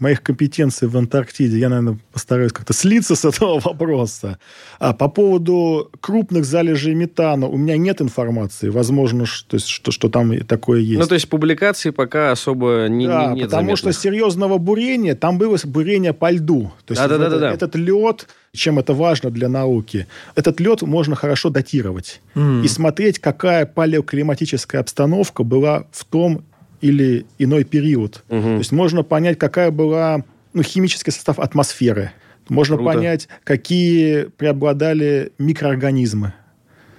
моих 0.00 0.22
компетенций 0.22 0.88
в 0.88 0.96
Антарктиде, 0.96 1.58
я, 1.58 1.68
наверное, 1.68 1.98
постараюсь 2.12 2.52
как-то 2.52 2.72
слиться 2.72 3.14
с 3.14 3.24
этого 3.24 3.60
вопроса. 3.64 4.38
А 4.78 4.92
по 4.92 5.08
поводу 5.08 5.90
крупных 6.00 6.44
залежей 6.44 6.94
метана 6.94 7.46
у 7.46 7.56
меня 7.56 7.76
нет 7.76 8.00
информации. 8.00 8.68
Возможно, 8.68 9.26
что, 9.26 9.56
есть, 9.56 9.68
что, 9.68 9.90
что 9.90 10.08
там 10.08 10.38
такое 10.40 10.80
есть. 10.80 11.00
Ну, 11.00 11.06
то 11.06 11.14
есть 11.14 11.28
публикации 11.28 11.90
пока 11.90 12.30
особо 12.32 12.86
не, 12.88 13.06
да, 13.06 13.26
не, 13.26 13.40
нет 13.40 13.46
потому 13.46 13.68
заметных. 13.76 13.78
что 13.78 13.92
серьезного 13.92 14.58
бурения, 14.58 15.14
там 15.14 15.38
было 15.38 15.56
бурение 15.64 16.12
по 16.12 16.30
льду. 16.30 16.72
То 16.86 16.92
есть 16.92 17.02
Да-да-да-да-да. 17.02 17.50
этот, 17.50 17.62
этот 17.70 17.76
лед, 17.76 18.28
чем 18.52 18.78
это 18.78 18.94
важно 18.94 19.30
для 19.30 19.48
науки, 19.48 20.06
этот 20.34 20.60
лед 20.60 20.82
можно 20.82 21.16
хорошо 21.16 21.50
датировать 21.50 22.20
М. 22.34 22.62
и 22.62 22.68
смотреть, 22.68 23.18
какая 23.18 23.66
палеоклиматическая 23.66 24.80
обстановка 24.80 25.42
была 25.42 25.86
в 25.92 26.04
том 26.04 26.44
или 26.80 27.26
иной 27.38 27.64
период. 27.64 28.22
Мгм. 28.28 28.42
То 28.42 28.58
есть 28.58 28.72
можно 28.72 29.02
понять, 29.02 29.38
какая 29.38 29.70
была 29.70 30.22
ну, 30.54 30.62
химический 30.62 31.12
состав 31.12 31.38
атмосферы. 31.38 32.12
Можно 32.48 32.76
Круто. 32.76 32.92
понять, 32.94 33.28
какие 33.44 34.24
преобладали 34.36 35.32
микроорганизмы. 35.38 36.32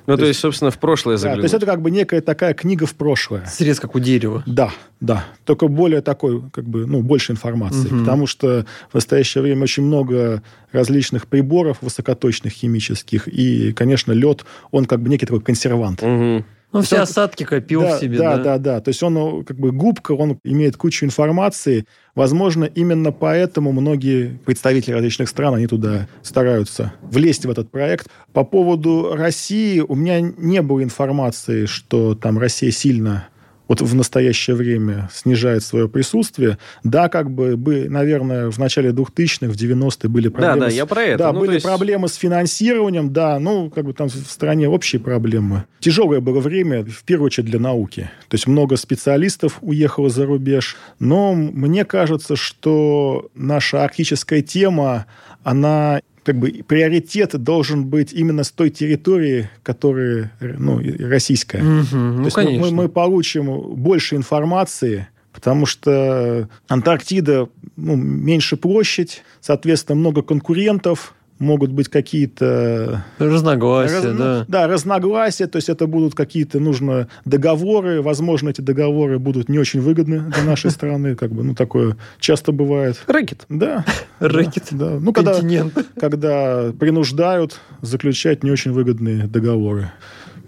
Ну, 0.05 0.13
то 0.15 0.21
то 0.21 0.25
есть- 0.25 0.29
есть, 0.37 0.39
собственно, 0.41 0.71
в 0.71 0.79
прошлое 0.79 1.15
Да, 1.15 1.17
то 1.17 1.21
заглянуть. 1.21 1.43
есть 1.43 1.53
это 1.53 1.65
как 1.67 1.81
бы 1.81 1.91
некая 1.91 2.21
такая 2.21 2.53
книга 2.55 2.85
в 2.87 2.95
прошлое. 2.95 3.45
Срез, 3.45 3.79
как 3.79 3.93
у 3.95 3.99
дерева. 3.99 4.41
Да, 4.47 4.71
да. 4.99 5.25
Только 5.45 5.67
более 5.67 6.01
такой, 6.01 6.41
как 6.51 6.65
бы, 6.65 6.87
ну, 6.87 7.01
больше 7.03 7.31
информации. 7.31 7.87
Мгм. 7.89 7.99
Потому 7.99 8.25
что 8.25 8.65
в 8.89 8.95
настоящее 8.95 9.43
время 9.43 9.63
очень 9.63 9.83
много 9.83 10.41
различных 10.71 11.27
приборов 11.27 11.77
высокоточных 11.81 12.53
химических. 12.53 13.27
И, 13.27 13.71
конечно, 13.73 14.11
лед, 14.11 14.45
он 14.71 14.85
как 14.85 14.99
бы 15.01 15.09
некий 15.09 15.27
такой 15.27 15.41
консервант. 15.41 16.01
Мгм. 16.01 16.43
Ну, 16.71 16.81
все 16.81 16.97
Всё- 16.97 17.03
осадки 17.03 17.43
копил 17.43 17.81
да, 17.81 17.97
в 17.97 17.99
себе, 17.99 18.17
да, 18.19 18.37
да? 18.37 18.43
да, 18.43 18.57
да. 18.57 18.81
То 18.81 18.89
есть 18.89 19.01
он 19.01 19.43
как 19.43 19.57
бы 19.57 19.71
губка, 19.71 20.11
он 20.11 20.39
имеет 20.43 20.77
кучу 20.77 21.03
информации. 21.05 21.85
Возможно, 22.13 22.65
именно 22.65 23.11
поэтому 23.11 23.71
многие 23.71 24.39
представители 24.45 24.93
различных 24.93 25.29
стран, 25.29 25.55
они 25.55 25.65
туда 25.65 26.07
стараются 26.21 26.93
влезть 27.01 27.45
в 27.45 27.49
этот 27.49 27.71
проект. 27.71 28.07
По 28.33 28.43
поводу 28.43 29.15
России 29.15 29.79
у 29.79 29.95
меня 29.95 30.19
не 30.21 30.61
было 30.61 30.83
информации, 30.83 31.65
что 31.65 32.13
там 32.13 32.37
Россия 32.37 32.69
сильно 32.71 33.27
вот 33.69 33.79
в 33.81 33.95
настоящее 33.95 34.55
время 34.57 35.09
снижает 35.13 35.63
свое 35.63 35.87
присутствие. 35.87 36.57
Да, 36.83 37.07
как 37.07 37.31
бы, 37.31 37.55
бы 37.55 37.87
наверное, 37.87 38.49
в 38.51 38.57
начале 38.57 38.89
2000-х, 38.89 39.51
в 39.53 39.55
90-е 39.55 40.09
были 40.09 40.27
Да, 40.27 40.31
проблемы. 40.31 40.59
да, 40.59 40.69
с- 40.69 40.73
я 40.73 40.85
про 40.85 41.01
это. 41.03 41.17
Да, 41.19 41.31
Ну, 41.31 41.39
были 41.39 41.53
есть- 41.53 41.65
проблемы 41.65 42.07
с 42.09 42.15
финансированием, 42.15 43.13
да, 43.13 43.39
ну, 43.39 43.69
как 43.69 43.85
бы 43.85 43.93
там 43.93 44.09
в 44.09 44.13
стране 44.29 44.67
общие 44.67 44.99
проблемы. 44.99 45.63
Тяжелое 45.79 46.19
было 46.19 46.39
время, 46.41 46.83
в 46.83 47.03
первую 47.03 47.27
очередь, 47.27 47.47
для 47.49 47.59
науки. 47.59 48.09
То 48.27 48.35
есть 48.35 48.47
много 48.47 48.75
специалистов 48.75 49.59
уехало 49.61 50.09
за 50.09 50.25
рубеж. 50.25 50.75
Но 50.99 51.33
мне 51.33 51.85
кажется, 51.85 52.35
что 52.35 53.29
наша 53.35 53.83
арктическая 53.83 54.41
тема, 54.41 55.05
она 55.43 56.01
как 56.23 56.37
бы 56.37 56.63
приоритет 56.67 57.31
должен 57.41 57.85
быть 57.85 58.13
именно 58.13 58.43
с 58.43 58.51
той 58.51 58.69
территории, 58.69 59.49
которая 59.63 60.31
ну, 60.39 60.79
российская. 60.99 61.59
То 61.59 61.95
Ну, 61.95 62.23
есть 62.25 62.37
мы- 62.37 62.43
конечно. 62.43 62.65
мы, 62.67 62.83
мы 62.83 62.89
получим 62.89 63.75
больше 63.75 64.15
информации, 64.15 65.07
потому 65.31 65.65
что 65.65 66.47
Антарктида 66.67 67.49
ну, 67.77 67.95
меньше 67.95 68.57
площадь, 68.57 69.23
соответственно, 69.39 69.95
много 69.99 70.21
конкурентов, 70.21 71.13
могут 71.39 71.71
быть 71.71 71.87
какие-то 71.89 73.03
Разногласия, 73.17 73.95
раз- 73.95 74.17
да. 74.17 74.45
да, 74.47 74.67
разногласия, 74.67 75.47
то 75.47 75.55
есть 75.57 75.69
это 75.69 75.87
будут 75.87 76.13
какие-то 76.15 76.59
нужно 76.59 77.07
договоры, 77.25 78.01
возможно, 78.01 78.49
эти 78.49 78.61
договоры 78.61 79.19
будут 79.19 79.49
не 79.49 79.57
очень 79.57 79.81
выгодны 79.81 80.19
для 80.19 80.43
нашей 80.43 80.69
страны, 80.71 81.15
как 81.15 81.31
бы, 81.31 81.43
ну, 81.43 81.55
такое 81.55 81.97
часто 82.19 82.51
бывает. 82.51 83.01
Рэкет. 83.07 83.45
Да. 83.49 83.85
Рэкет. 84.19 84.65
Да. 84.71 84.97
Ну, 84.99 85.13
когда, 85.13 85.33
Континент. 85.33 85.73
когда 85.99 86.71
принуждают 86.79 87.59
заключать 87.81 88.43
не 88.43 88.51
очень 88.51 88.71
выгодные 88.71 89.27
договоры. 89.27 89.91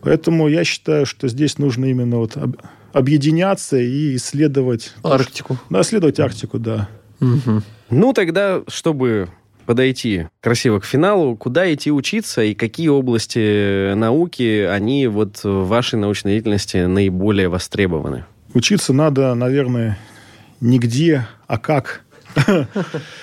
Поэтому 0.01 0.47
я 0.47 0.63
считаю, 0.63 1.05
что 1.05 1.27
здесь 1.27 1.57
нужно 1.57 1.85
именно 1.85 2.17
вот 2.17 2.35
об- 2.35 2.57
объединяться 2.91 3.77
и 3.77 4.15
исследовать... 4.15 4.93
Арктику. 5.03 5.57
Да, 5.69 5.81
исследовать 5.81 6.19
Арктику, 6.19 6.59
да. 6.59 6.89
Мгм. 7.19 7.63
Ну, 7.91 8.11
тогда, 8.13 8.61
чтобы 8.67 9.29
подойти 9.65 10.27
красиво 10.41 10.79
к 10.79 10.85
финалу, 10.85 11.35
куда 11.35 11.71
идти 11.73 11.91
учиться 11.91 12.41
и 12.43 12.53
какие 12.53 12.87
области 12.87 13.93
науки, 13.93 14.67
они 14.69 15.07
вот 15.07 15.43
в 15.43 15.67
вашей 15.67 15.99
научной 15.99 16.33
деятельности 16.33 16.77
наиболее 16.77 17.49
востребованы? 17.49 18.25
Учиться 18.53 18.93
надо, 18.93 19.33
наверное, 19.33 19.97
нигде, 20.59 21.27
а 21.47 21.57
как. 21.57 22.01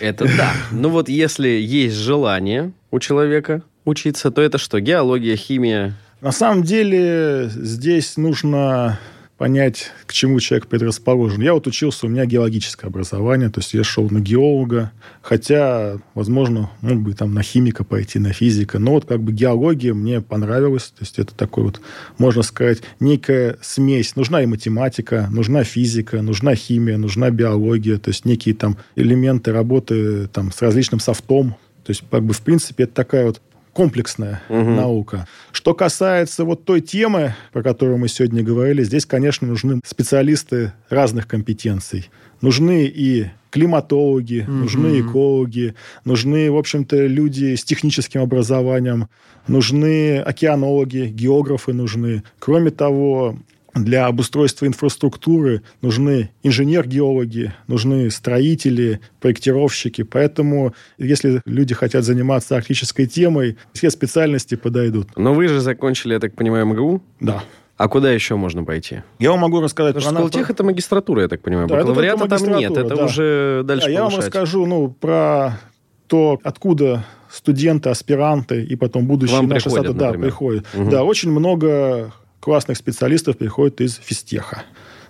Это 0.01 0.25
да. 0.37 0.53
Ну 0.71 0.89
вот 0.91 1.09
если 1.09 1.49
есть 1.49 1.97
желание 1.97 2.73
у 2.91 2.99
человека 2.99 3.63
учиться, 3.85 4.31
то 4.31 4.43
это 4.43 4.59
что? 4.59 4.81
Геология, 4.81 5.37
химия? 5.37 5.95
На 6.21 6.33
самом 6.33 6.63
деле 6.63 7.49
здесь 7.49 8.17
нужно 8.17 8.99
понять, 9.39 9.93
к 10.07 10.13
чему 10.13 10.41
человек 10.41 10.67
предрасположен. 10.67 11.41
Я 11.41 11.55
вот 11.55 11.67
учился, 11.69 12.07
у 12.07 12.09
меня 12.09 12.27
геологическое 12.27 12.91
образование, 12.91 13.49
то 13.49 13.61
есть 13.61 13.73
я 13.73 13.85
шел 13.85 14.11
на 14.11 14.19
геолога, 14.19 14.91
хотя, 15.23 15.99
возможно, 16.15 16.71
мог 16.81 17.01
бы 17.01 17.15
там 17.15 17.33
на 17.33 17.43
химика 17.43 17.85
пойти, 17.85 18.19
на 18.19 18.33
физика, 18.33 18.81
но 18.81 18.93
вот 18.93 19.05
как 19.05 19.23
бы 19.23 19.33
геология 19.33 19.95
мне 19.95 20.21
понравилась, 20.21 20.89
то 20.89 21.03
есть 21.03 21.21
это 21.21 21.35
такой 21.35 21.65
вот, 21.65 21.81
можно 22.19 22.43
сказать, 22.43 22.83
некая 22.99 23.57
смесь. 23.63 24.17
Нужна 24.17 24.43
и 24.43 24.47
математика, 24.47 25.29
нужна 25.31 25.63
физика, 25.63 26.21
нужна 26.21 26.57
химия, 26.57 26.99
нужна 26.99 27.31
биология, 27.31 27.99
то 27.99 28.09
есть 28.09 28.25
некие 28.25 28.57
там 28.57 28.77
элементы 28.97 29.53
работы 29.53 30.27
там 30.27 30.51
с 30.51 30.61
различным 30.61 30.99
софтом, 30.99 31.55
то 31.89 31.93
есть, 31.93 32.05
как 32.11 32.23
бы, 32.23 32.35
в 32.35 32.43
принципе, 32.43 32.85
это 32.85 32.93
такая 32.93 33.25
вот 33.25 33.41
комплексная 33.79 34.43
Мгм. 34.49 34.75
наука. 34.75 35.29
Что 35.53 35.73
касается 35.73 36.45
вот 36.45 36.65
той 36.65 36.81
темы, 36.81 37.37
про 37.53 37.63
которую 37.63 37.99
мы 37.99 38.09
сегодня 38.09 38.43
говорили, 38.43 38.83
здесь, 38.83 39.07
конечно, 39.07 39.47
нужны 39.47 39.81
специалисты 39.85 40.73
разных 40.91 41.29
компетенций. 41.29 42.11
Нужны 42.41 42.87
и 42.87 43.27
климатологи, 43.51 44.45
Мгм. 44.49 44.61
нужны 44.63 45.01
экологи, 45.01 45.75
нужны, 46.05 46.51
в 46.51 46.57
общем-то, 46.57 47.07
люди 47.07 47.55
с 47.55 47.63
техническим 47.63 48.21
образованием, 48.23 49.07
нужны 49.47 50.19
океанологи, 50.19 51.07
географы 51.07 51.73
нужны. 51.73 52.25
Кроме 52.41 52.73
того, 52.73 53.37
для 53.85 54.07
обустройства 54.07 54.67
инфраструктуры 54.67 55.63
нужны 55.83 56.31
инженер-геологи, 56.43 57.53
нужны 57.67 58.11
строители, 58.11 59.01
проектировщики. 59.21 60.03
Поэтому, 60.03 60.75
если 60.99 61.43
люди 61.45 61.75
хотят 61.75 62.05
заниматься 62.05 62.57
арктической 62.57 63.07
темой, 63.07 63.57
все 63.73 63.91
специальности 63.91 64.55
подойдут. 64.55 65.09
Но 65.17 65.35
вы 65.35 65.49
же 65.49 65.61
закончили, 65.61 66.15
я 66.15 66.21
так 66.21 66.35
понимаю, 66.35 66.67
МГУ. 66.67 67.03
Да. 67.21 67.43
А 67.77 67.89
куда 67.89 68.11
еще 68.11 68.35
можно 68.35 68.65
пойти? 68.65 69.03
Я 69.21 69.31
вам 69.31 69.41
могу 69.41 69.61
рассказать 69.61 69.95
Потому 69.95 70.11
что 70.11 70.23
про... 70.23 70.29
Сколтех 70.29 70.51
это 70.51 70.65
магистратура, 70.65 71.23
я 71.23 71.29
так 71.29 71.41
понимаю. 71.41 71.69
Да, 71.69 71.77
это 71.77 71.87
Бакалавриата 71.87 72.19
только 72.19 72.39
там 72.39 72.59
нет, 72.59 72.77
это 72.77 72.97
да. 72.97 73.05
уже 73.05 73.63
дальше 73.65 73.87
Да, 73.87 73.93
я 73.93 74.03
вам 74.03 74.17
расскажу 74.17 74.67
ну, 74.67 74.89
про 74.89 75.61
то, 76.09 76.41
откуда 76.43 77.05
студенты, 77.31 77.91
аспиранты 77.91 78.65
и 78.65 78.75
потом 78.75 79.07
будущие 79.07 79.37
Вам 79.37 79.49
наши 79.49 79.65
приходят, 79.65 79.87
сады, 79.87 79.99
да, 79.99 80.13
приходят. 80.13 80.67
Мгм. 80.75 80.91
Да, 80.91 81.05
очень 81.05 81.31
много 81.31 82.13
классных 82.41 82.77
специалистов 82.79 83.39
приходит 83.39 83.81
из 83.81 83.97
физтеха. 83.97 84.65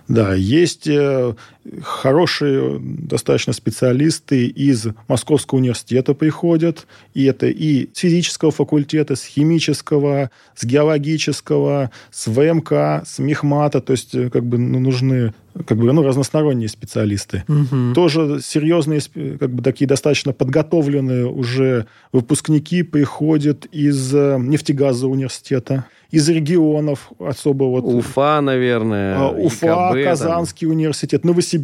Да, 0.07 0.33
есть 0.33 0.87
э, 0.87 1.35
хорошие 1.83 2.79
достаточно 2.79 3.53
специалисты 3.53 4.47
из 4.47 4.87
Московского 5.07 5.59
университета 5.59 6.13
приходят. 6.13 6.87
И 7.13 7.25
это 7.25 7.47
и 7.47 7.89
с 7.93 7.99
физического 7.99 8.51
факультета, 8.51 9.15
с 9.15 9.23
химического, 9.23 10.31
с 10.55 10.63
геологического, 10.65 11.91
с 12.11 12.27
ВМК, 12.27 12.71
с 13.05 13.19
Мехмата. 13.19 13.81
То 13.81 13.93
есть, 13.93 14.15
э, 14.15 14.29
как 14.29 14.45
бы, 14.45 14.57
ну, 14.57 14.79
нужны 14.79 15.33
как 15.65 15.77
бы, 15.77 15.91
ну, 15.91 16.03
разносторонние 16.03 16.69
специалисты 16.69 17.43
Мгм. 17.47 17.93
тоже 17.93 18.39
серьезные, 18.41 19.01
как 19.39 19.49
бы 19.51 19.61
такие 19.63 19.87
достаточно 19.87 20.31
подготовленные 20.31 21.25
уже 21.27 21.85
выпускники 22.13 22.83
приходят 22.83 23.65
из 23.65 24.13
э, 24.13 24.37
нефтегазового 24.39 25.15
университета, 25.15 25.85
из 26.11 26.29
регионов 26.29 27.11
особо 27.19 27.65
вот 27.65 27.83
Уфа, 27.83 28.41
наверное. 28.41 29.17
а, 29.17 29.29
Уфа, 29.31 29.65
ИКБ, 29.65 29.93
там. 29.95 30.03
Казанский 30.03 30.67
университет, 30.67 31.25
Новосибирск. 31.25 31.58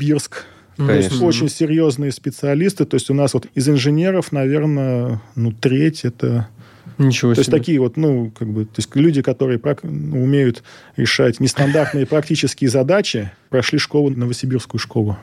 Ну, 0.77 0.87
То 0.87 0.93
есть 0.93 1.09
Конечно. 1.09 1.27
очень 1.27 1.49
серьезные 1.49 2.11
специалисты. 2.11 2.85
То 2.85 2.95
есть 2.95 3.09
у 3.09 3.13
нас 3.13 3.33
вот 3.33 3.47
из 3.55 3.69
инженеров, 3.69 4.31
наверное, 4.31 5.21
ну, 5.35 5.51
треть 5.51 6.03
это... 6.03 6.49
Ничего 6.97 7.33
То 7.33 7.39
есть 7.39 7.49
себе. 7.49 7.57
такие 7.57 7.79
вот, 7.79 7.97
ну, 7.97 8.31
как 8.37 8.47
бы, 8.47 8.63
то 8.65 8.75
есть 8.77 8.95
люди, 8.95 9.21
которые 9.21 9.59
прак- 9.59 9.85
умеют 9.85 10.63
решать 10.95 11.41
нестандартные 11.41 12.05
практические 12.05 12.69
задачи, 12.69 13.31
прошли 13.49 13.79
школу, 13.79 14.09
Новосибирскую 14.11 14.79
школу. 14.79 15.17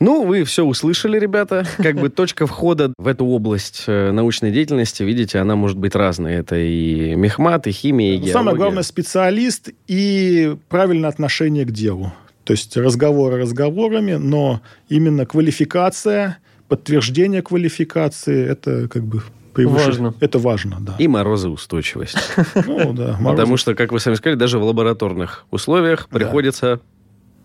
Ну, 0.00 0.24
вы 0.24 0.42
все 0.44 0.64
услышали, 0.64 1.18
ребята. 1.18 1.66
Как 1.78 1.96
бы 1.96 2.08
точка 2.10 2.46
входа 2.46 2.92
в 2.98 3.06
эту 3.06 3.24
область 3.26 3.84
э, 3.86 4.10
научной 4.10 4.50
деятельности, 4.50 5.02
видите, 5.02 5.38
она 5.38 5.54
может 5.56 5.78
быть 5.78 5.94
разной. 5.94 6.34
Это 6.34 6.56
и 6.56 7.14
мехмат, 7.14 7.66
и 7.66 7.70
химия, 7.70 8.14
и 8.14 8.16
геология. 8.16 8.32
Самое 8.32 8.56
главное 8.56 8.82
специалист 8.82 9.70
и 9.86 10.56
правильное 10.68 11.08
отношение 11.08 11.64
к 11.64 11.70
делу. 11.70 12.12
То 12.44 12.52
есть 12.52 12.76
разговоры 12.76 13.38
разговорами, 13.38 14.14
но 14.14 14.60
именно 14.88 15.26
квалификация, 15.26 16.38
подтверждение 16.68 17.42
квалификации, 17.42 18.46
это 18.46 18.88
как 18.88 19.02
бы 19.04 19.22
превыше... 19.54 19.86
Важно. 19.86 20.14
Это 20.20 20.38
важно, 20.38 20.76
да. 20.80 20.94
И 20.98 21.08
морозоустойчивость. 21.08 22.16
Ну, 22.66 22.92
да, 22.92 23.18
Потому 23.22 23.54
мороз- 23.54 23.60
что, 23.60 23.74
как 23.74 23.92
вы 23.92 24.00
сами 24.00 24.14
сказали, 24.14 24.36
даже 24.36 24.58
в 24.58 24.64
лабораторных 24.64 25.46
условиях 25.50 26.08
Да. 26.10 26.18
приходится... 26.18 26.80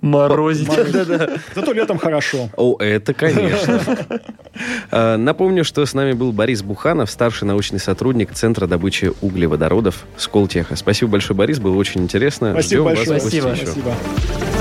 Морозить. 0.01 0.69
Зато 1.55 1.73
летом 1.73 1.97
хорошо. 1.97 2.49
О, 2.55 2.77
это 2.79 3.13
конечно. 3.13 3.81
Э, 4.91 5.17
Напомню, 5.17 5.65
что 5.65 5.85
с 5.85 5.93
нами 5.93 6.13
был 6.13 6.31
Борис 6.31 6.63
Буханов, 6.63 7.11
старший 7.11 7.45
научный 7.49 7.79
сотрудник 7.79 8.31
Центра 8.31 8.65
добычи 8.65 9.11
углеводородов 9.19 10.05
Сколтеха. 10.15 10.77
Спасибо 10.77 11.11
большое, 11.11 11.35
Борис, 11.37 11.59
было 11.59 11.75
очень 11.75 12.01
интересно. 12.01 12.51
Спасибо 12.53 12.83
Ждем 12.83 12.83
вас 12.85 12.95
большое. 12.95 13.19
Спасибо. 13.19 13.49
еще. 13.49 13.65
Спасибо. 13.65 14.58